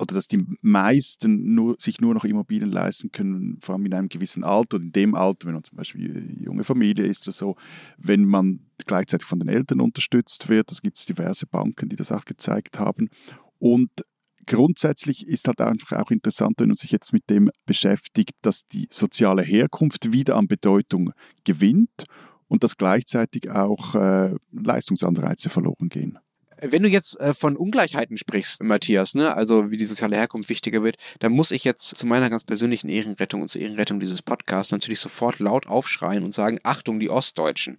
oder 0.00 0.14
dass 0.14 0.28
die 0.28 0.44
meisten 0.62 1.54
nur, 1.54 1.76
sich 1.78 2.00
nur 2.00 2.14
noch 2.14 2.24
Immobilien 2.24 2.72
leisten 2.72 3.12
können, 3.12 3.58
vor 3.60 3.74
allem 3.74 3.84
in 3.86 3.94
einem 3.94 4.08
gewissen 4.08 4.44
Alter, 4.44 4.78
in 4.78 4.92
dem 4.92 5.14
Alter, 5.14 5.46
wenn 5.46 5.54
man 5.54 5.64
zum 5.64 5.76
Beispiel 5.76 6.36
junge 6.40 6.64
Familie 6.64 7.04
ist 7.04 7.26
oder 7.26 7.32
so, 7.32 7.56
wenn 7.98 8.24
man 8.24 8.60
gleichzeitig 8.86 9.26
von 9.26 9.38
den 9.38 9.48
Eltern 9.48 9.80
unterstützt 9.80 10.48
wird. 10.48 10.70
Das 10.70 10.80
gibt 10.80 10.96
es 10.96 11.04
diverse 11.04 11.46
Banken, 11.46 11.90
die 11.90 11.96
das 11.96 12.12
auch 12.12 12.24
gezeigt 12.24 12.78
haben. 12.78 13.10
Und 13.58 13.90
grundsätzlich 14.46 15.26
ist 15.28 15.46
halt 15.46 15.60
einfach 15.60 15.98
auch 15.98 16.10
interessant, 16.10 16.54
wenn 16.58 16.68
man 16.68 16.76
sich 16.76 16.92
jetzt 16.92 17.12
mit 17.12 17.28
dem 17.28 17.50
beschäftigt, 17.66 18.34
dass 18.40 18.66
die 18.68 18.88
soziale 18.90 19.42
Herkunft 19.42 20.12
wieder 20.12 20.36
an 20.36 20.48
Bedeutung 20.48 21.12
gewinnt 21.44 22.06
und 22.48 22.64
dass 22.64 22.78
gleichzeitig 22.78 23.50
auch 23.50 23.94
äh, 23.94 24.34
Leistungsanreize 24.50 25.50
verloren 25.50 25.90
gehen. 25.90 26.18
Wenn 26.62 26.82
du 26.82 26.88
jetzt 26.88 27.18
äh, 27.20 27.32
von 27.34 27.56
Ungleichheiten 27.56 28.18
sprichst, 28.18 28.62
Matthias, 28.62 29.14
ne, 29.14 29.34
also 29.34 29.70
wie 29.70 29.76
die 29.76 29.86
soziale 29.86 30.16
Herkunft 30.16 30.48
wichtiger 30.48 30.82
wird, 30.82 30.96
dann 31.18 31.32
muss 31.32 31.50
ich 31.50 31.64
jetzt 31.64 31.96
zu 31.96 32.06
meiner 32.06 32.30
ganz 32.30 32.44
persönlichen 32.44 32.88
Ehrenrettung 32.88 33.42
und 33.42 33.48
zur 33.48 33.60
Ehrenrettung 33.60 34.00
dieses 34.00 34.22
Podcasts 34.22 34.72
natürlich 34.72 35.00
sofort 35.00 35.38
laut 35.38 35.66
aufschreien 35.66 36.24
und 36.24 36.32
sagen, 36.32 36.60
Achtung, 36.62 37.00
die 37.00 37.10
Ostdeutschen. 37.10 37.78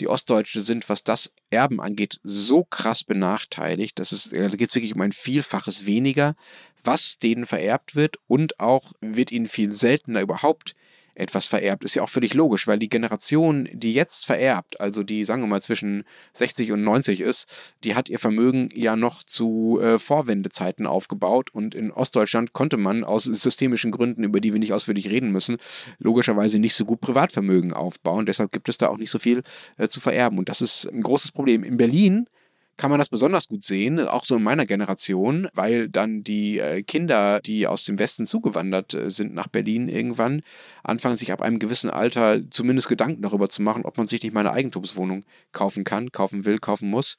Die 0.00 0.08
Ostdeutsche 0.08 0.60
sind, 0.60 0.88
was 0.88 1.04
das 1.04 1.32
Erben 1.50 1.80
angeht, 1.80 2.18
so 2.22 2.64
krass 2.64 3.04
benachteiligt, 3.04 3.98
dass 3.98 4.12
es, 4.12 4.30
da 4.30 4.48
geht 4.48 4.68
es 4.68 4.74
wirklich 4.74 4.94
um 4.94 5.00
ein 5.00 5.12
Vielfaches 5.12 5.86
weniger, 5.86 6.34
was 6.82 7.18
denen 7.18 7.46
vererbt 7.46 7.94
wird 7.94 8.16
und 8.26 8.58
auch 8.58 8.92
wird 9.00 9.30
ihnen 9.30 9.46
viel 9.46 9.72
seltener 9.72 10.22
überhaupt 10.22 10.74
etwas 11.14 11.46
vererbt, 11.46 11.84
ist 11.84 11.94
ja 11.94 12.02
auch 12.02 12.08
völlig 12.08 12.34
logisch, 12.34 12.66
weil 12.66 12.78
die 12.78 12.88
Generation, 12.88 13.68
die 13.72 13.92
jetzt 13.92 14.26
vererbt, 14.26 14.80
also 14.80 15.02
die, 15.02 15.24
sagen 15.24 15.42
wir 15.42 15.46
mal, 15.46 15.62
zwischen 15.62 16.04
60 16.32 16.72
und 16.72 16.82
90 16.82 17.20
ist, 17.20 17.46
die 17.84 17.94
hat 17.94 18.08
ihr 18.08 18.18
Vermögen 18.18 18.70
ja 18.74 18.96
noch 18.96 19.22
zu 19.24 19.78
äh, 19.82 19.98
Vorwendezeiten 19.98 20.86
aufgebaut 20.86 21.50
und 21.52 21.74
in 21.74 21.92
Ostdeutschland 21.92 22.52
konnte 22.52 22.76
man 22.76 23.04
aus 23.04 23.24
systemischen 23.24 23.90
Gründen, 23.90 24.24
über 24.24 24.40
die 24.40 24.52
wir 24.52 24.60
nicht 24.60 24.72
ausführlich 24.72 25.08
reden 25.10 25.32
müssen, 25.32 25.58
logischerweise 25.98 26.58
nicht 26.58 26.74
so 26.74 26.84
gut 26.84 27.00
Privatvermögen 27.00 27.72
aufbauen. 27.72 28.26
Deshalb 28.26 28.52
gibt 28.52 28.68
es 28.68 28.78
da 28.78 28.88
auch 28.88 28.98
nicht 28.98 29.10
so 29.10 29.18
viel 29.18 29.42
äh, 29.76 29.88
zu 29.88 30.00
vererben 30.00 30.38
und 30.38 30.48
das 30.48 30.62
ist 30.62 30.86
ein 30.86 31.02
großes 31.02 31.32
Problem. 31.32 31.62
In 31.62 31.76
Berlin 31.76 32.26
kann 32.76 32.90
man 32.90 32.98
das 32.98 33.08
besonders 33.08 33.48
gut 33.48 33.62
sehen, 33.62 34.00
auch 34.00 34.24
so 34.24 34.36
in 34.36 34.42
meiner 34.42 34.66
Generation, 34.66 35.48
weil 35.54 35.88
dann 35.88 36.22
die 36.22 36.58
äh, 36.58 36.82
Kinder, 36.82 37.40
die 37.40 37.66
aus 37.66 37.84
dem 37.84 37.98
Westen 37.98 38.26
zugewandert 38.26 38.94
äh, 38.94 39.10
sind 39.10 39.34
nach 39.34 39.48
Berlin 39.48 39.88
irgendwann, 39.88 40.42
anfangen 40.82 41.16
sich 41.16 41.32
ab 41.32 41.42
einem 41.42 41.58
gewissen 41.58 41.90
Alter 41.90 42.40
zumindest 42.50 42.88
Gedanken 42.88 43.22
darüber 43.22 43.48
zu 43.48 43.62
machen, 43.62 43.84
ob 43.84 43.98
man 43.98 44.06
sich 44.06 44.22
nicht 44.22 44.32
mal 44.32 44.40
eine 44.40 44.52
Eigentumswohnung 44.52 45.24
kaufen 45.52 45.84
kann, 45.84 46.12
kaufen 46.12 46.44
will, 46.44 46.58
kaufen 46.58 46.88
muss. 46.90 47.16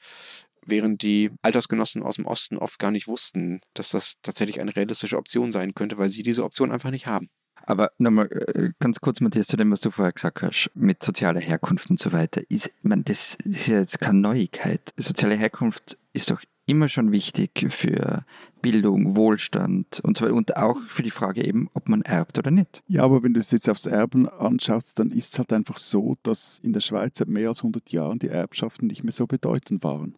Während 0.66 1.02
die 1.02 1.30
Altersgenossen 1.42 2.04
aus 2.04 2.16
dem 2.16 2.26
Osten 2.26 2.58
oft 2.58 2.80
gar 2.80 2.92
nicht 2.92 3.08
wussten, 3.08 3.60
dass 3.74 3.90
das 3.90 4.16
tatsächlich 4.24 4.62
eine 4.62 4.76
realistische 4.76 5.18
Option 5.18 5.52
sein 5.52 5.74
könnte, 5.74 5.98
weil 5.98 6.10
sie 6.10 6.24
diese 6.24 6.44
Option 6.44 6.72
einfach 6.72 6.92
nicht 6.92 7.06
haben. 7.06 7.30
Aber 7.66 7.92
nochmal 7.98 8.28
äh, 8.32 8.72
ganz 8.80 9.00
kurz, 9.00 9.22
Matthias, 9.22 9.48
zu 9.48 9.58
dem, 9.58 9.72
was 9.72 9.80
du 9.80 9.90
vorher 9.90 10.12
gesagt 10.12 10.42
hast, 10.42 10.70
mit 10.76 11.02
sozialer 11.02 11.40
Herkunft 11.40 11.90
und 11.90 12.00
so 12.00 12.12
weiter. 12.12 12.42
Ist, 12.50 12.72
man, 12.82 13.04
das 13.04 13.38
ist 13.46 13.68
ja 13.68 13.80
jetzt 13.80 14.00
keine 14.00 14.20
Neuigkeit. 14.20 14.94
Soziale 14.98 15.36
Herkunft 15.36 15.98
ist 16.12 16.30
doch 16.30 16.42
immer 16.66 16.88
schon 16.88 17.12
wichtig 17.12 17.66
für 17.70 18.26
Bildung, 18.62 19.16
Wohlstand 19.16 20.00
und 20.02 20.18
so 20.18 20.26
und 20.28 20.56
auch 20.56 20.80
für 20.88 21.04
die 21.04 21.10
Frage 21.10 21.46
eben, 21.46 21.70
ob 21.74 21.90
man 21.90 22.02
erbt 22.04 22.38
oder 22.38 22.52
nicht. 22.52 22.82
Ja, 22.88 23.04
aber 23.04 23.24
wenn 23.24 23.34
du 23.34 23.40
es 23.40 23.52
jetzt 23.52 23.70
aufs 23.70 23.86
Erben 23.86 24.30
anschaust, 24.30 25.00
dann 25.00 25.12
ist 25.12 25.34
es 25.34 25.40
halt 25.40 25.52
einfach 25.52 25.78
so, 25.78 26.16
dass 26.24 26.60
in 26.64 26.72
der 26.72 26.80
Schweiz 26.80 27.18
seit 27.18 27.28
mehr 27.28 27.50
als 27.50 27.60
100 27.60 27.92
Jahren 27.92 28.20
die 28.20 28.30
Erbschaften 28.30 28.88
nicht 28.88 29.04
mehr 29.04 29.12
so 29.12 29.28
bedeutend 29.28 29.84
waren. 29.84 30.16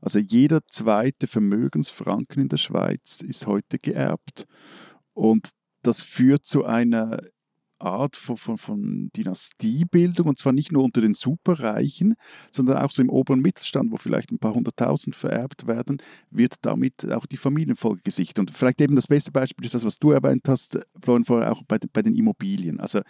Also 0.00 0.20
jeder 0.20 0.64
zweite 0.68 1.26
Vermögensfranken 1.26 2.42
in 2.42 2.48
der 2.48 2.56
Schweiz 2.58 3.20
ist 3.20 3.46
heute 3.46 3.80
geerbt. 3.80 4.46
Und 5.12 5.50
das 5.88 6.02
führt 6.02 6.44
zu 6.44 6.64
einer 6.64 7.18
Art 7.80 8.16
von, 8.16 8.36
von, 8.36 8.58
von 8.58 9.10
Dynastiebildung 9.16 10.26
und 10.26 10.38
zwar 10.38 10.52
nicht 10.52 10.72
nur 10.72 10.82
unter 10.82 11.00
den 11.00 11.14
Superreichen, 11.14 12.14
sondern 12.50 12.78
auch 12.78 12.90
so 12.90 13.02
im 13.02 13.08
oberen 13.08 13.40
Mittelstand, 13.40 13.92
wo 13.92 13.96
vielleicht 13.96 14.32
ein 14.32 14.38
paar 14.38 14.54
hunderttausend 14.54 15.14
vererbt 15.14 15.66
werden, 15.66 16.02
wird 16.30 16.54
damit 16.62 17.10
auch 17.12 17.26
die 17.26 17.36
Familienfolge 17.36 18.02
gesichert. 18.02 18.40
Und 18.40 18.50
vielleicht 18.50 18.80
eben 18.80 18.96
das 18.96 19.06
beste 19.06 19.30
Beispiel 19.30 19.64
ist 19.64 19.74
das, 19.74 19.84
was 19.84 19.98
du 19.98 20.10
erwähnt 20.10 20.48
hast, 20.48 20.78
Florian, 21.00 21.24
vorher 21.24 21.52
auch 21.52 21.62
bei, 21.62 21.78
bei 21.92 22.02
den 22.02 22.14
Immobilien. 22.14 22.80
Also 22.80 23.00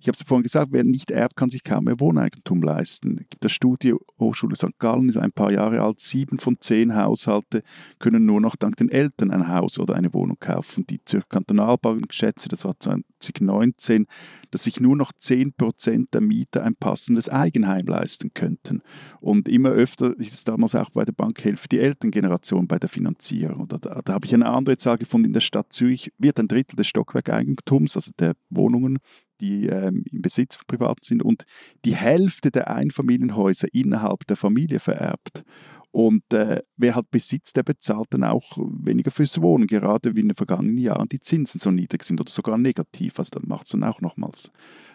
ich 0.00 0.06
habe 0.06 0.14
es 0.14 0.22
vorhin 0.22 0.44
gesagt, 0.44 0.68
wer 0.70 0.84
nicht 0.84 1.10
erbt, 1.10 1.36
kann 1.36 1.50
sich 1.50 1.64
kaum 1.64 1.84
mehr 1.84 1.98
Wohneigentum 1.98 2.62
leisten. 2.62 3.18
Es 3.18 3.28
gibt 3.30 3.42
eine 3.42 3.50
Studie, 3.50 3.94
Hochschule 4.20 4.54
St. 4.54 4.78
Gallen 4.78 5.08
ist 5.08 5.16
ein 5.16 5.32
paar 5.32 5.50
Jahre 5.50 5.82
alt, 5.82 5.98
sieben 5.98 6.38
von 6.38 6.60
zehn 6.60 6.94
Haushalte 6.94 7.62
können 7.98 8.24
nur 8.24 8.40
noch 8.40 8.54
dank 8.54 8.76
den 8.76 8.90
Eltern 8.90 9.32
ein 9.32 9.48
Haus 9.48 9.78
oder 9.78 9.94
eine 9.94 10.14
Wohnung 10.14 10.36
kaufen. 10.38 10.86
Die 10.86 11.04
Zürcher 11.04 11.26
Kantonalbank 11.28 12.12
schätze, 12.14 12.48
das 12.48 12.64
war 12.64 12.78
2019, 12.78 14.06
dass 14.52 14.62
sich 14.62 14.78
nur 14.78 14.94
noch 14.94 15.12
10 15.12 15.54
Prozent 15.54 16.14
der 16.14 16.20
Mieter 16.20 16.62
ein 16.62 16.76
passendes 16.76 17.28
Eigenheim 17.28 17.86
leisten 17.86 18.32
könnten. 18.32 18.82
Und 19.20 19.48
immer 19.48 19.70
öfter 19.70 20.16
ist 20.20 20.32
es 20.32 20.44
damals 20.44 20.76
auch 20.76 20.90
bei 20.90 21.04
der 21.04 21.12
Bankhilfe 21.12 21.66
die 21.68 21.80
Elterngeneration 21.80 22.68
bei 22.68 22.78
der 22.78 22.88
Finanzierung. 22.88 23.66
Da, 23.66 23.78
da, 23.78 24.00
da 24.04 24.12
habe 24.12 24.26
ich 24.26 24.34
eine 24.34 24.46
andere 24.46 24.76
Zahl 24.76 24.98
gefunden, 24.98 25.26
in 25.26 25.32
der 25.32 25.40
Stadt 25.40 25.72
Zürich 25.72 26.12
wird 26.18 26.38
ein 26.38 26.46
Drittel 26.46 26.76
des 26.76 26.86
Stockwerkeigentums, 26.86 27.96
also 27.96 28.12
der 28.18 28.34
Wohnungen, 28.48 29.00
die 29.40 29.66
ähm, 29.66 30.04
im 30.10 30.22
Besitz 30.22 30.56
von 30.56 30.66
Privaten 30.66 31.02
sind 31.02 31.22
und 31.22 31.44
die 31.84 31.94
Hälfte 31.94 32.50
der 32.50 32.70
Einfamilienhäuser 32.70 33.68
innerhalb 33.72 34.26
der 34.26 34.36
Familie 34.36 34.80
vererbt. 34.80 35.44
Und 35.90 36.32
äh, 36.32 36.62
wer 36.76 36.94
hat 36.94 37.10
Besitz, 37.10 37.52
der 37.52 37.62
bezahlt 37.62 38.08
dann 38.10 38.24
auch 38.24 38.58
weniger 38.58 39.10
fürs 39.10 39.40
Wohnen, 39.40 39.66
gerade 39.66 40.14
wie 40.16 40.20
in 40.20 40.28
den 40.28 40.36
vergangenen 40.36 40.78
Jahren 40.78 41.08
die 41.08 41.20
Zinsen 41.20 41.58
so 41.58 41.70
niedrig 41.70 42.04
sind 42.04 42.20
oder 42.20 42.30
sogar 42.30 42.58
negativ. 42.58 43.18
Also 43.18 43.30
dann 43.32 43.48
macht 43.48 43.64
es 43.64 43.70
dann 43.70 43.84
auch 43.84 44.00
nochmals, 44.00 44.52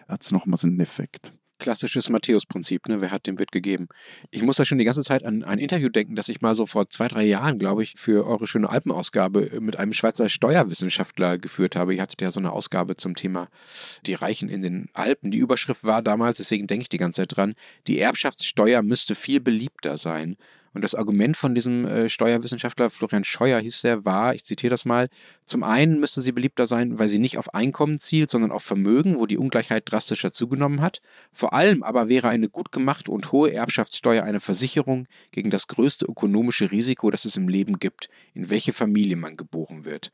hat 0.08 0.22
es 0.22 0.30
nochmals 0.30 0.64
einen 0.64 0.80
Effekt 0.80 1.34
klassisches 1.64 2.10
Matthäus-Prinzip, 2.10 2.86
ne? 2.88 3.00
wer 3.00 3.10
hat, 3.10 3.26
dem 3.26 3.38
wird 3.38 3.50
gegeben. 3.50 3.88
Ich 4.30 4.42
muss 4.42 4.56
da 4.56 4.66
schon 4.66 4.76
die 4.76 4.84
ganze 4.84 5.02
Zeit 5.02 5.24
an 5.24 5.42
ein 5.42 5.58
Interview 5.58 5.88
denken, 5.88 6.14
das 6.14 6.28
ich 6.28 6.42
mal 6.42 6.54
so 6.54 6.66
vor 6.66 6.90
zwei, 6.90 7.08
drei 7.08 7.24
Jahren, 7.24 7.58
glaube 7.58 7.82
ich, 7.82 7.94
für 7.96 8.26
eure 8.26 8.46
schöne 8.46 8.68
Alpenausgabe 8.68 9.50
mit 9.60 9.78
einem 9.78 9.94
Schweizer 9.94 10.28
Steuerwissenschaftler 10.28 11.38
geführt 11.38 11.74
habe. 11.74 11.94
Ihr 11.94 12.02
hattet 12.02 12.20
ja 12.20 12.30
so 12.30 12.38
eine 12.38 12.52
Ausgabe 12.52 12.96
zum 12.96 13.14
Thema 13.14 13.48
die 14.04 14.12
Reichen 14.12 14.50
in 14.50 14.60
den 14.60 14.90
Alpen. 14.92 15.30
Die 15.30 15.38
Überschrift 15.38 15.84
war 15.84 16.02
damals, 16.02 16.36
deswegen 16.36 16.66
denke 16.66 16.82
ich 16.82 16.88
die 16.90 16.98
ganze 16.98 17.22
Zeit 17.22 17.34
dran, 17.34 17.54
die 17.86 17.98
Erbschaftssteuer 17.98 18.82
müsste 18.82 19.14
viel 19.14 19.40
beliebter 19.40 19.96
sein. 19.96 20.36
Und 20.74 20.82
das 20.82 20.96
Argument 20.96 21.36
von 21.36 21.54
diesem 21.54 21.86
äh, 21.86 22.08
Steuerwissenschaftler, 22.08 22.90
Florian 22.90 23.22
Scheuer 23.24 23.60
hieß 23.60 23.82
der, 23.82 24.04
war, 24.04 24.34
ich 24.34 24.44
zitiere 24.44 24.70
das 24.70 24.84
mal, 24.84 25.08
zum 25.46 25.62
einen 25.62 26.00
müsste 26.00 26.20
sie 26.20 26.32
beliebter 26.32 26.66
sein, 26.66 26.98
weil 26.98 27.08
sie 27.08 27.20
nicht 27.20 27.38
auf 27.38 27.54
Einkommen 27.54 28.00
zielt, 28.00 28.28
sondern 28.28 28.50
auf 28.50 28.64
Vermögen, 28.64 29.16
wo 29.16 29.26
die 29.26 29.38
Ungleichheit 29.38 29.84
drastischer 29.86 30.32
zugenommen 30.32 30.80
hat. 30.80 31.00
Vor 31.32 31.52
allem 31.52 31.84
aber 31.84 32.08
wäre 32.08 32.28
eine 32.28 32.48
gut 32.48 32.72
gemachte 32.72 33.12
und 33.12 33.30
hohe 33.30 33.52
Erbschaftssteuer 33.52 34.24
eine 34.24 34.40
Versicherung 34.40 35.06
gegen 35.30 35.50
das 35.50 35.68
größte 35.68 36.06
ökonomische 36.06 36.72
Risiko, 36.72 37.10
das 37.10 37.24
es 37.24 37.36
im 37.36 37.48
Leben 37.48 37.78
gibt, 37.78 38.08
in 38.34 38.50
welche 38.50 38.72
Familie 38.72 39.16
man 39.16 39.36
geboren 39.36 39.84
wird. 39.84 40.10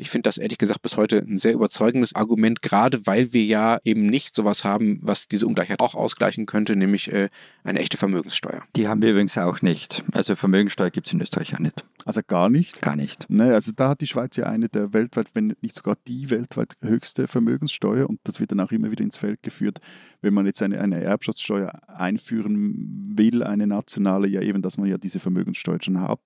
Ich 0.00 0.10
finde 0.10 0.28
das 0.28 0.38
ehrlich 0.38 0.58
gesagt 0.58 0.80
bis 0.80 0.96
heute 0.96 1.18
ein 1.18 1.38
sehr 1.38 1.54
überzeugendes 1.54 2.14
Argument, 2.14 2.62
gerade 2.62 3.04
weil 3.04 3.32
wir 3.32 3.44
ja 3.44 3.78
eben 3.82 4.06
nicht 4.06 4.32
sowas 4.32 4.64
haben, 4.64 5.00
was 5.02 5.26
diese 5.26 5.44
Ungleichheit 5.44 5.80
auch 5.80 5.96
ausgleichen 5.96 6.46
könnte, 6.46 6.76
nämlich 6.76 7.12
äh, 7.12 7.30
eine 7.64 7.80
echte 7.80 7.96
Vermögenssteuer. 7.96 8.62
Die 8.76 8.86
haben 8.86 9.02
wir 9.02 9.10
übrigens 9.10 9.36
auch 9.36 9.60
nicht. 9.60 10.04
Also 10.12 10.36
Vermögenssteuer 10.36 10.90
gibt 10.90 11.08
es 11.08 11.12
in 11.12 11.20
Österreich 11.20 11.50
ja 11.50 11.60
nicht. 11.60 11.84
Also 12.04 12.20
gar 12.24 12.48
nicht? 12.48 12.80
Gar 12.80 12.94
nicht. 12.94 13.26
Nee, 13.28 13.50
also 13.50 13.72
da 13.74 13.88
hat 13.88 14.00
die 14.00 14.06
Schweiz 14.06 14.36
ja 14.36 14.46
eine 14.46 14.68
der 14.68 14.92
weltweit, 14.92 15.30
wenn 15.34 15.56
nicht 15.62 15.74
sogar 15.74 15.96
die 16.06 16.30
weltweit 16.30 16.76
höchste 16.80 17.26
Vermögenssteuer 17.26 18.08
und 18.08 18.20
das 18.22 18.38
wird 18.38 18.52
dann 18.52 18.60
auch 18.60 18.70
immer 18.70 18.92
wieder 18.92 19.02
ins 19.02 19.16
Feld 19.16 19.42
geführt, 19.42 19.80
wenn 20.22 20.32
man 20.32 20.46
jetzt 20.46 20.62
eine, 20.62 20.80
eine 20.80 21.02
Erbschaftssteuer 21.02 21.72
einführen 21.88 23.02
will, 23.08 23.42
eine 23.42 23.66
nationale, 23.66 24.28
ja 24.28 24.42
eben, 24.42 24.62
dass 24.62 24.78
man 24.78 24.88
ja 24.88 24.96
diese 24.96 25.18
Vermögenssteuer 25.18 25.78
schon 25.82 26.00
hat. 26.00 26.20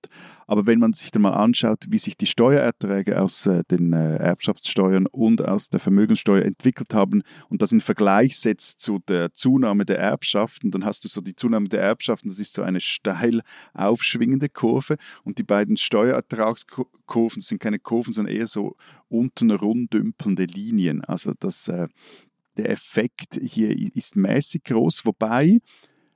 Aber 0.45 0.67
wenn 0.67 0.77
man 0.77 0.93
sich 0.93 1.09
dann 1.09 1.23
mal 1.23 1.33
anschaut, 1.33 1.85
wie 1.89 1.97
sich 1.97 2.17
die 2.17 2.27
Steuererträge 2.27 3.19
aus 3.19 3.47
äh, 3.47 3.62
den 3.69 3.93
äh, 3.93 4.17
Erbschaftssteuern 4.17 5.07
und 5.07 5.41
aus 5.43 5.69
der 5.69 5.79
Vermögenssteuer 5.79 6.43
entwickelt 6.43 6.93
haben 6.93 7.23
und 7.49 7.61
das 7.61 7.71
in 7.71 7.81
Vergleich 7.81 8.37
setzt 8.37 8.81
zu 8.81 8.99
der 8.99 9.33
Zunahme 9.33 9.85
der 9.85 9.99
Erbschaften, 9.99 10.71
dann 10.71 10.85
hast 10.85 11.03
du 11.03 11.07
so 11.07 11.21
die 11.21 11.35
Zunahme 11.35 11.69
der 11.69 11.81
Erbschaften, 11.81 12.29
das 12.29 12.39
ist 12.39 12.53
so 12.53 12.61
eine 12.61 12.81
steil 12.81 13.41
aufschwingende 13.73 14.49
Kurve 14.49 14.97
und 15.23 15.37
die 15.37 15.43
beiden 15.43 15.77
Steuerertragskurven 15.77 17.41
sind 17.41 17.59
keine 17.59 17.79
Kurven, 17.79 18.13
sondern 18.13 18.35
eher 18.35 18.47
so 18.47 18.75
unten 19.09 19.51
runddümpelnde 19.51 20.45
Linien. 20.45 21.03
Also 21.03 21.33
das, 21.39 21.67
äh, 21.67 21.87
der 22.57 22.69
Effekt 22.69 23.39
hier 23.41 23.69
ist 23.95 24.15
mäßig 24.15 24.63
groß, 24.63 25.05
wobei, 25.05 25.59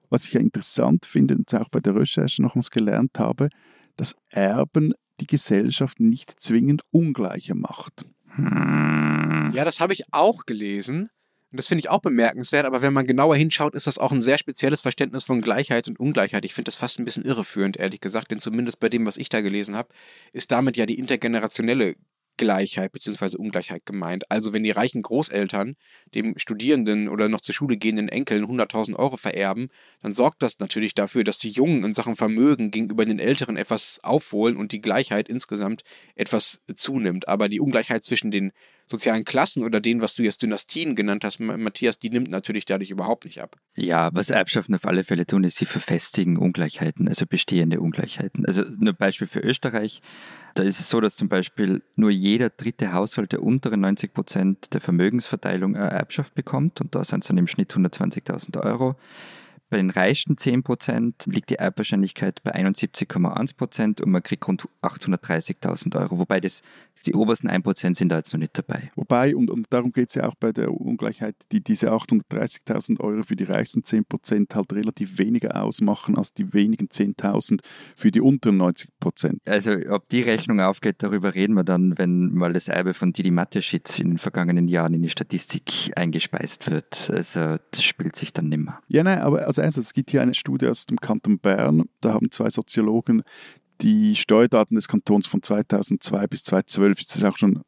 was 0.09 0.25
ich 0.25 0.33
ja 0.33 0.39
interessant 0.39 1.05
finde 1.05 1.35
und 1.35 1.53
auch 1.53 1.69
bei 1.69 1.79
der 1.79 1.95
Recherche 1.95 2.41
nochmals 2.41 2.71
gelernt 2.71 3.17
habe, 3.17 3.49
dass 3.95 4.15
Erben 4.29 4.93
die 5.19 5.27
Gesellschaft 5.27 5.99
nicht 5.99 6.39
zwingend 6.39 6.83
ungleicher 6.91 7.55
macht. 7.55 8.05
Hm. 8.35 9.51
Ja, 9.53 9.65
das 9.65 9.79
habe 9.79 9.93
ich 9.93 10.13
auch 10.13 10.45
gelesen. 10.45 11.09
Und 11.51 11.57
das 11.57 11.67
finde 11.67 11.79
ich 11.79 11.89
auch 11.89 12.01
bemerkenswert, 12.01 12.65
aber 12.65 12.81
wenn 12.81 12.91
man 12.91 13.07
genauer 13.07 13.37
hinschaut, 13.37 13.73
ist 13.73 13.87
das 13.87 13.97
auch 13.97 14.11
ein 14.11 14.21
sehr 14.21 14.37
spezielles 14.37 14.81
Verständnis 14.81 15.23
von 15.23 15.41
Gleichheit 15.41 15.87
und 15.87 15.97
Ungleichheit. 15.97 16.43
Ich 16.43 16.53
finde 16.53 16.67
das 16.67 16.75
fast 16.75 16.99
ein 16.99 17.05
bisschen 17.05 17.23
irreführend, 17.23 17.77
ehrlich 17.77 18.01
gesagt, 18.01 18.31
denn 18.31 18.39
zumindest 18.39 18.81
bei 18.81 18.89
dem, 18.89 19.05
was 19.05 19.15
ich 19.15 19.29
da 19.29 19.39
gelesen 19.39 19.75
habe, 19.75 19.89
ist 20.33 20.51
damit 20.51 20.75
ja 20.75 20.85
die 20.85 20.99
intergenerationelle 20.99 21.95
Gleichheit 22.37 22.91
bzw. 22.91 23.37
Ungleichheit 23.37 23.85
gemeint. 23.85 24.29
Also 24.31 24.53
wenn 24.53 24.63
die 24.63 24.71
reichen 24.71 25.01
Großeltern 25.01 25.75
dem 26.15 26.37
Studierenden 26.37 27.09
oder 27.09 27.27
noch 27.29 27.41
zur 27.41 27.55
Schule 27.55 27.77
gehenden 27.77 28.09
Enkeln 28.09 28.45
100.000 28.45 28.95
Euro 28.95 29.17
vererben, 29.17 29.69
dann 30.01 30.13
sorgt 30.13 30.41
das 30.41 30.59
natürlich 30.59 30.93
dafür, 30.93 31.23
dass 31.23 31.39
die 31.39 31.51
Jungen 31.51 31.83
in 31.83 31.93
Sachen 31.93 32.15
Vermögen 32.15 32.71
gegenüber 32.71 33.05
den 33.05 33.19
Älteren 33.19 33.57
etwas 33.57 33.99
aufholen 34.03 34.55
und 34.55 34.71
die 34.71 34.81
Gleichheit 34.81 35.27
insgesamt 35.27 35.83
etwas 36.15 36.61
zunimmt. 36.75 37.27
Aber 37.27 37.49
die 37.49 37.59
Ungleichheit 37.59 38.03
zwischen 38.03 38.31
den 38.31 38.51
sozialen 38.87 39.25
Klassen 39.25 39.63
oder 39.63 39.79
denen, 39.81 40.01
was 40.01 40.15
du 40.15 40.23
jetzt 40.23 40.41
Dynastien 40.41 40.95
genannt 40.95 41.23
hast, 41.23 41.39
Matthias, 41.39 41.99
die 41.99 42.09
nimmt 42.09 42.31
natürlich 42.31 42.65
dadurch 42.65 42.89
überhaupt 42.89 43.25
nicht 43.25 43.41
ab. 43.41 43.57
Ja, 43.75 44.09
was 44.13 44.29
Erbschaften 44.29 44.73
auf 44.75 44.85
alle 44.85 45.03
Fälle 45.03 45.25
tun, 45.25 45.43
ist, 45.43 45.57
sie 45.57 45.65
verfestigen 45.65 46.37
Ungleichheiten, 46.37 47.07
also 47.07 47.25
bestehende 47.25 47.79
Ungleichheiten. 47.81 48.45
Also 48.45 48.63
nur 48.63 48.93
Beispiel 48.93 49.27
für 49.27 49.41
Österreich. 49.41 50.01
Da 50.55 50.63
ist 50.63 50.79
es 50.79 50.89
so, 50.89 50.99
dass 51.01 51.15
zum 51.15 51.29
Beispiel 51.29 51.83
nur 51.95 52.09
jeder 52.09 52.49
dritte 52.49 52.93
Haushalt 52.93 53.31
der 53.31 53.43
unteren 53.43 53.81
90 53.81 54.13
Prozent 54.13 54.73
der 54.73 54.81
Vermögensverteilung 54.81 55.75
Erbschaft 55.75 56.33
bekommt 56.33 56.81
und 56.81 56.95
da 56.95 57.03
sind 57.03 57.23
es 57.23 57.27
dann 57.27 57.37
im 57.37 57.47
Schnitt 57.47 57.73
120.000 57.73 58.63
Euro. 58.63 58.95
Bei 59.69 59.77
den 59.77 59.89
reichsten 59.89 60.37
10 60.37 60.63
Prozent 60.63 61.25
liegt 61.25 61.49
die 61.49 61.55
Erbwahrscheinlichkeit 61.55 62.41
bei 62.41 62.55
71,1 62.55 63.57
Prozent 63.57 63.99
und 63.99 64.11
man 64.11 64.23
kriegt 64.23 64.47
rund 64.47 64.67
830.000 64.81 65.99
Euro, 65.99 66.19
wobei 66.19 66.39
das 66.39 66.63
die 67.07 67.13
obersten 67.13 67.49
1% 67.49 67.97
sind 67.97 68.09
da 68.09 68.17
jetzt 68.17 68.33
noch 68.33 68.39
nicht 68.39 68.57
dabei. 68.57 68.91
Wobei, 68.95 69.35
und, 69.35 69.49
und 69.49 69.67
darum 69.69 69.93
geht 69.93 70.09
es 70.09 70.15
ja 70.15 70.27
auch 70.27 70.35
bei 70.35 70.51
der 70.51 70.71
Ungleichheit, 70.73 71.35
die 71.53 71.63
diese 71.63 71.91
830.000 71.93 72.99
Euro 72.99 73.23
für 73.23 73.37
die 73.37 73.45
reichsten 73.45 73.81
10% 73.81 74.53
halt 74.53 74.73
relativ 74.73 75.17
weniger 75.17 75.63
ausmachen 75.63 76.17
als 76.17 76.33
die 76.33 76.53
wenigen 76.53 76.87
10.000 76.87 77.61
für 77.95 78.11
die 78.11 78.19
unteren 78.19 78.61
90%. 78.61 79.37
Also 79.45 79.71
ob 79.89 80.09
die 80.09 80.21
Rechnung 80.21 80.59
aufgeht, 80.59 80.97
darüber 80.99 81.33
reden 81.33 81.53
wir 81.53 81.63
dann, 81.63 81.97
wenn 81.97 82.33
mal 82.33 82.51
das 82.51 82.67
Erbe 82.67 82.93
von 82.93 83.13
Didi 83.13 83.31
Mateschitz 83.31 83.99
in 83.99 84.09
den 84.09 84.17
vergangenen 84.17 84.67
Jahren 84.67 84.93
in 84.93 85.01
die 85.01 85.09
Statistik 85.09 85.93
eingespeist 85.95 86.69
wird. 86.69 87.09
Also 87.09 87.55
das 87.71 87.83
spielt 87.83 88.17
sich 88.17 88.33
dann 88.33 88.49
nimmer. 88.49 88.81
Ja, 88.89 89.03
nein, 89.03 89.19
aber 89.19 89.47
als 89.47 89.57
erstes, 89.57 89.87
es 89.87 89.93
gibt 89.93 90.11
hier 90.11 90.21
eine 90.21 90.33
Studie 90.33 90.67
aus 90.67 90.85
dem 90.85 90.97
Kanton 90.97 91.39
Bern, 91.39 91.85
da 92.01 92.13
haben 92.13 92.31
zwei 92.31 92.49
Soziologen 92.49 93.23
die 93.81 94.15
Steuerdaten 94.15 94.75
des 94.75 94.87
Kantons 94.87 95.27
von 95.27 95.41
2002 95.41 96.27
bis 96.27 96.43
2012, 96.43 96.99
das 96.99 97.15
ist 97.15 97.23
auch 97.23 97.37
schon 97.37 97.63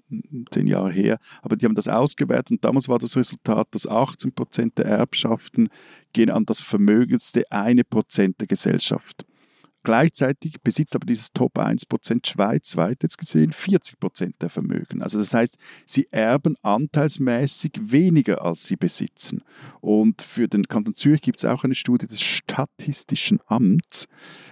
zehn 0.52 0.68
Jahre 0.68 0.92
her, 0.92 1.20
aber 1.42 1.56
die 1.56 1.66
haben 1.66 1.76
das 1.76 1.88
ausgewertet 1.88 2.52
und 2.52 2.66
damals 2.66 2.88
war 2.88 3.00
das 3.00 3.16
Resultat, 3.16 3.68
dass 3.72 3.88
18 3.88 4.32
Prozent 4.32 4.78
der 4.78 4.86
Erbschaften 4.86 5.70
gehen 6.14 6.30
an 6.30 6.46
das 6.46 6.62
vermögendste 6.62 7.52
eine 7.52 7.84
Prozent 7.84 8.40
der 8.40 8.48
Gesellschaft. 8.48 9.26
Gleichzeitig 9.84 10.62
besitzt 10.62 10.96
aber 10.96 11.06
dieses 11.06 11.32
Top 11.32 11.58
1% 11.58 12.28
schweizweit 12.28 13.02
jetzt 13.02 13.18
gesehen 13.18 13.52
40% 13.52 14.34
der 14.42 14.50
Vermögen. 14.50 15.02
Also 15.02 15.20
das 15.20 15.34
heißt, 15.34 15.58
sie 15.86 16.08
erben 16.12 16.56
anteilsmäßig 16.62 17.80
weniger, 17.82 18.44
als 18.44 18.66
sie 18.66 18.76
besitzen. 18.76 19.42
Und 19.80 20.22
für 20.22 20.50
den 20.50 20.68
Kanton 20.68 20.96
Zürich 20.96 21.22
gibt 21.22 21.38
es 21.38 21.46
auch 21.46 21.64
eine 21.64 21.76
Studie 21.76 22.08
des 22.08 22.22
Statistischen 22.22 23.40
Amts. 23.48 24.08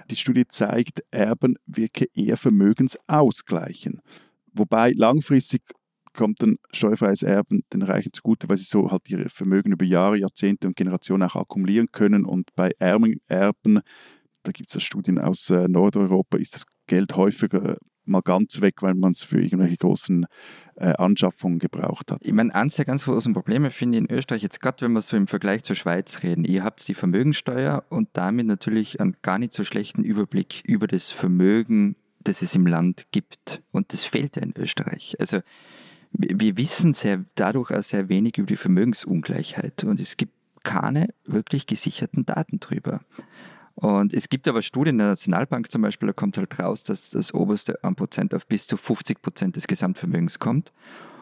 Die 0.09 0.15
Studie 0.15 0.47
zeigt, 0.47 1.03
Erben 1.11 1.57
wirke 1.65 2.05
eher 2.13 2.37
vermögensausgleichen. 2.37 4.01
Wobei 4.53 4.91
langfristig 4.91 5.61
kommt 6.17 6.41
dann 6.41 6.57
steuerfreies 6.71 7.23
Erben 7.23 7.63
den 7.71 7.83
Reichen 7.83 8.11
zugute, 8.11 8.49
weil 8.49 8.57
sie 8.57 8.63
so 8.63 8.91
halt 8.91 9.09
ihre 9.09 9.29
Vermögen 9.29 9.71
über 9.71 9.85
Jahre, 9.85 10.17
Jahrzehnte 10.17 10.67
und 10.67 10.75
Generationen 10.75 11.23
auch 11.23 11.35
akkumulieren 11.35 11.91
können 11.91 12.25
und 12.25 12.53
bei 12.55 12.71
ärmen 12.79 13.21
Erben 13.27 13.81
da 14.43 14.51
gibt 14.51 14.73
es 14.73 14.83
Studien 14.83 15.19
aus 15.19 15.49
äh, 15.49 15.67
Nordeuropa, 15.67 16.37
ist 16.37 16.55
das 16.55 16.65
Geld 16.87 17.15
häufiger 17.15 17.77
mal 18.07 18.21
ganz 18.21 18.61
weg, 18.61 18.81
weil 18.81 18.95
man 18.95 19.11
es 19.11 19.23
für 19.23 19.41
irgendwelche 19.41 19.77
großen 19.77 20.25
äh, 20.75 20.93
Anschaffungen 20.93 21.59
gebraucht 21.59 22.11
hat. 22.11 22.19
Ich 22.23 22.33
meine, 22.33 22.53
eines 22.55 22.75
der 22.75 22.85
ganz 22.85 23.05
großen 23.05 23.33
Probleme 23.33 23.69
finde 23.69 23.97
ich 23.97 24.03
in 24.03 24.15
Österreich, 24.15 24.41
jetzt 24.41 24.61
gerade 24.61 24.85
wenn 24.85 24.93
wir 24.93 25.01
so 25.01 25.17
im 25.17 25.27
Vergleich 25.27 25.63
zur 25.63 25.75
Schweiz 25.75 26.23
reden, 26.23 26.45
ihr 26.45 26.63
habt 26.63 26.87
die 26.87 26.93
Vermögensteuer 26.93 27.83
und 27.89 28.09
damit 28.13 28.47
natürlich 28.47 28.99
einen 28.99 29.17
gar 29.21 29.37
nicht 29.37 29.53
so 29.53 29.63
schlechten 29.63 30.03
Überblick 30.03 30.63
über 30.65 30.87
das 30.87 31.11
Vermögen, 31.11 31.95
das 32.19 32.41
es 32.41 32.55
im 32.55 32.65
Land 32.65 33.07
gibt. 33.11 33.61
Und 33.71 33.93
das 33.93 34.05
fehlt 34.05 34.35
ja 34.37 34.41
in 34.41 34.53
Österreich. 34.57 35.15
Also 35.19 35.41
wir 36.11 36.57
wissen 36.57 36.93
sehr, 36.93 37.25
dadurch 37.35 37.71
auch 37.71 37.83
sehr 37.83 38.09
wenig 38.09 38.37
über 38.37 38.47
die 38.47 38.55
Vermögensungleichheit 38.55 39.83
und 39.83 39.99
es 39.99 40.17
gibt 40.17 40.33
keine 40.63 41.09
wirklich 41.25 41.65
gesicherten 41.67 42.25
Daten 42.25 42.59
drüber. 42.59 43.01
Und 43.79 44.11
es 44.11 44.27
gibt 44.27 44.47
aber 44.47 44.63
Studien 44.63 44.97
der 44.97 45.09
Nationalbank 45.09 45.71
zum 45.71 45.83
Beispiel, 45.83 46.07
da 46.07 46.13
kommt 46.13 46.35
halt 46.37 46.59
raus, 46.59 46.83
dass 46.83 47.11
das 47.11 47.31
oberste 47.31 47.83
1% 47.83 48.35
auf 48.35 48.47
bis 48.47 48.65
zu 48.65 48.75
50 48.75 49.21
Prozent 49.21 49.55
des 49.55 49.67
Gesamtvermögens 49.67 50.39
kommt 50.39 50.73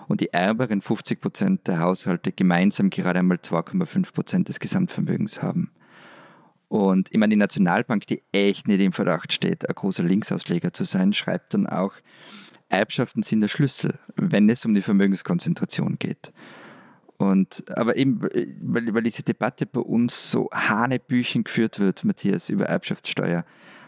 und 0.07 0.21
die 0.21 0.31
ärmeren 0.31 0.79
50 0.79 1.19
Prozent 1.19 1.67
der 1.67 1.79
Haushalte 1.79 2.31
gemeinsam 2.31 2.89
gerade 2.89 3.19
einmal 3.19 3.39
2,5 3.39 4.13
Prozent 4.13 4.47
des 4.47 4.61
Gesamtvermögens 4.61 5.43
haben. 5.43 5.71
Und 6.69 7.09
ich 7.11 7.17
meine, 7.17 7.31
die 7.31 7.39
Nationalbank, 7.39 8.07
die 8.07 8.23
echt 8.31 8.69
nicht 8.69 8.79
im 8.79 8.93
Verdacht 8.93 9.33
steht, 9.33 9.67
ein 9.67 9.75
großer 9.75 10.03
Linksausleger 10.03 10.71
zu 10.71 10.85
sein, 10.85 11.11
schreibt 11.11 11.53
dann 11.53 11.67
auch, 11.67 11.93
Erbschaften 12.69 13.21
sind 13.21 13.41
der 13.41 13.49
Schlüssel, 13.49 13.99
wenn 14.15 14.49
es 14.49 14.63
um 14.63 14.73
die 14.73 14.81
Vermögenskonzentration 14.81 15.97
geht. 15.99 16.31
Und, 17.17 17.63
aber 17.69 17.95
eben, 17.95 18.21
weil, 18.21 18.93
weil 18.93 19.03
diese 19.03 19.23
Debatte 19.23 19.65
bei 19.65 19.79
uns 19.79 20.31
so 20.31 20.49
Hanebüchen 20.51 21.43
geführt 21.43 21.79
wird, 21.79 22.03
Matthias, 22.03 22.49
über 22.49 22.65
Erbschaftssteuer. 22.65 23.45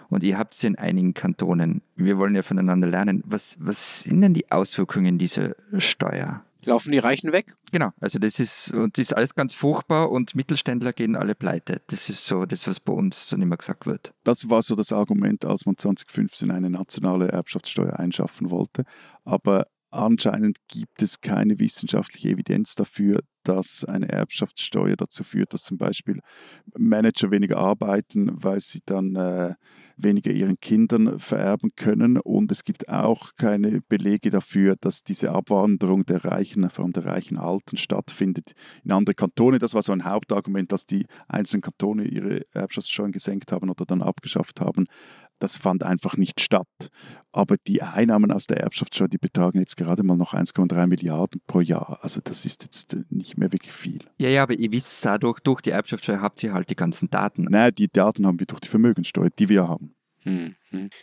Und 0.10 0.24
ihr 0.24 0.38
habt 0.38 0.54
sie 0.54 0.68
in 0.68 0.78
einigen 0.78 1.14
Kantonen. 1.14 1.82
Wir 1.96 2.18
wollen 2.18 2.36
ja 2.36 2.42
voneinander 2.42 2.88
lernen. 2.88 3.24
Was, 3.26 3.58
was 3.60 4.02
sind 4.02 4.22
denn 4.22 4.34
die 4.34 4.50
Auswirkungen 4.52 5.18
dieser 5.18 5.56
Steuer? 5.78 6.44
Laufen 6.68 6.92
die 6.92 7.00
Reichen 7.00 7.32
weg? 7.32 7.54
Genau, 7.72 7.92
also 8.02 8.20
das 8.20 8.40
ist, 8.40 8.72
und 8.72 8.98
das 8.98 9.04
ist 9.04 9.14
alles 9.14 9.36
ganz 9.36 9.54
furchtbar 9.54 10.12
und 10.12 10.36
Mittelständler 10.36 10.92
gehen 10.92 11.16
alle 11.16 11.34
pleite. 11.34 11.82
Das 11.88 12.10
ist 12.10 12.28
so 12.28 12.46
das, 12.46 12.68
was 12.68 12.82
bei 12.82 12.92
uns 12.92 13.30
dann 13.30 13.42
immer 13.42 13.56
gesagt 13.56 13.86
wird. 13.86 14.14
Das 14.26 14.50
war 14.50 14.62
so 14.62 14.76
das 14.76 14.92
Argument, 14.92 15.46
als 15.46 15.66
man 15.66 15.78
2015 15.78 16.52
eine 16.52 16.70
nationale 16.70 17.30
Erbschaftssteuer 17.30 17.98
einschaffen 17.98 18.52
wollte. 18.52 18.84
Aber 19.24 19.68
Anscheinend 19.98 20.58
gibt 20.68 21.02
es 21.02 21.22
keine 21.22 21.60
wissenschaftliche 21.60 22.30
Evidenz 22.30 22.76
dafür, 22.76 23.22
dass 23.44 23.84
eine 23.84 24.10
Erbschaftssteuer 24.10 24.96
dazu 24.96 25.24
führt, 25.24 25.54
dass 25.54 25.64
zum 25.64 25.78
Beispiel 25.78 26.20
Manager 26.78 27.32
weniger 27.32 27.58
arbeiten, 27.58 28.30
weil 28.32 28.60
sie 28.60 28.82
dann 28.86 29.16
äh, 29.16 29.56
weniger 29.96 30.32
ihren 30.32 30.60
Kindern 30.60 31.20
vererben 31.20 31.72
können. 31.76 32.20
Und 32.20 32.52
es 32.52 32.64
gibt 32.64 32.90
auch 32.90 33.32
keine 33.38 33.82
Belege 33.82 34.30
dafür, 34.30 34.76
dass 34.80 35.02
diese 35.04 35.32
Abwanderung 35.32 36.06
der 36.06 36.26
Reichen, 36.26 36.70
vor 36.70 36.84
allem 36.84 36.94
der 36.94 37.06
reichen 37.06 37.38
Alten, 37.38 37.78
stattfindet 37.78 38.52
in 38.84 38.92
andere 38.92 39.16
Kantone. 39.16 39.58
Das 39.58 39.74
war 39.74 39.82
so 39.82 39.94
ein 39.94 40.06
Hauptargument, 40.06 40.72
dass 40.72 40.86
die 40.86 41.08
einzelnen 41.28 41.62
Kantone 41.62 42.04
ihre 42.04 42.42
Erbschaftssteuern 42.52 43.14
gesenkt 43.14 43.52
haben 43.52 43.70
oder 43.72 43.86
dann 43.86 44.04
abgeschafft 44.04 44.60
haben 44.60 44.86
das 45.40 45.58
fand 45.58 45.84
einfach 45.84 46.18
nicht 46.18 46.42
statt. 46.42 46.68
Aber 47.32 47.56
die 47.68 47.82
Einnahmen 47.82 48.32
aus 48.32 48.48
der 48.48 48.58
Erbschaftssteuer, 48.58 49.08
die 49.08 49.18
betragen 49.18 49.60
jetzt 49.60 49.78
gerade 49.78 50.04
mal 50.04 50.18
noch 50.18 50.34
1,3 50.34 50.88
Milliarden 50.88 51.42
pro 51.46 51.62
Jahr. 51.62 52.00
Also 52.02 52.22
das 52.24 52.46
ist 52.46 52.64
jetzt 52.64 52.94
äh, 52.94 53.04
nicht 53.10 53.38
mehr 53.38 53.52
wirklich 53.52 53.74
viel. 53.74 54.00
Ja, 54.20 54.30
ja, 54.30 54.44
aber 54.44 54.58
ihr 54.58 54.72
wisst 54.72 55.06
dadurch, 55.06 55.40
durch 55.42 55.62
die 55.62 55.72
Erbschaftssteuer 55.72 56.22
habt 56.22 56.42
ihr 56.44 56.54
halt 56.54 56.70
die 56.70 56.76
ganzen 56.76 57.10
Daten. 57.10 57.44
Nein, 57.50 57.74
die 57.76 57.90
Daten 57.90 58.26
haben 58.26 58.40
wir 58.40 58.48
durch 58.48 58.62
die 58.62 58.70
Vermögenssteuer, 58.70 59.30
die 59.30 59.50
wir 59.50 59.68
haben. 59.68 59.97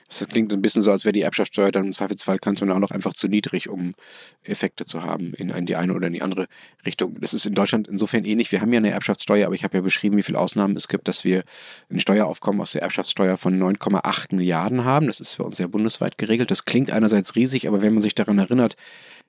Das 0.08 0.28
klingt 0.28 0.52
ein 0.52 0.60
bisschen 0.60 0.82
so, 0.82 0.90
als 0.90 1.04
wäre 1.04 1.12
die 1.14 1.22
Erbschaftssteuer 1.22 1.72
dann 1.72 1.84
im 1.84 1.92
Zweifelsfall 1.92 2.38
kantonal 2.38 2.78
noch 2.78 2.90
einfach 2.90 3.14
zu 3.14 3.28
niedrig, 3.28 3.68
um 3.68 3.94
Effekte 4.42 4.84
zu 4.84 5.02
haben 5.02 5.32
in 5.34 5.66
die 5.66 5.76
eine 5.76 5.94
oder 5.94 6.08
in 6.08 6.12
die 6.12 6.22
andere 6.22 6.46
Richtung. 6.84 7.18
Das 7.20 7.32
ist 7.32 7.46
in 7.46 7.54
Deutschland 7.54 7.88
insofern 7.88 8.24
ähnlich. 8.24 8.52
Wir 8.52 8.60
haben 8.60 8.72
ja 8.72 8.78
eine 8.78 8.90
Erbschaftssteuer, 8.90 9.46
aber 9.46 9.54
ich 9.54 9.64
habe 9.64 9.76
ja 9.78 9.80
beschrieben, 9.80 10.16
wie 10.18 10.22
viele 10.22 10.38
Ausnahmen 10.38 10.76
es 10.76 10.88
gibt, 10.88 11.08
dass 11.08 11.24
wir 11.24 11.44
ein 11.90 11.98
Steueraufkommen 11.98 12.60
aus 12.60 12.72
der 12.72 12.82
Erbschaftssteuer 12.82 13.36
von 13.36 13.58
9,8 13.58 14.34
Milliarden 14.34 14.84
haben. 14.84 15.06
Das 15.06 15.20
ist 15.20 15.34
für 15.34 15.44
uns 15.44 15.56
ja 15.58 15.66
bundesweit 15.66 16.18
geregelt. 16.18 16.50
Das 16.50 16.66
klingt 16.66 16.90
einerseits 16.90 17.34
riesig, 17.34 17.66
aber 17.66 17.80
wenn 17.80 17.94
man 17.94 18.02
sich 18.02 18.14
daran 18.14 18.38
erinnert, 18.38 18.76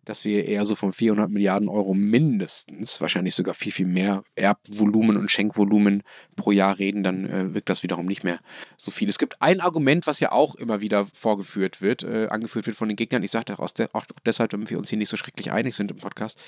dass 0.06 0.24
wir 0.24 0.45
eher 0.45 0.66
so 0.66 0.76
von 0.76 0.93
400 0.93 1.30
Milliarden 1.30 1.68
Euro 1.68 1.93
mindestens, 1.93 3.01
wahrscheinlich 3.01 3.36
sogar 3.36 3.53
viel, 3.53 3.72
viel 3.72 3.88
mehr 3.88 4.24
Erbvolumen 4.36 5.18
und 5.18 5.30
Schenkvolumen 5.30 6.03
pro 6.36 6.51
Jahr 6.51 6.80
reden, 6.80 7.03
dann 7.03 7.30
äh, 7.30 7.53
wirkt 7.53 7.70
das 7.70 7.84
wiederum 7.84 8.06
nicht 8.06 8.24
mehr 8.24 8.39
so 8.78 8.91
viel. 8.91 9.10
Es 9.10 9.20
gibt 9.20 9.41
ein 9.41 9.60
Argument, 9.60 10.08
was 10.08 10.20
ja 10.20 10.32
auch 10.32 10.56
immer 10.56 10.82
wieder 10.82 11.06
vorgeführt 11.14 11.82
wird, 11.82 12.03
äh, 12.03 12.28
angeführt 12.28 12.68
wird 12.68 12.78
von 12.78 12.88
den 12.88 12.95
Gegnern. 12.95 13.24
Ich 13.24 13.32
sage 13.32 13.58
auch, 13.58 13.70
auch 13.93 14.06
deshalb, 14.26 14.51
damit 14.51 14.70
wir 14.70 14.78
uns 14.78 14.89
hier 14.89 14.97
nicht 14.97 15.10
so 15.10 15.18
schrecklich 15.18 15.51
einig 15.51 15.76
sind 15.76 15.91
im 15.91 15.97
Podcast, 15.97 16.39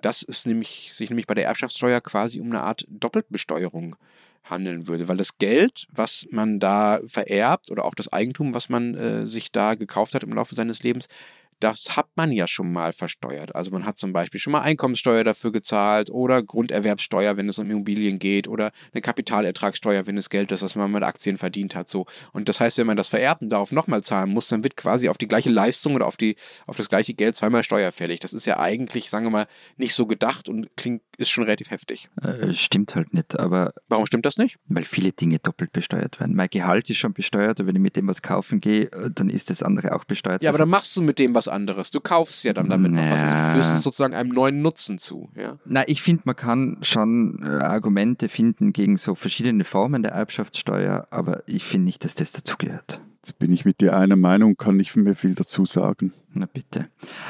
dass 0.00 0.22
es 0.22 0.46
nämlich, 0.46 0.90
sich 0.92 1.08
nämlich 1.10 1.26
bei 1.26 1.34
der 1.34 1.46
Erbschaftssteuer 1.46 2.00
quasi 2.00 2.40
um 2.40 2.48
eine 2.48 2.62
Art 2.62 2.84
Doppelbesteuerung 2.88 3.96
handeln 4.44 4.86
würde, 4.86 5.08
weil 5.08 5.16
das 5.16 5.38
Geld, 5.38 5.86
was 5.90 6.26
man 6.30 6.60
da 6.60 7.00
vererbt 7.06 7.70
oder 7.70 7.84
auch 7.84 7.94
das 7.94 8.12
Eigentum, 8.12 8.54
was 8.54 8.68
man 8.68 8.94
äh, 8.94 9.26
sich 9.26 9.50
da 9.50 9.74
gekauft 9.74 10.14
hat 10.14 10.22
im 10.22 10.32
Laufe 10.34 10.54
seines 10.54 10.82
Lebens, 10.82 11.08
das 11.64 11.96
hat 11.96 12.08
man 12.14 12.30
ja 12.30 12.46
schon 12.46 12.70
mal 12.70 12.92
versteuert. 12.92 13.54
Also 13.54 13.70
man 13.70 13.86
hat 13.86 13.96
zum 13.96 14.12
Beispiel 14.12 14.38
schon 14.38 14.52
mal 14.52 14.60
Einkommenssteuer 14.60 15.24
dafür 15.24 15.50
gezahlt 15.50 16.10
oder 16.10 16.42
Grunderwerbssteuer, 16.42 17.38
wenn 17.38 17.48
es 17.48 17.58
um 17.58 17.70
Immobilien 17.70 18.18
geht 18.18 18.48
oder 18.48 18.70
eine 18.92 19.00
Kapitalertragssteuer, 19.00 20.06
wenn 20.06 20.18
es 20.18 20.28
Geld 20.28 20.52
ist, 20.52 20.62
das 20.62 20.76
man 20.76 20.92
mit 20.92 21.02
Aktien 21.02 21.38
verdient 21.38 21.74
hat. 21.74 21.88
So. 21.88 22.04
Und 22.34 22.50
das 22.50 22.60
heißt, 22.60 22.76
wenn 22.76 22.86
man 22.86 22.98
das 22.98 23.08
vererbt 23.08 23.40
und 23.40 23.48
darauf 23.48 23.72
nochmal 23.72 24.02
zahlen 24.02 24.28
muss, 24.28 24.48
dann 24.48 24.62
wird 24.62 24.76
quasi 24.76 25.08
auf 25.08 25.16
die 25.16 25.26
gleiche 25.26 25.48
Leistung 25.48 25.94
oder 25.94 26.06
auf, 26.06 26.18
die, 26.18 26.36
auf 26.66 26.76
das 26.76 26.90
gleiche 26.90 27.14
Geld 27.14 27.34
zweimal 27.34 27.64
Steuer 27.64 27.92
fällig. 27.92 28.20
Das 28.20 28.34
ist 28.34 28.44
ja 28.44 28.58
eigentlich, 28.58 29.08
sagen 29.08 29.24
wir 29.24 29.30
mal, 29.30 29.46
nicht 29.78 29.94
so 29.94 30.04
gedacht 30.04 30.50
und 30.50 30.76
klingt, 30.76 31.00
ist 31.18 31.30
schon 31.30 31.44
relativ 31.44 31.70
heftig. 31.70 32.08
Äh, 32.22 32.52
stimmt 32.54 32.94
halt 32.94 33.14
nicht, 33.14 33.38
aber. 33.38 33.72
Warum 33.88 34.06
stimmt 34.06 34.26
das 34.26 34.36
nicht? 34.36 34.56
Weil 34.68 34.84
viele 34.84 35.12
Dinge 35.12 35.38
doppelt 35.38 35.72
besteuert 35.72 36.20
werden. 36.20 36.34
Mein 36.36 36.48
Gehalt 36.50 36.90
ist 36.90 36.98
schon 36.98 37.12
besteuert 37.12 37.60
und 37.60 37.66
wenn 37.66 37.76
ich 37.76 37.82
mit 37.82 37.96
dem 37.96 38.06
was 38.08 38.22
kaufen 38.22 38.60
gehe, 38.60 38.84
äh, 38.92 39.10
dann 39.14 39.28
ist 39.28 39.50
das 39.50 39.62
andere 39.62 39.94
auch 39.94 40.04
besteuert. 40.04 40.42
Ja, 40.42 40.50
aber 40.50 40.56
also, 40.56 40.62
dann 40.62 40.70
machst 40.70 40.96
du 40.96 41.02
mit 41.02 41.18
dem 41.18 41.34
was 41.34 41.48
anderes. 41.48 41.90
Du 41.90 42.00
kaufst 42.00 42.44
ja 42.44 42.52
dann 42.52 42.68
damit 42.68 42.92
naja. 42.92 43.08
noch 43.08 43.14
was. 43.14 43.22
Also 43.22 43.34
du 43.34 43.54
führst 43.54 43.76
es 43.76 43.82
sozusagen 43.82 44.14
einem 44.14 44.30
neuen 44.30 44.62
Nutzen 44.62 44.98
zu. 44.98 45.30
Ja? 45.36 45.58
Na, 45.64 45.86
ich 45.86 46.02
finde, 46.02 46.22
man 46.24 46.36
kann 46.36 46.78
schon 46.82 47.40
äh, 47.42 47.62
Argumente 47.62 48.28
finden 48.28 48.72
gegen 48.72 48.96
so 48.96 49.14
verschiedene 49.14 49.64
Formen 49.64 50.02
der 50.02 50.12
Erbschaftssteuer, 50.12 51.06
aber 51.10 51.42
ich 51.46 51.64
finde 51.64 51.86
nicht, 51.86 52.04
dass 52.04 52.14
das 52.14 52.32
dazugehört. 52.32 53.00
Jetzt 53.24 53.38
bin 53.38 53.54
ich 53.54 53.64
mit 53.64 53.80
dir 53.80 53.96
einer 53.96 54.16
Meinung, 54.16 54.58
kann 54.58 54.76
nicht 54.76 54.94
mehr 54.96 55.16
viel 55.16 55.34
dazu 55.34 55.64
sagen. 55.64 56.12
Na 56.34 56.44
bitte. 56.44 56.88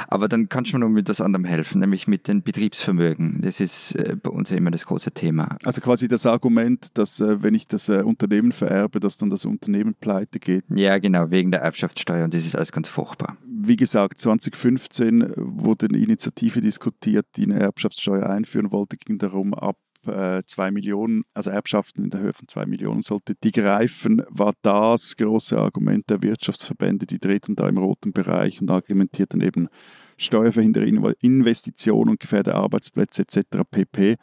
Aber 0.08 0.26
dann 0.26 0.48
kannst 0.48 0.72
du 0.72 0.76
mir 0.76 0.84
noch 0.84 0.90
mit 0.90 1.04
etwas 1.04 1.20
anderem 1.20 1.44
helfen, 1.44 1.80
nämlich 1.80 2.08
mit 2.08 2.26
den 2.26 2.42
Betriebsvermögen. 2.42 3.42
Das 3.42 3.60
ist 3.60 3.94
äh, 3.94 4.16
bei 4.20 4.30
uns 4.30 4.50
ja 4.50 4.56
immer 4.56 4.72
das 4.72 4.86
große 4.86 5.12
Thema. 5.12 5.56
Also 5.62 5.80
quasi 5.80 6.08
das 6.08 6.26
Argument, 6.26 6.98
dass 6.98 7.20
äh, 7.20 7.44
wenn 7.44 7.54
ich 7.54 7.68
das 7.68 7.88
äh, 7.90 8.02
Unternehmen 8.02 8.50
vererbe, 8.50 8.98
dass 8.98 9.18
dann 9.18 9.30
das 9.30 9.44
Unternehmen 9.44 9.94
pleite 9.94 10.40
geht. 10.40 10.64
Ja, 10.68 10.98
genau, 10.98 11.30
wegen 11.30 11.52
der 11.52 11.60
Erbschaftssteuer 11.60 12.24
und 12.24 12.34
das 12.34 12.44
ist 12.44 12.56
alles 12.56 12.72
ganz 12.72 12.88
furchtbar. 12.88 13.36
Wie 13.46 13.76
gesagt, 13.76 14.18
2015 14.18 15.34
wurde 15.36 15.86
eine 15.86 15.98
Initiative 15.98 16.60
diskutiert, 16.60 17.26
die 17.36 17.44
eine 17.44 17.60
Erbschaftssteuer 17.60 18.28
einführen 18.28 18.72
wollte, 18.72 18.96
ging 18.96 19.18
darum, 19.18 19.54
ab 19.54 19.76
äh, 20.06 20.42
zwei 20.46 20.70
Millionen, 20.70 21.24
also 21.34 21.50
Erbschaften 21.50 22.04
in 22.04 22.10
der 22.10 22.20
Höhe 22.20 22.32
von 22.32 22.48
zwei 22.48 22.66
Millionen 22.66 23.02
sollte 23.02 23.34
die 23.34 23.52
greifen, 23.52 24.22
war 24.28 24.54
das 24.62 25.16
große 25.16 25.58
Argument 25.58 26.08
der 26.10 26.22
Wirtschaftsverbände, 26.22 27.06
die 27.06 27.18
treten 27.18 27.56
da 27.56 27.68
im 27.68 27.78
roten 27.78 28.12
Bereich 28.12 28.60
und 28.60 28.70
argumentierten 28.70 29.40
eben 29.40 29.68
Steuerverhinderer, 30.16 31.14
Investitionen 31.20 32.10
und 32.10 32.20
gefährde 32.20 32.54
Arbeitsplätze 32.54 33.22
etc. 33.22 33.62
pp. 33.70 34.16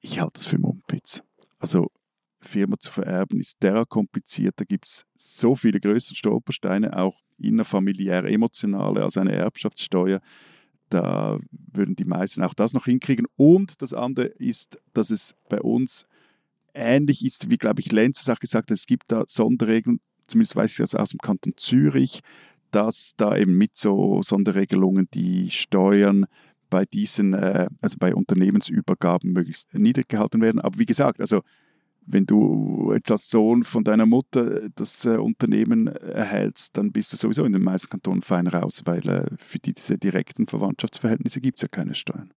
Ich 0.00 0.20
halte 0.20 0.34
das 0.34 0.46
für 0.46 0.58
Mumpitz. 0.58 1.22
Also 1.58 1.90
Firma 2.40 2.78
zu 2.78 2.92
vererben 2.92 3.40
ist 3.40 3.62
derart 3.62 3.88
kompliziert, 3.88 4.54
da 4.58 4.64
gibt 4.64 4.86
es 4.86 5.06
so 5.16 5.54
viele 5.54 5.80
größere 5.80 6.16
Stolpersteine, 6.16 6.96
auch 6.96 7.20
innerfamiliäre, 7.38 8.30
emotionale, 8.30 9.02
als 9.02 9.16
eine 9.16 9.32
Erbschaftssteuer 9.32 10.20
da 10.94 11.38
würden 11.50 11.96
die 11.96 12.04
meisten 12.04 12.42
auch 12.42 12.54
das 12.54 12.72
noch 12.72 12.86
hinkriegen. 12.86 13.26
Und 13.36 13.82
das 13.82 13.92
andere 13.92 14.26
ist, 14.26 14.78
dass 14.92 15.10
es 15.10 15.34
bei 15.48 15.60
uns 15.60 16.06
ähnlich 16.74 17.24
ist, 17.24 17.50
wie, 17.50 17.58
glaube 17.58 17.80
ich, 17.80 17.92
Lenz 17.92 18.20
es 18.20 18.28
auch 18.28 18.40
gesagt 18.40 18.70
hat, 18.70 18.76
es 18.76 18.86
gibt 18.86 19.04
da 19.08 19.24
Sonderregeln, 19.26 20.00
zumindest 20.26 20.56
weiß 20.56 20.70
ich 20.72 20.76
das 20.78 20.94
aus 20.94 21.10
dem 21.10 21.18
Kanton 21.18 21.54
Zürich, 21.56 22.20
dass 22.70 23.14
da 23.16 23.36
eben 23.36 23.56
mit 23.56 23.76
so 23.76 24.22
Sonderregelungen 24.22 25.08
die 25.12 25.50
Steuern 25.50 26.26
bei 26.70 26.84
diesen, 26.84 27.34
äh, 27.34 27.68
also 27.80 27.98
bei 27.98 28.14
Unternehmensübergaben 28.14 29.32
möglichst 29.32 29.72
niedrig 29.74 30.08
gehalten 30.08 30.40
werden. 30.40 30.60
Aber 30.60 30.78
wie 30.78 30.86
gesagt, 30.86 31.20
also 31.20 31.42
wenn 32.06 32.26
du 32.26 32.92
jetzt 32.94 33.10
als 33.10 33.30
Sohn 33.30 33.64
von 33.64 33.84
deiner 33.84 34.06
Mutter 34.06 34.68
das 34.74 35.04
äh, 35.04 35.16
Unternehmen 35.16 35.88
erhältst, 35.88 36.76
dann 36.76 36.92
bist 36.92 37.12
du 37.12 37.16
sowieso 37.16 37.44
in 37.44 37.52
den 37.52 37.62
meisten 37.62 37.90
Kantonen 37.90 38.22
fein 38.22 38.46
raus, 38.46 38.82
weil 38.84 39.08
äh, 39.08 39.26
für 39.38 39.58
die, 39.58 39.72
diese 39.72 39.98
direkten 39.98 40.46
Verwandtschaftsverhältnisse 40.46 41.40
gibt 41.40 41.58
es 41.58 41.62
ja 41.62 41.68
keine 41.68 41.94
Steuern. 41.94 42.30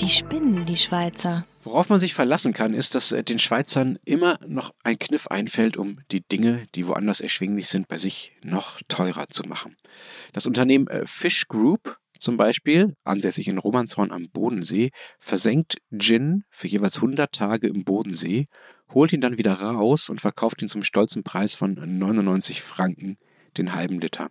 Die 0.00 0.10
spinnen, 0.10 0.64
die 0.66 0.76
Schweizer. 0.76 1.46
Worauf 1.62 1.88
man 1.88 1.98
sich 1.98 2.14
verlassen 2.14 2.52
kann, 2.52 2.74
ist, 2.74 2.94
dass 2.94 3.12
äh, 3.12 3.24
den 3.24 3.38
Schweizern 3.38 3.98
immer 4.04 4.38
noch 4.46 4.72
ein 4.84 4.98
Kniff 4.98 5.26
einfällt, 5.26 5.76
um 5.76 5.98
die 6.12 6.20
Dinge, 6.20 6.66
die 6.74 6.86
woanders 6.86 7.20
erschwinglich 7.20 7.68
sind, 7.68 7.88
bei 7.88 7.98
sich 7.98 8.32
noch 8.44 8.80
teurer 8.88 9.28
zu 9.28 9.42
machen. 9.44 9.76
Das 10.32 10.46
Unternehmen 10.46 10.86
äh, 10.86 11.06
Fish 11.06 11.48
Group 11.48 11.98
zum 12.18 12.36
Beispiel, 12.36 12.94
ansässig 13.04 13.48
in 13.48 13.58
Romanshorn 13.58 14.10
am 14.10 14.28
Bodensee, 14.30 14.90
versenkt 15.18 15.76
Gin 15.96 16.44
für 16.50 16.68
jeweils 16.68 16.96
100 16.96 17.32
Tage 17.32 17.68
im 17.68 17.84
Bodensee, 17.84 18.46
holt 18.92 19.12
ihn 19.12 19.20
dann 19.20 19.38
wieder 19.38 19.54
raus 19.54 20.08
und 20.08 20.20
verkauft 20.20 20.62
ihn 20.62 20.68
zum 20.68 20.82
stolzen 20.82 21.22
Preis 21.22 21.54
von 21.54 21.74
99 21.74 22.62
Franken 22.62 23.18
den 23.58 23.74
halben 23.74 24.00
Liter. 24.00 24.28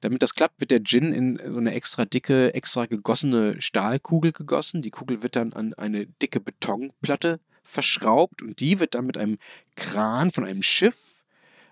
Damit 0.00 0.22
das 0.22 0.34
klappt, 0.34 0.60
wird 0.60 0.70
der 0.70 0.82
Gin 0.82 1.12
in 1.12 1.40
so 1.46 1.58
eine 1.58 1.74
extra 1.74 2.04
dicke, 2.04 2.54
extra 2.54 2.86
gegossene 2.86 3.60
Stahlkugel 3.60 4.32
gegossen. 4.32 4.82
Die 4.82 4.90
Kugel 4.90 5.22
wird 5.22 5.36
dann 5.36 5.52
an 5.52 5.74
eine 5.74 6.06
dicke 6.06 6.40
Betonplatte 6.40 7.40
verschraubt 7.62 8.42
und 8.42 8.60
die 8.60 8.80
wird 8.80 8.94
dann 8.94 9.06
mit 9.06 9.16
einem 9.16 9.38
Kran 9.76 10.30
von 10.30 10.44
einem 10.44 10.62
Schiff 10.62 11.17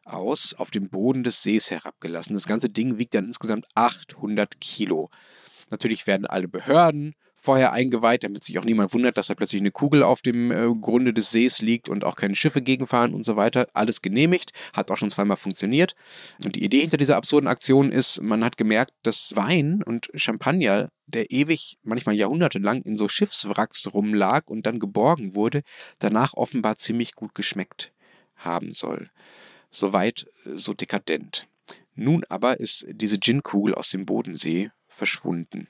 aus 0.06 0.54
auf 0.54 0.70
den 0.70 0.88
Boden 0.88 1.24
des 1.24 1.42
Sees 1.42 1.70
herabgelassen. 1.70 2.34
Das 2.34 2.46
ganze 2.46 2.70
Ding 2.70 2.98
wiegt 2.98 3.14
dann 3.14 3.26
insgesamt 3.26 3.66
800 3.74 4.60
Kilo. 4.60 5.10
Natürlich 5.70 6.06
werden 6.06 6.26
alle 6.26 6.48
Behörden 6.48 7.14
vorher 7.36 7.72
eingeweiht, 7.72 8.24
damit 8.24 8.42
sich 8.42 8.58
auch 8.58 8.64
niemand 8.64 8.92
wundert, 8.92 9.16
dass 9.16 9.28
da 9.28 9.34
plötzlich 9.34 9.60
eine 9.60 9.70
Kugel 9.70 10.02
auf 10.02 10.20
dem 10.20 10.50
äh, 10.50 10.74
Grunde 10.80 11.12
des 11.12 11.30
Sees 11.30 11.60
liegt 11.60 11.88
und 11.88 12.02
auch 12.02 12.16
keine 12.16 12.34
Schiffe 12.34 12.62
gegenfahren 12.62 13.14
und 13.14 13.24
so 13.24 13.36
weiter. 13.36 13.68
Alles 13.72 14.02
genehmigt, 14.02 14.52
hat 14.72 14.90
auch 14.90 14.96
schon 14.96 15.10
zweimal 15.10 15.36
funktioniert. 15.36 15.94
Und 16.42 16.56
die 16.56 16.64
Idee 16.64 16.80
hinter 16.80 16.96
dieser 16.96 17.16
absurden 17.16 17.48
Aktion 17.48 17.92
ist, 17.92 18.20
man 18.20 18.44
hat 18.44 18.56
gemerkt, 18.56 18.92
dass 19.02 19.34
Wein 19.36 19.82
und 19.84 20.10
Champagner, 20.14 20.88
der 21.06 21.30
ewig, 21.30 21.78
manchmal 21.82 22.16
jahrhundertelang 22.16 22.82
in 22.82 22.96
so 22.96 23.08
Schiffswracks 23.08 23.92
rumlag 23.94 24.48
und 24.48 24.66
dann 24.66 24.80
geborgen 24.80 25.36
wurde, 25.36 25.62
danach 25.98 26.34
offenbar 26.34 26.76
ziemlich 26.76 27.14
gut 27.14 27.34
geschmeckt 27.34 27.92
haben 28.34 28.72
soll. 28.72 29.10
Soweit 29.76 30.26
äh, 30.46 30.56
so 30.56 30.72
dekadent. 30.72 31.48
Nun 31.94 32.24
aber 32.30 32.60
ist 32.60 32.86
diese 32.88 33.18
Gin-Kugel 33.20 33.74
aus 33.74 33.90
dem 33.90 34.06
Bodensee 34.06 34.70
verschwunden. 34.88 35.68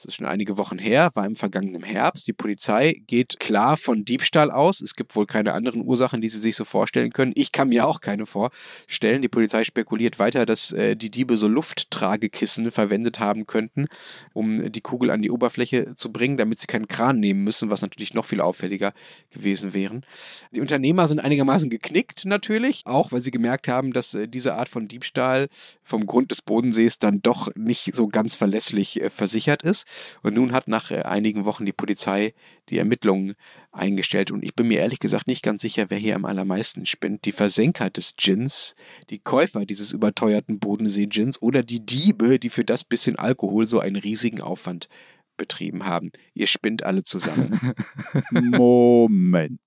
Das 0.00 0.06
ist 0.06 0.14
schon 0.14 0.26
einige 0.26 0.56
Wochen 0.56 0.78
her, 0.78 1.10
war 1.12 1.26
im 1.26 1.36
vergangenen 1.36 1.82
Herbst. 1.82 2.26
Die 2.26 2.32
Polizei 2.32 3.02
geht 3.06 3.38
klar 3.38 3.76
von 3.76 4.06
Diebstahl 4.06 4.50
aus. 4.50 4.80
Es 4.80 4.94
gibt 4.94 5.14
wohl 5.14 5.26
keine 5.26 5.52
anderen 5.52 5.82
Ursachen, 5.84 6.22
die 6.22 6.30
sie 6.30 6.38
sich 6.38 6.56
so 6.56 6.64
vorstellen 6.64 7.12
können. 7.12 7.32
Ich 7.34 7.52
kann 7.52 7.68
mir 7.68 7.86
auch 7.86 8.00
keine 8.00 8.24
vorstellen. 8.24 9.20
Die 9.20 9.28
Polizei 9.28 9.62
spekuliert 9.62 10.18
weiter, 10.18 10.46
dass 10.46 10.72
äh, 10.72 10.96
die 10.96 11.10
Diebe 11.10 11.36
so 11.36 11.48
Lufttragekissen 11.48 12.70
verwendet 12.70 13.20
haben 13.20 13.46
könnten, 13.46 13.88
um 14.32 14.72
die 14.72 14.80
Kugel 14.80 15.10
an 15.10 15.20
die 15.20 15.30
Oberfläche 15.30 15.94
zu 15.96 16.10
bringen, 16.10 16.38
damit 16.38 16.60
sie 16.60 16.66
keinen 16.66 16.88
Kran 16.88 17.20
nehmen 17.20 17.44
müssen, 17.44 17.68
was 17.68 17.82
natürlich 17.82 18.14
noch 18.14 18.24
viel 18.24 18.40
auffälliger 18.40 18.94
gewesen 19.28 19.74
wären. 19.74 20.06
Die 20.52 20.62
Unternehmer 20.62 21.08
sind 21.08 21.20
einigermaßen 21.20 21.68
geknickt 21.68 22.24
natürlich, 22.24 22.86
auch 22.86 23.12
weil 23.12 23.20
sie 23.20 23.30
gemerkt 23.30 23.68
haben, 23.68 23.92
dass 23.92 24.14
äh, 24.14 24.28
diese 24.28 24.54
Art 24.54 24.70
von 24.70 24.88
Diebstahl 24.88 25.48
vom 25.82 26.06
Grund 26.06 26.30
des 26.30 26.40
Bodensees 26.40 26.98
dann 26.98 27.20
doch 27.20 27.54
nicht 27.54 27.94
so 27.94 28.08
ganz 28.08 28.34
verlässlich 28.34 28.98
äh, 29.02 29.10
versichert 29.10 29.62
ist. 29.62 29.86
Und 30.22 30.34
nun 30.34 30.52
hat 30.52 30.68
nach 30.68 30.90
äh, 30.90 31.02
einigen 31.02 31.44
Wochen 31.44 31.66
die 31.66 31.72
Polizei 31.72 32.34
die 32.68 32.78
Ermittlungen 32.78 33.34
eingestellt. 33.72 34.30
Und 34.30 34.44
ich 34.44 34.54
bin 34.54 34.68
mir 34.68 34.78
ehrlich 34.78 34.98
gesagt 34.98 35.26
nicht 35.26 35.42
ganz 35.42 35.62
sicher, 35.62 35.86
wer 35.88 35.98
hier 35.98 36.16
am 36.16 36.24
allermeisten 36.24 36.86
spinnt. 36.86 37.24
Die 37.24 37.32
Versenker 37.32 37.90
des 37.90 38.14
Gins, 38.16 38.74
die 39.10 39.18
Käufer 39.18 39.66
dieses 39.66 39.92
überteuerten 39.92 40.58
Bodensee-Gins 40.58 41.42
oder 41.42 41.62
die 41.62 41.84
Diebe, 41.84 42.38
die 42.38 42.50
für 42.50 42.64
das 42.64 42.84
bisschen 42.84 43.16
Alkohol 43.16 43.66
so 43.66 43.80
einen 43.80 43.96
riesigen 43.96 44.40
Aufwand 44.40 44.88
betrieben 45.36 45.86
haben. 45.86 46.12
Ihr 46.34 46.46
spinnt 46.46 46.82
alle 46.82 47.02
zusammen. 47.02 47.58
Moment. 48.30 49.60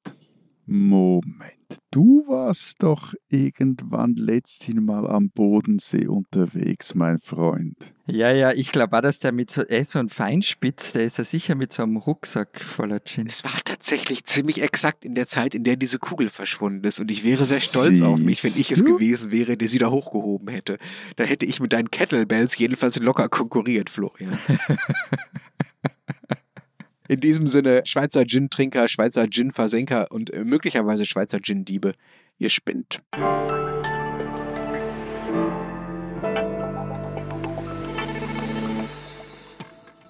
Moment, 0.65 1.77
du 1.91 2.23
warst 2.25 2.83
doch 2.83 3.13
irgendwann 3.27 4.15
letzthin 4.15 4.85
mal 4.85 5.05
am 5.07 5.29
Bodensee 5.29 6.07
unterwegs, 6.07 6.95
mein 6.95 7.19
Freund. 7.19 7.93
Ja, 8.05 8.31
ja, 8.31 8.51
ich 8.53 8.71
glaube 8.71 8.97
auch, 8.97 9.01
dass 9.01 9.19
der 9.19 9.33
mit 9.33 9.51
so, 9.51 9.63
er 9.63 9.83
so 9.83 9.99
ein 9.99 10.07
Feinspitz, 10.07 10.93
der 10.93 11.03
ist 11.03 11.17
ja 11.17 11.25
sicher 11.25 11.55
mit 11.55 11.73
so 11.73 11.83
einem 11.83 11.97
Rucksack 11.97 12.63
voller 12.63 13.01
Gin. 13.03 13.27
Es 13.27 13.43
war 13.43 13.59
tatsächlich 13.65 14.23
ziemlich 14.23 14.61
exakt 14.61 15.03
in 15.03 15.15
der 15.15 15.27
Zeit, 15.27 15.53
in 15.53 15.65
der 15.65 15.75
diese 15.75 15.99
Kugel 15.99 16.29
verschwunden 16.29 16.85
ist 16.85 17.01
und 17.01 17.11
ich 17.11 17.25
wäre 17.25 17.43
sehr 17.43 17.59
stolz 17.59 18.01
auf 18.01 18.17
mich, 18.17 18.41
wenn 18.45 18.51
ich 18.51 18.71
es 18.71 18.85
gewesen 18.85 19.31
wäre, 19.31 19.57
der 19.57 19.67
sie 19.67 19.79
da 19.79 19.91
hochgehoben 19.91 20.47
hätte. 20.47 20.77
Da 21.17 21.25
hätte 21.25 21.45
ich 21.45 21.59
mit 21.59 21.73
deinen 21.73 21.91
Kettlebells 21.91 22.57
jedenfalls 22.57 22.97
locker 22.99 23.27
konkurriert, 23.27 23.89
Florian. 23.89 24.37
In 27.09 27.19
diesem 27.19 27.49
Sinne, 27.49 27.81
Schweizer 27.85 28.25
Gin-Trinker, 28.25 28.87
Schweizer 28.87 29.29
Gin-Versenker 29.29 30.09
und 30.09 30.31
äh, 30.31 30.45
möglicherweise 30.45 31.05
Schweizer 31.05 31.39
Gin-Diebe, 31.41 31.93
ihr 32.37 32.49
spinnt. 32.49 33.01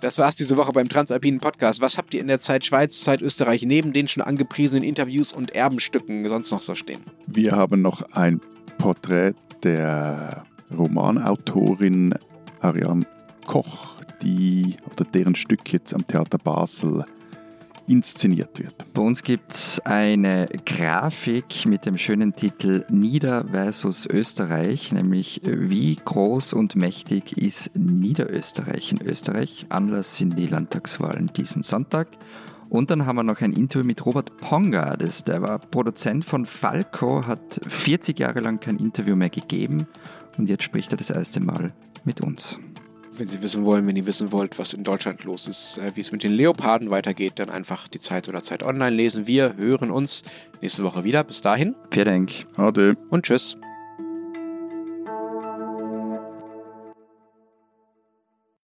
Das 0.01 0.19
war's 0.19 0.35
diese 0.35 0.55
Woche 0.55 0.71
beim 0.71 0.87
Transalpinen 0.87 1.39
Podcast. 1.39 1.81
Was 1.81 1.97
habt 1.97 2.13
ihr 2.13 2.21
in 2.21 2.27
der 2.27 2.39
Zeit 2.39 2.65
Schweiz, 2.65 3.01
Zeit 3.01 3.21
Österreich 3.21 3.63
neben 3.63 3.93
den 3.93 4.07
schon 4.07 4.21
angepriesenen 4.21 4.83
Interviews 4.83 5.33
und 5.33 5.55
Erbenstücken 5.55 6.27
sonst 6.27 6.51
noch 6.51 6.61
so 6.61 6.75
stehen? 6.75 7.01
Wir 7.25 7.53
haben 7.53 7.81
noch 7.81 8.03
ein 8.11 8.39
Porträt 8.77 9.33
der 9.63 10.45
Romanautorin 10.77 12.13
Ariane 12.59 13.07
Koch 13.47 13.92
die 14.21 14.77
oder 14.91 15.05
deren 15.05 15.35
Stück 15.35 15.71
jetzt 15.71 15.93
am 15.93 16.05
Theater 16.05 16.37
Basel 16.37 17.03
inszeniert 17.87 18.59
wird. 18.59 18.85
Bei 18.93 19.01
uns 19.01 19.23
gibt 19.23 19.51
es 19.53 19.79
eine 19.81 20.47
Grafik 20.65 21.65
mit 21.65 21.85
dem 21.85 21.97
schönen 21.97 22.33
Titel 22.33 22.85
Nieder 22.89 23.45
versus 23.51 24.05
Österreich, 24.05 24.91
nämlich 24.91 25.41
wie 25.43 25.95
groß 25.95 26.53
und 26.53 26.75
mächtig 26.75 27.37
ist 27.37 27.75
Niederösterreich 27.75 28.91
in 28.91 29.01
Österreich. 29.01 29.65
Anlass 29.69 30.17
sind 30.17 30.37
die 30.37 30.47
Landtagswahlen 30.47 31.31
diesen 31.35 31.63
Sonntag. 31.63 32.07
Und 32.69 32.89
dann 32.89 33.05
haben 33.05 33.17
wir 33.17 33.23
noch 33.23 33.41
ein 33.41 33.53
Interview 33.53 33.85
mit 33.85 34.03
Robert 34.05 34.35
Ponga, 34.37 34.97
das, 34.97 35.23
der 35.23 35.43
war 35.43 35.59
Produzent 35.59 36.25
von 36.25 36.45
Falco, 36.45 37.27
hat 37.27 37.61
40 37.67 38.17
Jahre 38.17 38.39
lang 38.39 38.59
kein 38.59 38.77
Interview 38.77 39.15
mehr 39.15 39.29
gegeben 39.29 39.85
und 40.39 40.49
jetzt 40.49 40.63
spricht 40.63 40.91
er 40.91 40.97
das 40.97 41.11
erste 41.11 41.39
Mal 41.39 41.73
mit 42.03 42.21
uns. 42.21 42.59
Wenn 43.15 43.27
Sie 43.27 43.41
wissen 43.43 43.63
wollen, 43.63 43.85
wenn 43.85 43.95
ihr 43.95 44.07
wissen 44.07 44.31
wollt, 44.31 44.57
was 44.57 44.73
in 44.73 44.83
Deutschland 44.83 45.23
los 45.23 45.47
ist, 45.47 45.77
äh, 45.77 45.91
wie 45.95 46.01
es 46.01 46.11
mit 46.11 46.23
den 46.23 46.31
Leoparden 46.31 46.89
weitergeht, 46.89 47.33
dann 47.35 47.49
einfach 47.49 47.87
die 47.87 47.99
Zeit 47.99 48.27
oder 48.27 48.41
Zeit 48.41 48.63
online 48.63 48.95
lesen. 48.95 49.27
Wir 49.27 49.55
hören 49.55 49.91
uns 49.91 50.23
nächste 50.61 50.83
Woche 50.83 51.03
wieder. 51.03 51.23
Bis 51.23 51.41
dahin. 51.41 51.75
Vielen 51.91 52.05
Dank. 52.05 52.31
Ade. 52.55 52.95
Und 53.09 53.25
tschüss. 53.25 53.55